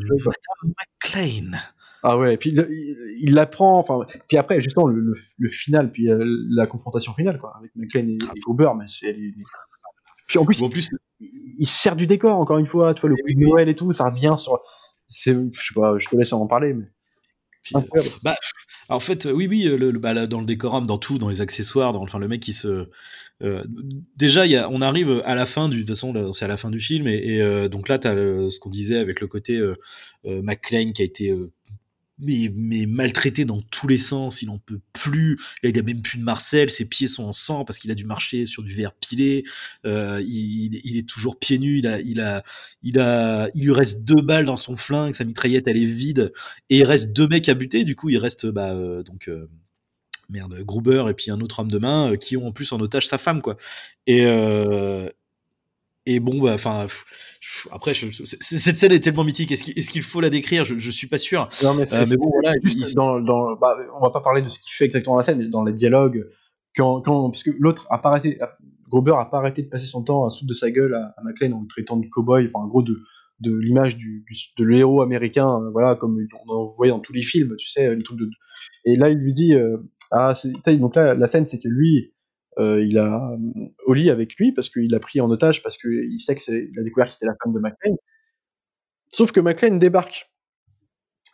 [1.03, 1.59] McLean.
[2.03, 5.91] Ah ouais, et puis il, il la prend, enfin, puis après, justement, le, le, final,
[5.91, 8.33] puis euh, la confrontation finale, quoi, avec McLean et, ah.
[8.37, 9.17] et Cooper, mais c'est.
[10.27, 13.17] Puis en plus, en plus il, sert du décor encore une fois, tu vois le
[13.17, 14.61] coup de Noël et tout, ça revient sur
[15.09, 16.87] je sais pas, je te laisse en parler mais
[17.75, 17.81] euh,
[18.23, 18.37] bah,
[18.89, 21.93] en fait, oui, oui, le, le bah, dans le décorum, dans tout, dans les accessoires,
[21.93, 22.89] dans enfin le mec qui se.
[23.43, 23.65] Euh,
[24.17, 25.79] déjà, y a, on arrive à la fin du.
[25.79, 28.09] De toute façon, c'est à la fin du film, et, et euh, donc là, tu
[28.09, 29.75] as ce qu'on disait avec le côté euh,
[30.27, 31.35] euh McLean qui a été
[32.19, 35.37] mais, maltraité dans tous les sens, il n'en peut plus.
[35.63, 37.95] Là, il a même plus de Marcel, ses pieds sont en sang parce qu'il a
[37.95, 39.45] dû marcher sur du verre pilé.
[39.85, 41.79] Euh, il, est toujours pieds nus.
[41.79, 42.45] Il a, il a,
[42.83, 46.33] il a, il lui reste deux balles dans son flingue, sa mitraillette elle est vide
[46.71, 47.85] et il reste deux mecs à buter.
[47.85, 49.49] Du coup, il reste bah euh, donc euh,
[50.31, 52.81] merde Gruber et puis un autre homme de main euh, qui ont en plus en
[52.81, 53.57] otage sa femme quoi.
[54.07, 55.09] Et euh,
[56.07, 56.87] et bon, bah, enfin,
[57.73, 58.07] après, je,
[58.41, 59.53] cette scène est tellement mythique.
[59.53, 60.65] Est-ce qu'il est faut la décrire?
[60.65, 61.49] Je, je suis pas sûr.
[61.63, 62.57] Non, mais, euh, mais bon, voilà.
[62.63, 65.25] Juste dans, dans, bah, on va pas parler de ce qu'il fait exactement dans la
[65.25, 66.27] scène, mais dans les dialogues,
[66.77, 68.39] quand, quand, parce que l'autre a pas arrêté,
[68.89, 71.23] Grober a pas arrêté de passer son temps à foutre de sa gueule à, à
[71.25, 73.01] McLean en le traitant de cowboy, enfin, en gros, de,
[73.41, 77.13] de l'image du, du, de l'héros américain, euh, voilà, comme on en voyait dans tous
[77.13, 78.31] les films, tu sais, les trucs de.
[78.85, 79.79] Et là, il lui dit, euh,
[80.13, 80.35] ah,
[80.79, 82.13] donc là, la scène, c'est que lui,
[82.59, 86.19] euh, il a euh, Oli avec lui parce qu'il l'a pris en otage parce qu'il
[86.19, 87.97] sait que c'est, il a découvert que c'était la femme de McLean.
[89.13, 90.31] Sauf que McLean débarque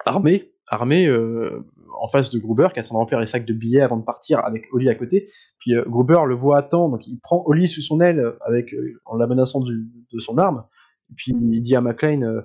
[0.05, 1.65] armé, armé euh,
[2.01, 3.99] en face de Gruber qui est en train de remplir les sacs de billets avant
[3.99, 5.31] de partir avec Oli à côté.
[5.59, 8.75] Puis euh, Gruber le voit à temps, donc il prend Oli sous son aile avec
[9.05, 10.65] en la menaçant du, de son arme.
[11.11, 12.43] Et puis il dit à McLean,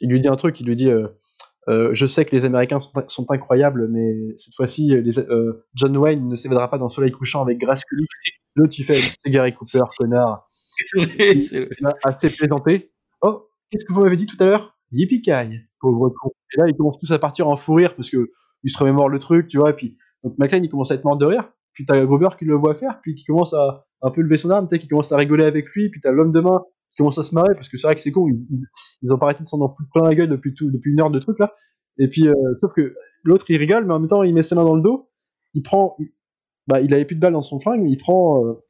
[0.00, 0.90] il lui dit un truc, il lui dit
[1.68, 6.28] euh, je sais que les Américains sont, sont incroyables, mais cette fois-ci, euh, John Wayne
[6.28, 8.06] ne s'évadera pas dans le soleil couchant avec Grace Kelly.
[8.54, 10.48] L'autre, tu fais, c'est Gary Cooper, connard.
[10.96, 11.68] C'est
[12.04, 12.92] assez plaisanté.
[13.20, 14.78] Oh, qu'est-ce que vous m'avez dit tout à l'heure?
[14.90, 15.22] Yippee
[15.80, 16.30] pauvre con.
[16.54, 18.30] Et là, ils commencent tous à partir en fou rire parce que
[18.64, 19.70] ils se remémorent le truc, tu vois.
[19.70, 21.50] Et puis, donc McLean, il commence à être mort de rire.
[21.74, 24.50] Puis t'as Gruber qui le voit faire, puis qui commence à un peu lever son
[24.50, 25.90] arme, tu sais, qui commence à rigoler avec lui.
[25.90, 26.64] Puis t'as l'homme de main
[26.96, 28.66] commence à se marrer parce que c'est vrai que c'est con, ils,
[29.02, 31.10] ils, ont pas arrêté de s'en foutre plein la gueule depuis tout, depuis une heure
[31.10, 31.52] de truc là.
[31.98, 34.54] Et puis, euh, sauf que l'autre il rigole, mais en même temps il met ses
[34.54, 35.10] mains dans le dos,
[35.54, 35.96] il prend,
[36.66, 38.44] bah il avait plus de balles dans son flingue, mais il prend.
[38.46, 38.64] Euh,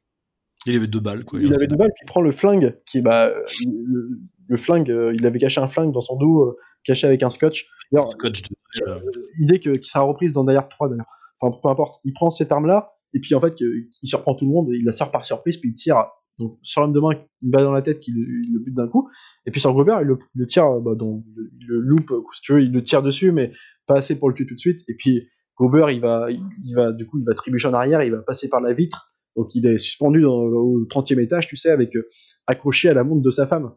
[0.65, 1.39] il avait deux balles quoi.
[1.39, 3.31] Il, avait deux balles, puis il prend le flingue qui est bah
[3.65, 7.29] le, le flingue, euh, il avait caché un flingue dans son dos, caché avec un
[7.29, 7.69] scotch.
[8.09, 9.31] Scotch de...
[9.41, 11.07] idée que, qui sera reprise dans Die 3 d'ailleurs.
[11.39, 14.45] Enfin peu importe, il prend cette arme là et puis en fait il surprend tout
[14.45, 16.05] le monde, il la sort par surprise puis il tire
[16.39, 17.11] donc sur l'homme de main,
[17.43, 19.09] une balle dans la tête qui le, le bute d'un coup.
[19.45, 22.61] Et puis sur Gruber, il le, tire, bah, donc, le, le loupe, si tu veux,
[22.61, 23.51] il le tire dessus, mais
[23.85, 24.81] pas assez pour le tuer tout de suite.
[24.87, 25.27] Et puis
[25.57, 28.47] Gruber, il va, il va, du coup, il va trébucher en arrière, il va passer
[28.47, 29.13] par la vitre.
[29.35, 32.07] Donc il est suspendu au 30e étage, tu sais, avec euh,
[32.47, 33.73] accroché à la montre de sa femme.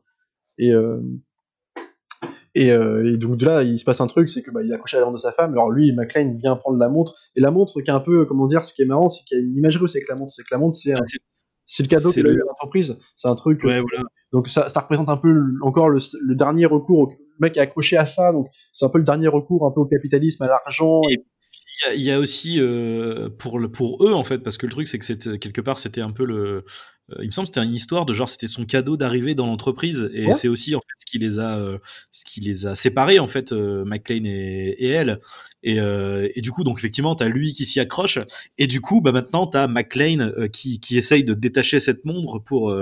[0.59, 1.01] Et, euh,
[2.55, 4.75] et, euh, donc de là, il se passe un truc, c'est que bah, il est
[4.75, 5.53] accroché à la montre de sa femme.
[5.53, 7.15] Alors lui, McLean vient prendre la montre.
[7.37, 9.39] Et la montre, qui est un peu, comment dire, ce qui est marrant, c'est qu'il
[9.39, 10.33] y a une imagerie aussi avec la montre.
[10.33, 11.01] C'est que la montre, c'est un,
[11.67, 12.99] c'est le cadeau eu à l'entreprise.
[13.17, 13.63] C'est un truc.
[13.65, 14.05] Ouais, voilà.
[14.33, 17.11] Donc ça, ça, représente un peu encore le, le, dernier recours.
[17.11, 19.81] Le mec est accroché à ça, donc c'est un peu le dernier recours un peu
[19.81, 21.01] au capitalisme, à l'argent.
[21.11, 21.25] Et
[21.95, 24.89] il y, a aussi euh, pour le, pour eux en fait, parce que le truc
[24.89, 26.65] c'est que quelque part c'était un peu le,
[27.11, 30.11] euh, il me semble c'était une histoire de genre c'était son cadeau d'arriver dans l'entreprise
[30.13, 30.35] et ouais.
[30.35, 31.79] c'est aussi en fait ce qui les a euh,
[32.11, 35.21] ce qui les a séparés en fait McLean et, et elle
[35.63, 38.19] et, et, du coup donc effectivement t'as lui qui s'y accroche
[38.59, 42.75] et du coup bah maintenant t'as McLean qui qui essaye de détacher cette montre pour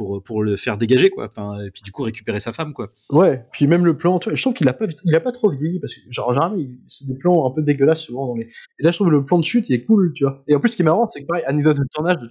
[0.00, 1.32] pour pour le faire dégager quoi.
[1.64, 2.92] Et puis du coup récupérer sa femme quoi.
[3.10, 5.94] Ouais puis même le plan je trouve qu'il a pas il pas trop vieilli parce
[5.94, 8.48] que genre généralement c'est des plans un peu dégueulasses souvent dans et
[8.78, 10.42] là je trouve le plan de chute il est cool tu vois.
[10.48, 12.30] Et en plus ce qui est marrant c'est que pareil anecdote de tournage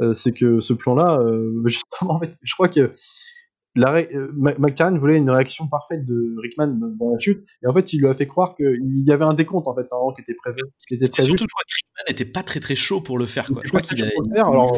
[0.00, 2.92] euh, c'est que ce plan-là, euh, justement, en fait, je crois que
[3.76, 7.92] la euh, McLaren voulait une réaction parfaite de Rickman dans la chute, et en fait,
[7.92, 10.58] il lui a fait croire qu'il y avait un décompte en fait, qui était prévu.
[10.88, 11.28] Qui était prévu.
[11.28, 13.46] Surtout, je crois que Rickman n'était pas très très chaud pour le faire.
[13.46, 13.62] Quoi.
[13.64, 14.08] Je crois qu'il a...
[14.34, 14.76] Faire, alors,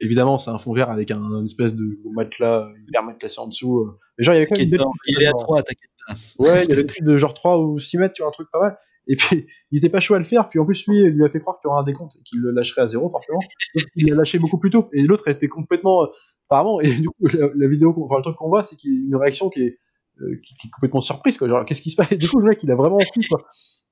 [0.00, 3.80] Évidemment, c'est un fond vert avec un, espèce de matelas hyper matelassé en dessous.
[3.80, 3.98] euh.
[4.18, 6.14] Mais genre, il y avait quand même une Il est à 3, t'inquiète pas.
[6.38, 8.48] Ouais, il y avait plus de genre 3 ou 6 mètres, tu vois, un truc
[8.50, 8.78] pas mal.
[9.06, 11.24] Et puis, il était pas chaud à le faire, puis en plus, lui, il lui
[11.24, 13.40] a fait croire qu'il y aurait un décompte et qu'il le lâcherait à zéro, forcément.
[13.74, 14.88] Donc, il l'a lâché beaucoup plus tôt.
[14.92, 16.06] Et l'autre était complètement, euh,
[16.48, 18.96] apparemment, et du coup, la, la vidéo, enfin, le truc qu'on voit, c'est qu'il y
[18.96, 19.78] a une réaction qui est,
[20.20, 21.48] euh, qui, qui est complètement surprise, quoi.
[21.48, 22.12] Genre, qu'est-ce qui se passe?
[22.12, 23.44] Et du coup, le mec, il a vraiment pris, quoi.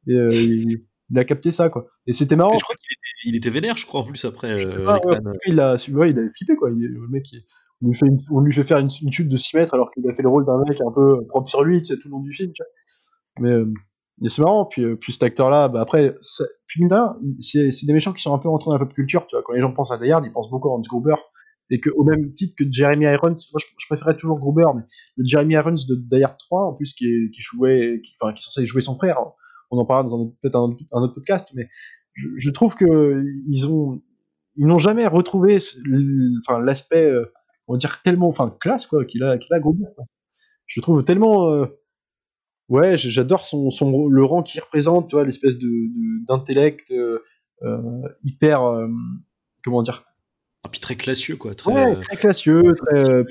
[0.06, 1.89] Et, euh, il, il a capté ça, quoi.
[2.06, 2.55] Et c'était marrant.
[2.55, 4.56] Et je crois qu'il était, il était vénère, je crois, en plus, après.
[4.85, 6.70] Pas, ouais, il a, ouais, il a flippé, quoi.
[6.70, 7.44] Il, le mec, il-
[7.80, 9.90] on lui fait, une- on lui fait faire une, une chute de 6 mètres alors
[9.93, 12.09] qu'il a fait le rôle d'un mec un peu propre sur lui, tu sais, tout
[12.09, 13.48] le long du film, tu vois.
[13.48, 13.72] Mais,
[14.20, 16.47] mais c'est marrant, puis, euh, puis cet acteur-là, bah après, c'est
[17.86, 19.43] des méchants qui sont un peu rentrés dans la pop culture, tu vois.
[19.45, 21.16] Quand les gens pensent à Die Hard, ils pensent beaucoup à Hans Gruber.
[21.70, 24.82] Et que, au même titre que Jeremy Irons, moi je, je préférais toujours Gruber, mais
[25.16, 28.43] le Jeremy Irons de Die Hard 3, en plus, qui, est, jouait, enfin, qui est
[28.43, 29.19] censé jouer son frère,
[29.70, 31.69] on en parlera dans peut-être un, un autre podcast, mais
[32.39, 34.03] je, trouve que ils ont,
[34.57, 35.59] ils n'ont jamais retrouvé
[36.61, 37.32] l'aspect euh,
[37.66, 39.85] on va dire tellement enfin classe quoi qu'il a qu'il a Gruber
[40.66, 41.66] je trouve tellement euh,
[42.69, 45.69] ouais j'adore son, son le rang qu'il représente tu vois l'espèce de
[46.27, 47.19] d'intellect euh,
[47.62, 48.89] euh, hyper euh,
[49.65, 50.05] comment dire?
[50.66, 51.55] Et puis très classieux, quoi.
[51.55, 53.24] Très, ouais très classieux très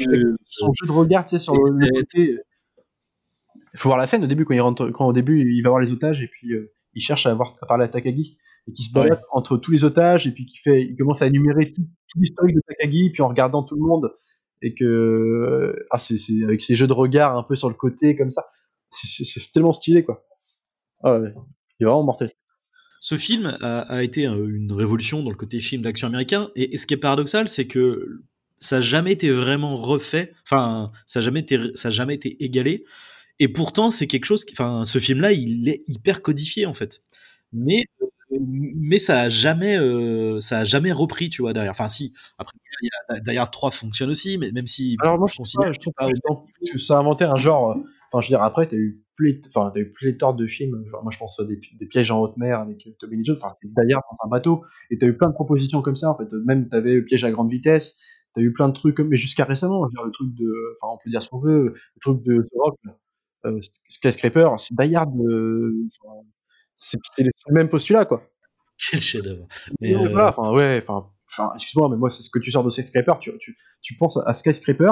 [0.43, 2.37] son jeu de regard tu sais sur le, côté
[3.73, 5.69] il faut voir la scène au début quand il rentre quand au début il va
[5.69, 8.37] voir les otages et puis euh, il cherche à voir à parler à Takagi
[8.67, 9.17] et qui se balade Ouais.
[9.31, 12.55] entre tous les otages et puis qui fait il commence à énumérer tout, tout l'historique
[12.55, 14.11] de Takagi puis en regardant tout le monde
[14.61, 18.15] et que ah c'est c'est avec ses jeux de regard un peu sur le côté
[18.15, 18.45] comme ça
[18.89, 20.25] c'est tellement stylé quoi
[21.03, 21.33] ah ouais.
[21.79, 22.31] il est vraiment mortel
[22.99, 26.49] Ce film a, a été euh, une révolution dans le côté film d'action américain.
[26.55, 28.21] Et, et ce qui est paradoxal, c'est que
[28.59, 30.33] ça n'a jamais été vraiment refait.
[30.43, 32.85] Enfin, ça n'a jamais été, ça a jamais été égalé.
[33.39, 34.43] Et pourtant, c'est quelque chose.
[34.45, 37.03] Qui, enfin, ce film-là, il est hyper codifié en fait.
[37.53, 37.83] Mais
[38.29, 41.71] mais ça a jamais, euh, ça a jamais repris, tu vois derrière.
[41.71, 42.13] Enfin, si.
[42.37, 42.57] Après,
[43.37, 44.97] Hard 3 fonctionne aussi, mais même si.
[45.01, 47.23] alors moi je, considère considère je trouve pas pas autant- parce que ça a inventé
[47.23, 49.03] un genre euh, enfin je veux dire après t'as eu
[49.49, 50.83] enfin t'as eu pléthore de films.
[50.91, 53.25] Genre moi je pense à des, des pièges en haute mer avec euh, Tommy Lee
[53.25, 53.37] Jones.
[53.41, 54.63] Enfin c'est Hard dans un bateau.
[54.89, 56.31] Et t'as eu plein de propositions comme ça en fait.
[56.45, 57.95] Même t'avais le piège à grande vitesse.
[58.33, 60.77] T'as eu plein de trucs comme mais jusqu'à récemment je veux dire le truc de
[60.81, 62.77] enfin on peut dire ce qu'on veut le truc de The Rock
[63.45, 66.21] euh, Skyscraper c'est enfin,
[66.73, 68.23] c'est le même postulat quoi.
[68.77, 69.47] Quel chef-d'œuvre.
[69.81, 71.09] mais euh, voilà, enfin, ouais, enfin,
[71.55, 74.33] excuse-moi, mais moi, c'est ce que tu sors de Skyscraper, tu, tu, tu penses à
[74.33, 74.91] Skyscraper,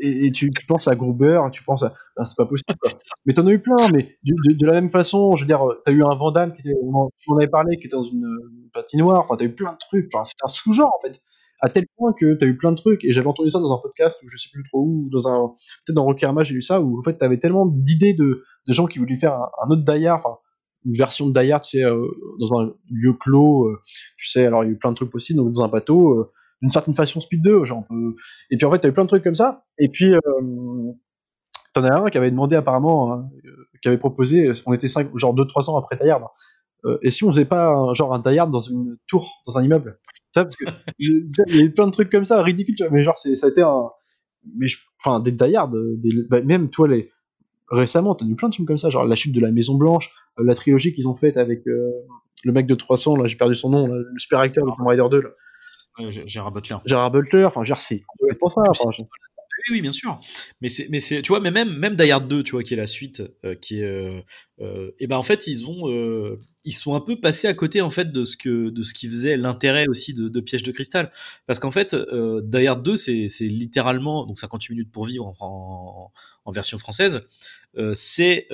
[0.00, 2.78] et, tu, penses à Gruber, tu penses à, ben, c'est pas possible.
[3.26, 6.02] Mais t'en as eu plein, mais de, la même façon, je veux dire, t'as eu
[6.02, 8.26] un Vandame qui était, on en, on parlé, qui était dans une,
[8.72, 11.20] patinoire, enfin, t'as eu plein de trucs, c'est un sous-genre, en fait.
[11.62, 13.78] À tel point que t'as eu plein de trucs, et j'avais entendu ça dans un
[13.78, 15.48] podcast, ou je sais plus trop où, dans un,
[15.84, 18.86] peut-être dans Rocky Rama, j'ai lu ça, où, en fait, t'avais tellement d'idées de, gens
[18.86, 20.38] qui voulaient faire un, autre Die enfin,
[20.86, 22.06] une version de Die Hard, tu sais, euh,
[22.38, 23.80] dans un lieu clos, euh,
[24.16, 26.14] tu sais, alors il y a eu plein de trucs possibles, donc dans un bateau,
[26.14, 27.84] euh, d'une certaine façon Speed 2, genre,
[28.50, 30.20] et puis en fait, t'as eu plein de trucs comme ça, et puis, euh,
[31.72, 33.50] t'en as un qui avait demandé apparemment, hein, euh,
[33.82, 36.24] qui avait proposé, on était cinq, genre 2-3 ans après Die Hard,
[36.84, 39.58] euh, et si on faisait pas un, genre un Die Hard dans une tour, dans
[39.58, 39.98] un immeuble?
[40.34, 40.64] Vois, parce que
[40.98, 43.62] il y a eu plein de trucs comme ça, vois, mais genre, ça a été
[43.62, 43.90] un.
[44.56, 44.66] Mais
[45.04, 47.10] enfin, des euh, des, bah, même, toi, les.
[47.68, 50.10] Récemment, t'as eu plein de films comme ça, genre La chute de la Maison Blanche,
[50.38, 51.92] euh, la trilogie qu'ils ont faite avec euh,
[52.44, 55.04] le mec de 300, là, j'ai perdu son nom, le super acteur de Tomb Raider
[55.08, 55.32] 2, là, euh,
[55.98, 56.76] Gérard Butler.
[56.84, 58.62] Gérard Butler, enfin, c'est complètement ça.
[59.68, 60.20] Oui, oui, bien sûr.
[60.60, 62.74] Mais c'est, mais c'est, tu vois, mais même, même Die Hard 2, tu vois, qui
[62.74, 64.20] est la suite, euh, qui est, euh,
[64.60, 67.90] euh, et ben en fait, ils ont, ils sont un peu passés à côté en
[67.90, 71.12] fait de ce que, de ce qui faisait l'intérêt aussi de, Piège de cristal,
[71.46, 76.12] parce qu'en fait, Die Hard 2, c'est, c'est littéralement, donc 58 minutes pour vivre en,
[76.52, 77.22] version française,
[77.94, 78.48] c'est,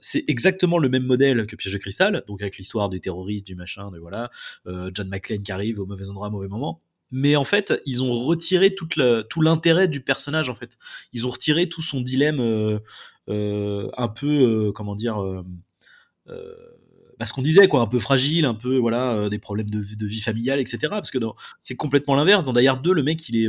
[0.00, 3.54] c'est exactement le même modèle que Piège de cristal, donc avec l'histoire des terroristes, du
[3.54, 4.30] machin, de voilà,
[4.64, 6.80] John McClane qui arrive au mauvais endroit, au mauvais moment
[7.10, 10.50] mais en fait, ils ont retiré toute la- tout l'intérêt du personnage.
[10.50, 10.76] En fait,
[11.12, 12.78] ils ont retiré tout son dilemme euh,
[13.28, 14.26] euh, un peu,
[14.68, 15.16] euh, comment dire,
[17.18, 19.96] bah, ce qu'on disait, quoi, un peu fragile, un peu, voilà, des problèmes de, vie-
[19.96, 20.78] de vie familiale, etc.
[20.90, 21.16] Parce que
[21.60, 22.44] c'est complètement l'inverse.
[22.44, 23.48] Dans Die Hard 2, le mec, il est,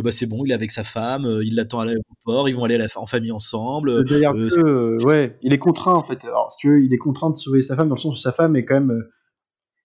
[0.00, 2.74] bah, c'est bon, il est avec sa femme, il l'attend à l'aéroport, ils vont aller
[2.74, 3.98] à la fa- en famille ensemble.
[3.98, 6.24] Le Die Hard euh, 2, euh, ouais, il est contraint en fait.
[6.24, 8.20] Alors, si tu veux, il est contraint de sauver sa femme dans le sens où
[8.20, 9.06] sa femme est quand même,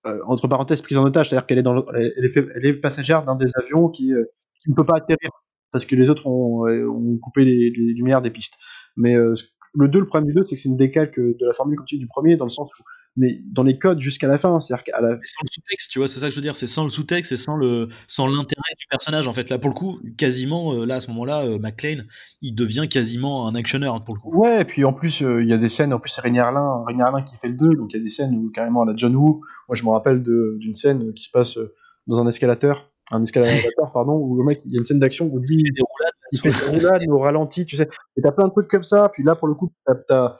[0.05, 1.29] euh, euh, entre parenthèses, prise en otage.
[1.29, 4.25] C'est-à-dire qu'elle est, dans le- elle, est, passagère d'un des avions qui, euh,
[4.61, 5.31] qui ne peut pas atterrir
[5.71, 8.57] parce que les autres ont, euh, ont coupé les, les lumières des pistes.
[8.95, 9.33] Mais euh,
[9.73, 11.99] le 2, le problème du 2, c'est que c'est une décalque de la formule continue
[12.01, 12.83] du premier dans le sens où,
[13.15, 16.07] mais dans les codes jusqu'à la fin, c'est-à-dire qu'à la, sans le sous-texte, tu vois,
[16.07, 18.61] c'est ça que je veux dire, c'est sans le sous-texte et sans le sans l'intérêt
[18.79, 19.49] du personnage en fait.
[19.49, 22.05] Là pour le coup, quasiment euh, là à ce moment-là, euh, McClane,
[22.41, 24.31] il devient quasiment un actionneur pour le coup.
[24.35, 26.39] Ouais, et puis en plus, euh, il y a des scènes, en plus c'est Rémi
[26.39, 28.93] Arlin, Arlin qui fait le 2, donc il y a des scènes où carrément la
[28.95, 31.73] John Woo, moi je me rappelle de- d'une scène qui se passe euh,
[32.07, 33.51] dans un escalateur, un escalator,
[33.93, 36.39] pardon, où le mec, il y a une scène d'action où lui, des roulades, il
[36.39, 37.87] fait des roulades au ralenti, tu sais.
[38.17, 39.09] Et t'as plein de trucs comme ça.
[39.13, 39.71] Puis là, pour le coup,
[40.07, 40.37] t'as-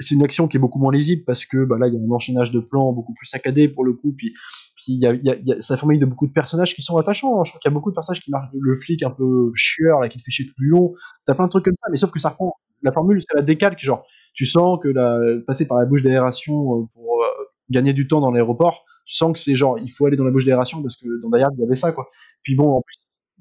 [0.00, 2.00] c'est une action qui est beaucoup moins lisible parce que bah, là, il y a
[2.00, 4.12] un enchaînage de plans beaucoup plus saccadé pour le coup.
[4.16, 4.32] Puis,
[4.76, 6.82] puis il y a, y a- y a- ça fourmille de beaucoup de personnages qui
[6.82, 7.40] sont attachants.
[7.40, 7.44] hein.
[7.44, 10.00] Je crois qu'il y a beaucoup de personnages qui marquent le flic un peu chieur,
[10.00, 10.94] là, qui te fait chier tout du long.
[11.26, 13.42] T'as plein de trucs comme ça, mais sauf que ça reprend la formule, c'est la
[13.42, 13.80] décalque.
[13.80, 14.04] Genre,
[14.34, 17.26] tu sens que la, passer par la bouche d'aération euh, pour euh,
[17.70, 20.30] gagner du temps dans l'aéroport, tu sens que c'est genre, il faut aller dans la
[20.30, 22.08] bouche d'aération parce que dans Die Hard, il y avait ça, quoi.
[22.42, 22.96] Puis bon, en plus,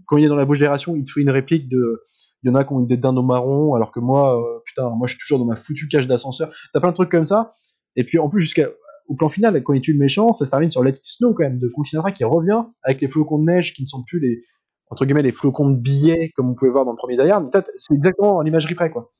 [0.06, 2.02] quand il est dans la bouche d'aération, il te fait une réplique de,
[2.44, 5.08] il y en a qui ont tête d'un marron, alors que moi, euh, putain, moi
[5.08, 6.54] je suis toujours dans ma foutue cage d'ascenseur.
[6.74, 7.50] T'as plein de trucs comme ça.
[7.96, 8.70] Et puis en plus, jusqu'à
[9.08, 11.34] au plan final, quand il tue le méchant, ça se termine sur Let It Snow
[11.34, 14.04] quand même, de Frank Sinatra qui revient avec les flocons de neige qui ne sont
[14.04, 14.42] plus les,
[14.90, 17.50] entre guillemets, les flocons de billets comme on pouvait voir dans le premier Die Hard.
[17.78, 19.12] C'est exactement l'imagerie près, quoi.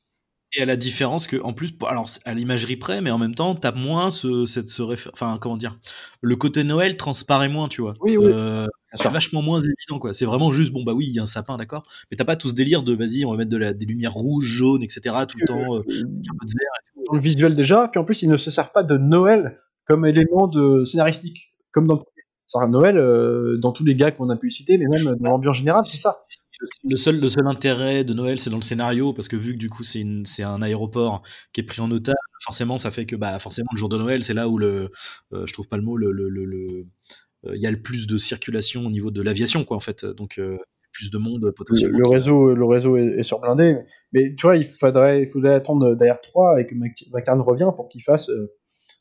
[0.58, 3.54] Et à la différence que, en plus, alors à l'imagerie près, mais en même temps,
[3.54, 5.78] t'as moins ce, cette, ce réfé- enfin, comment dire,
[6.22, 7.94] le côté Noël transparaît moins, tu vois.
[8.02, 8.26] Oui, oui.
[8.26, 8.66] Euh,
[8.96, 10.14] c'est vachement moins évident, quoi.
[10.14, 12.36] C'est vraiment juste, bon, bah oui, il y a un sapin, d'accord, mais t'as pas
[12.36, 15.16] tout ce délire de, vas-y, on va mettre de la, des lumières rouges, jaunes, etc.,
[15.30, 17.04] tout le temps, euh, avec un peu de vert et tout.
[17.06, 20.06] dans le visuel déjà, puis en plus ils ne se servent pas de Noël comme
[20.08, 22.24] élément de scénaristique, comme dans le premier.
[22.48, 25.30] Ça sert Noël euh, dans tous les gars qu'on a pu citer, mais même dans
[25.30, 26.18] l'ambiance générale, c'est ça.
[26.84, 29.58] Le seul, le seul intérêt de Noël, c'est dans le scénario, parce que vu que
[29.58, 31.22] du coup c'est une- c'est un aéroport
[31.54, 34.24] qui est pris en otage, forcément ça fait que bah forcément le jour de Noël,
[34.24, 34.90] c'est là où le,
[35.34, 36.86] euh, je trouve pas le mot, le, le, le- le-
[37.46, 40.06] euh, il y a le plus de circulation au niveau de l'aviation quoi en fait,
[40.06, 40.58] donc euh,
[40.94, 41.98] plus de monde Le, potentiellement.
[42.00, 45.54] le réseau, le réseau est, est surblindé, mais, mais tu vois, il faudrait, il faudrait
[45.54, 48.52] attendre d'ailleurs 3 et que McLaren revient pour qu'il fasse euh,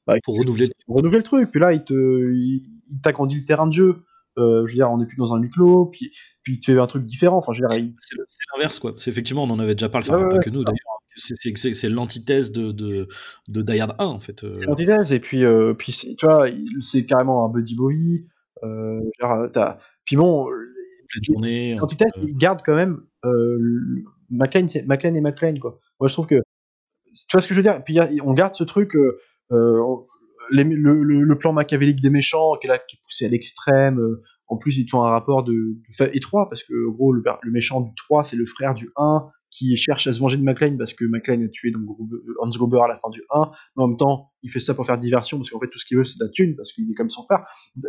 [0.07, 0.71] bah, pour renouveler.
[0.89, 1.51] renouveler le truc.
[1.51, 4.05] Puis là, il te, il, il t'agrandit le terrain de jeu.
[4.39, 6.11] Euh, je veux dire, on n'est plus dans un huis clos, puis,
[6.43, 7.39] puis il te fait un truc différent.
[7.39, 8.17] Enfin, je veux dire, il- C'est
[8.55, 8.93] l'inverse quoi.
[8.97, 10.79] C'est effectivement, on en avait déjà parlé, Ouais, enfin, pas ouais, que nous d'ailleurs.
[11.17, 13.09] C'est- C'est c'est- c'est l'antithèse de, de,
[13.49, 14.45] de Die Hard 1 en fait.
[14.45, 14.53] euh.
[14.55, 16.47] c'est l'antithèse et puis euh, puis tu vois
[16.83, 17.75] c'est carrément un buddy
[18.63, 20.47] euh, genre, t'as- puis bon
[21.23, 21.75] journée.
[21.77, 26.27] l'antithèse il garde quand même le- McLean c'est McLean et McLean quoi moi je trouve
[26.27, 26.35] que
[27.15, 27.83] tu vois ce que je veux dire?
[27.83, 29.19] Puis on garde ce truc euh,
[30.51, 33.29] les- le, le- le plan machiavélique des méchants qui est là qui est poussé à
[33.29, 37.13] l'extrême euh, en plus ils font un rapport de, de étroit parce que en gros
[37.13, 40.37] le, le méchant du 3 c'est le frère du 1 qui cherche à se venger
[40.37, 43.23] de McLean parce que McLean a tué donc Gruber- Hans Gruber à la fin du
[43.31, 45.79] 1 mais en même temps, il fait ça pour faire diversion parce qu'en fait, tout
[45.79, 47.47] ce qu'il veut, c'est de la thune parce qu'il est comme son frère.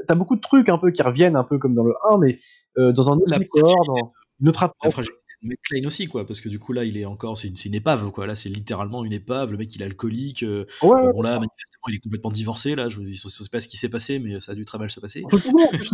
[0.07, 2.37] T'as beaucoup de trucs un peu qui reviennent un peu comme dans le 1, mais
[2.77, 4.11] euh, dans un autre La décor, fragilité dans
[4.41, 5.07] une autre approche.
[5.41, 8.09] McLean aussi quoi, parce que du coup là il est encore, c'est une, une épave
[8.11, 8.25] quoi.
[8.27, 9.51] Là c'est littéralement une épave.
[9.51, 10.43] Le mec il est alcoolique.
[10.43, 12.89] euh, Ouais, bon là manifestement il est complètement divorcé là.
[12.89, 14.99] Je ne sais pas ce qui s'est passé, mais ça a dû très mal se
[14.99, 15.23] passer.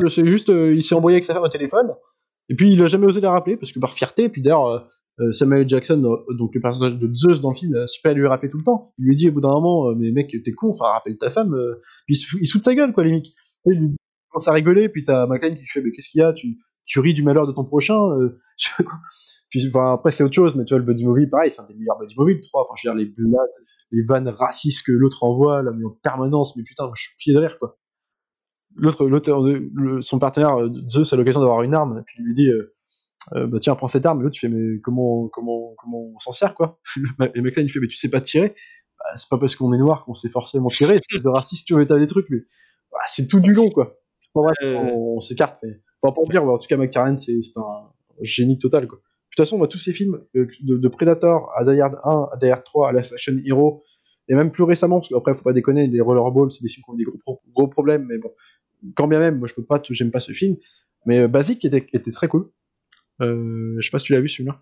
[0.09, 1.91] c'est juste, euh, il s'est embrouillé avec sa femme au téléphone,
[2.49, 4.89] et puis il a jamais osé la rappeler parce que par fierté, et puis d'ailleurs,
[5.19, 5.97] euh, Samuel Jackson,
[6.37, 8.63] donc le personnage de Zeus dans le film, a super à lui rappeler tout le
[8.63, 8.93] temps.
[8.97, 11.55] Il lui dit au bout d'un moment, mais mec, t'es con, enfin rappelle ta femme.
[12.07, 13.27] Puis il se, fout- de sa gueule, quoi, limite.
[13.67, 13.95] Et il
[14.31, 16.33] commence à rigoler, puis t'as McLean qui lui fait, mais qu'est-ce qu'il y a?
[16.33, 18.99] Tu, tu ris du malheur de ton prochain euh, je sais pas quoi.
[19.49, 21.65] Puis enfin, après, c'est autre chose, mais tu vois, le buddy movie, pareil, c'est un
[21.65, 22.63] des meilleurs buddy movie de 3.
[22.63, 23.49] Enfin, je veux dire, les blagues,
[23.91, 27.33] les vannes racistes que l'autre envoie, là, mais en permanence, mais putain, je suis pied
[27.33, 27.77] de rire, quoi.
[28.75, 32.15] L'autre, l'auteur de- le- son partenaire, euh, Zeus, a l'occasion d'avoir une arme, et puis
[32.19, 32.73] il lui dit, euh,
[33.35, 36.19] euh, bah tiens, prends cette arme, et l'autre, tu fais, mais comment, comment, comment on
[36.19, 36.79] s'en sert, quoi?
[37.21, 38.55] Et le mec là, il fait, mais tu sais pas tirer?
[38.99, 41.73] Bah, c'est pas parce qu'on est noir qu'on sait forcément tirer, espèce de raciste, tu
[41.75, 42.39] vois, t'as des trucs, mais,
[42.91, 43.95] bah, c'est tout du long, quoi.
[44.33, 44.75] Bon, bref, Euh.
[44.75, 45.69] on, on s'écarte, mais,
[46.09, 47.89] enfin, dire, ouais, en tout cas, McCarran, c'est, un
[48.21, 48.99] génie total, quoi.
[48.99, 52.63] De toute façon, tous ces films, de, Predator à Die Hard 1, à Die Hard
[52.63, 53.83] 3, à la Action Hero,
[54.27, 56.91] et même plus récemment, parce qu'après, faut pas déconner, les Rollerball, c'est des films qui
[56.91, 58.31] ont des gros, gros problèmes, mais bon,
[58.95, 60.57] quand bien même, moi, je peux pas, j'aime pas ce film,
[61.05, 62.49] mais euh, Basic était, était très cool.
[63.21, 64.61] Euh, je sais pas si tu l'as vu celui-là.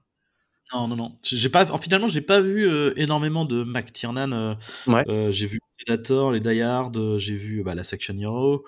[0.73, 1.11] Non, non, non.
[1.23, 4.31] J'ai pas, en- finalement, j'ai pas vu euh, énormément de McTiernan.
[4.31, 4.53] euh,
[4.87, 5.03] Ouais.
[5.09, 8.63] euh, j'ai vu Predator, les Die Hard, euh, j'ai vu bah, la Section Hero,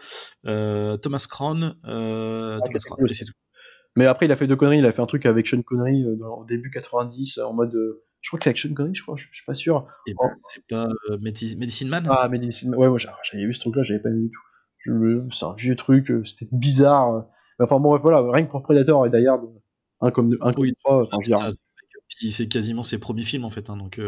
[0.46, 3.16] euh, Thomas Crown, euh, Ah, Thomas Crown, tout.
[3.96, 4.80] Mais après, il a fait deux conneries.
[4.80, 7.54] Il a fait un truc avec Sean Connery euh, dans, au début 90, euh, en
[7.54, 7.76] mode.
[7.76, 9.86] euh, je crois que c'est avec Sean Connery, je crois, je, je suis pas sûr.
[10.08, 10.24] Et Oh.
[10.26, 12.08] bah, c'est pas euh, Medici- Medicine Man?
[12.10, 12.74] Ah, Medicine.
[12.76, 15.30] Ouais, moi j'a- j'avais vu ce truc-là, j'avais pas vu du tout.
[15.32, 17.14] C'est un vieux truc, euh, c'était bizarre.
[17.16, 17.22] euh.
[17.60, 19.44] Enfin bon, bref, voilà, rien que pour Predator et Die Hard,
[20.02, 20.74] un comme un comme Oui.
[20.84, 21.18] trois, enfin,
[22.18, 23.70] Puis c'est quasiment ses premiers films en fait.
[23.70, 24.00] hein, donc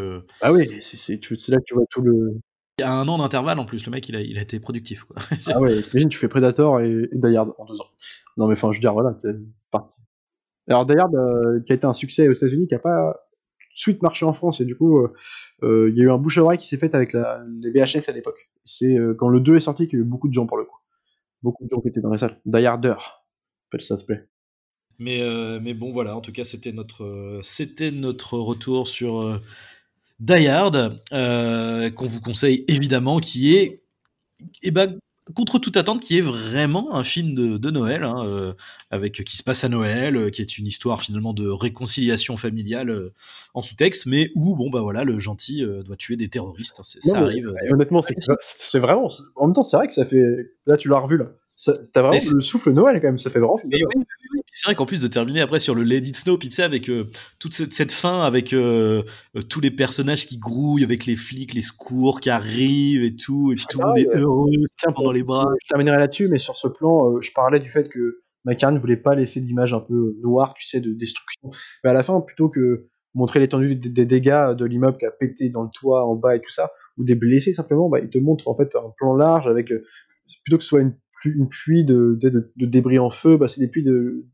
[0.41, 1.19] Ah oui, c'est
[1.49, 2.39] là que tu vois tout le.
[2.79, 3.85] il y a un an d'intervalle en plus.
[3.85, 5.03] Le mec, il a, il a été productif.
[5.03, 5.17] Quoi.
[5.47, 7.87] Ah ouais, imagine, tu fais Predator et, et Die Hard en deux ans.
[8.37, 9.35] Non, mais enfin, je veux dire, voilà, c'est
[9.71, 9.91] parti.
[10.67, 13.13] Alors, Die Hard, euh, qui a été un succès aux États-Unis, qui a pas
[13.59, 15.13] tout de suite marché en France, et du coup, euh,
[15.63, 18.11] euh, il y a eu un bouche-oreille qui s'est fait avec la, les VHS à
[18.13, 18.49] l'époque.
[18.63, 20.65] C'est quand le 2 est sorti qu'il y a eu beaucoup de gens pour le
[20.65, 20.77] coup.
[21.43, 22.39] Beaucoup de gens qui étaient dans les salles.
[22.45, 22.95] Die Harder,
[23.71, 24.27] ça, s'il te plaît.
[24.99, 29.21] Mais, euh, mais bon, voilà, en tout cas, c'était notre, euh, c'était notre retour sur
[29.21, 29.41] euh,
[30.19, 33.81] Die Hard, qu'on vous conseille évidemment, qui est,
[34.63, 34.97] eh ben,
[35.33, 38.53] contre toute attente, qui est vraiment un film de, Noël, hein, euh,
[38.91, 42.89] avec qui se passe à Noël, euh, qui est une histoire finalement de réconciliation familiale
[42.89, 43.13] euh,
[43.53, 46.79] en sous-texte, mais où bon bah voilà, le gentil doit tuer des terroristes.
[46.79, 47.53] Hein, ça arrive.
[47.71, 48.01] honnêtement,
[48.39, 49.07] c'est vraiment.
[49.35, 50.21] En même temps, c'est vrai que ça fait.
[50.67, 51.31] Là, tu l'as revu là.
[51.93, 53.59] T'as vraiment le souffle Noël quand même, ça fait vraiment.
[54.55, 56.89] C'est vrai qu'en plus de terminer après sur le Lady Snow, puis tu sais, avec
[56.89, 57.09] euh,
[57.39, 59.03] toute cette, fin, avec euh,
[59.35, 63.51] euh, tous les personnages qui grouillent, avec les flics, les secours qui arrivent et tout,
[63.51, 65.45] et puis tout le monde est heureux, tiens, pendant les bras.
[65.61, 68.95] Je terminerai là-dessus, mais sur ce plan, je parlais du fait que McCartney ne voulait
[68.95, 71.51] pas laisser l'image un peu noire, tu sais, de destruction.
[71.83, 75.49] Mais à la fin, plutôt que montrer l'étendue des, dégâts de l'immeuble qui a pété
[75.49, 78.19] dans le toit, en bas et tout ça, ou des blessés simplement, bah, il te
[78.19, 79.73] montre en fait un plan large avec
[80.43, 80.95] plutôt que ce soit une
[81.29, 84.25] une pluie de, de, débris en feu, bah, c'est des pluies de.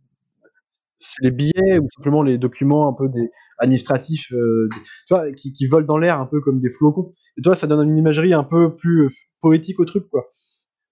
[1.21, 4.69] Les billets ou simplement les documents un peu des administratifs euh,
[5.07, 7.13] tu vois, qui, qui, volent dans l'air un peu comme des flocons.
[7.37, 9.09] Et toi, ça donne une imagerie un peu plus euh,
[9.41, 10.29] poétique au truc, quoi.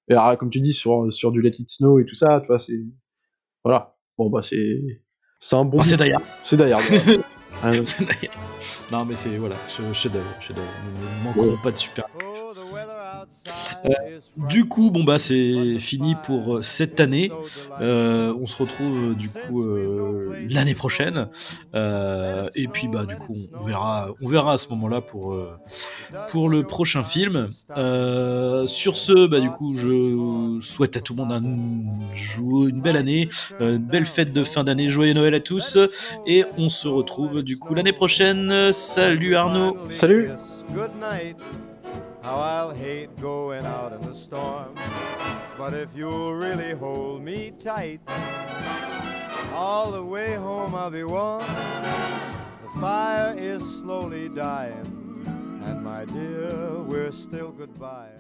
[0.10, 2.48] Et alors, comme tu dis, sur, sur du Let It Snow et tout ça, tu
[2.48, 2.80] vois, c'est.
[3.64, 3.95] Voilà.
[4.18, 4.81] Bon, bah, c'est.
[5.40, 5.80] C'est un bon.
[5.80, 6.22] Ah, c'est d'ailleurs.
[6.44, 6.81] C'est d'ailleurs.
[8.91, 9.36] non, mais c'est.
[9.38, 9.56] Voilà,
[9.94, 10.26] chef-d'œuvre.
[10.40, 10.68] Chef-d'œuvre.
[10.86, 12.06] Nous ne manquerons pas de super.
[13.86, 13.90] Euh,
[14.49, 17.32] du coup, bon bah c'est fini pour euh, cette année.
[17.82, 19.64] Euh, on se retrouve du coup
[20.48, 21.28] l'année prochaine.
[21.74, 25.36] et puis bah du coup on verra, on verra à ce moment-là pour
[26.30, 27.49] pour le prochain film.
[28.66, 33.30] sur ce, bah du coup je souhaite à tout le monde un, une belle année,
[33.60, 35.78] une belle fête de fin d'année, joyeux Noël à tous.
[36.26, 38.72] Et on se retrouve du coup l'année prochaine.
[38.72, 39.78] Salut Arnaud.
[39.90, 40.30] Salut.
[42.30, 44.76] How I'll hate going out in the storm.
[45.58, 48.02] But if you'll really hold me tight,
[49.52, 51.40] all the way home I'll be warm.
[51.40, 55.24] The fire is slowly dying,
[55.66, 58.19] and my dear, we're still goodbye.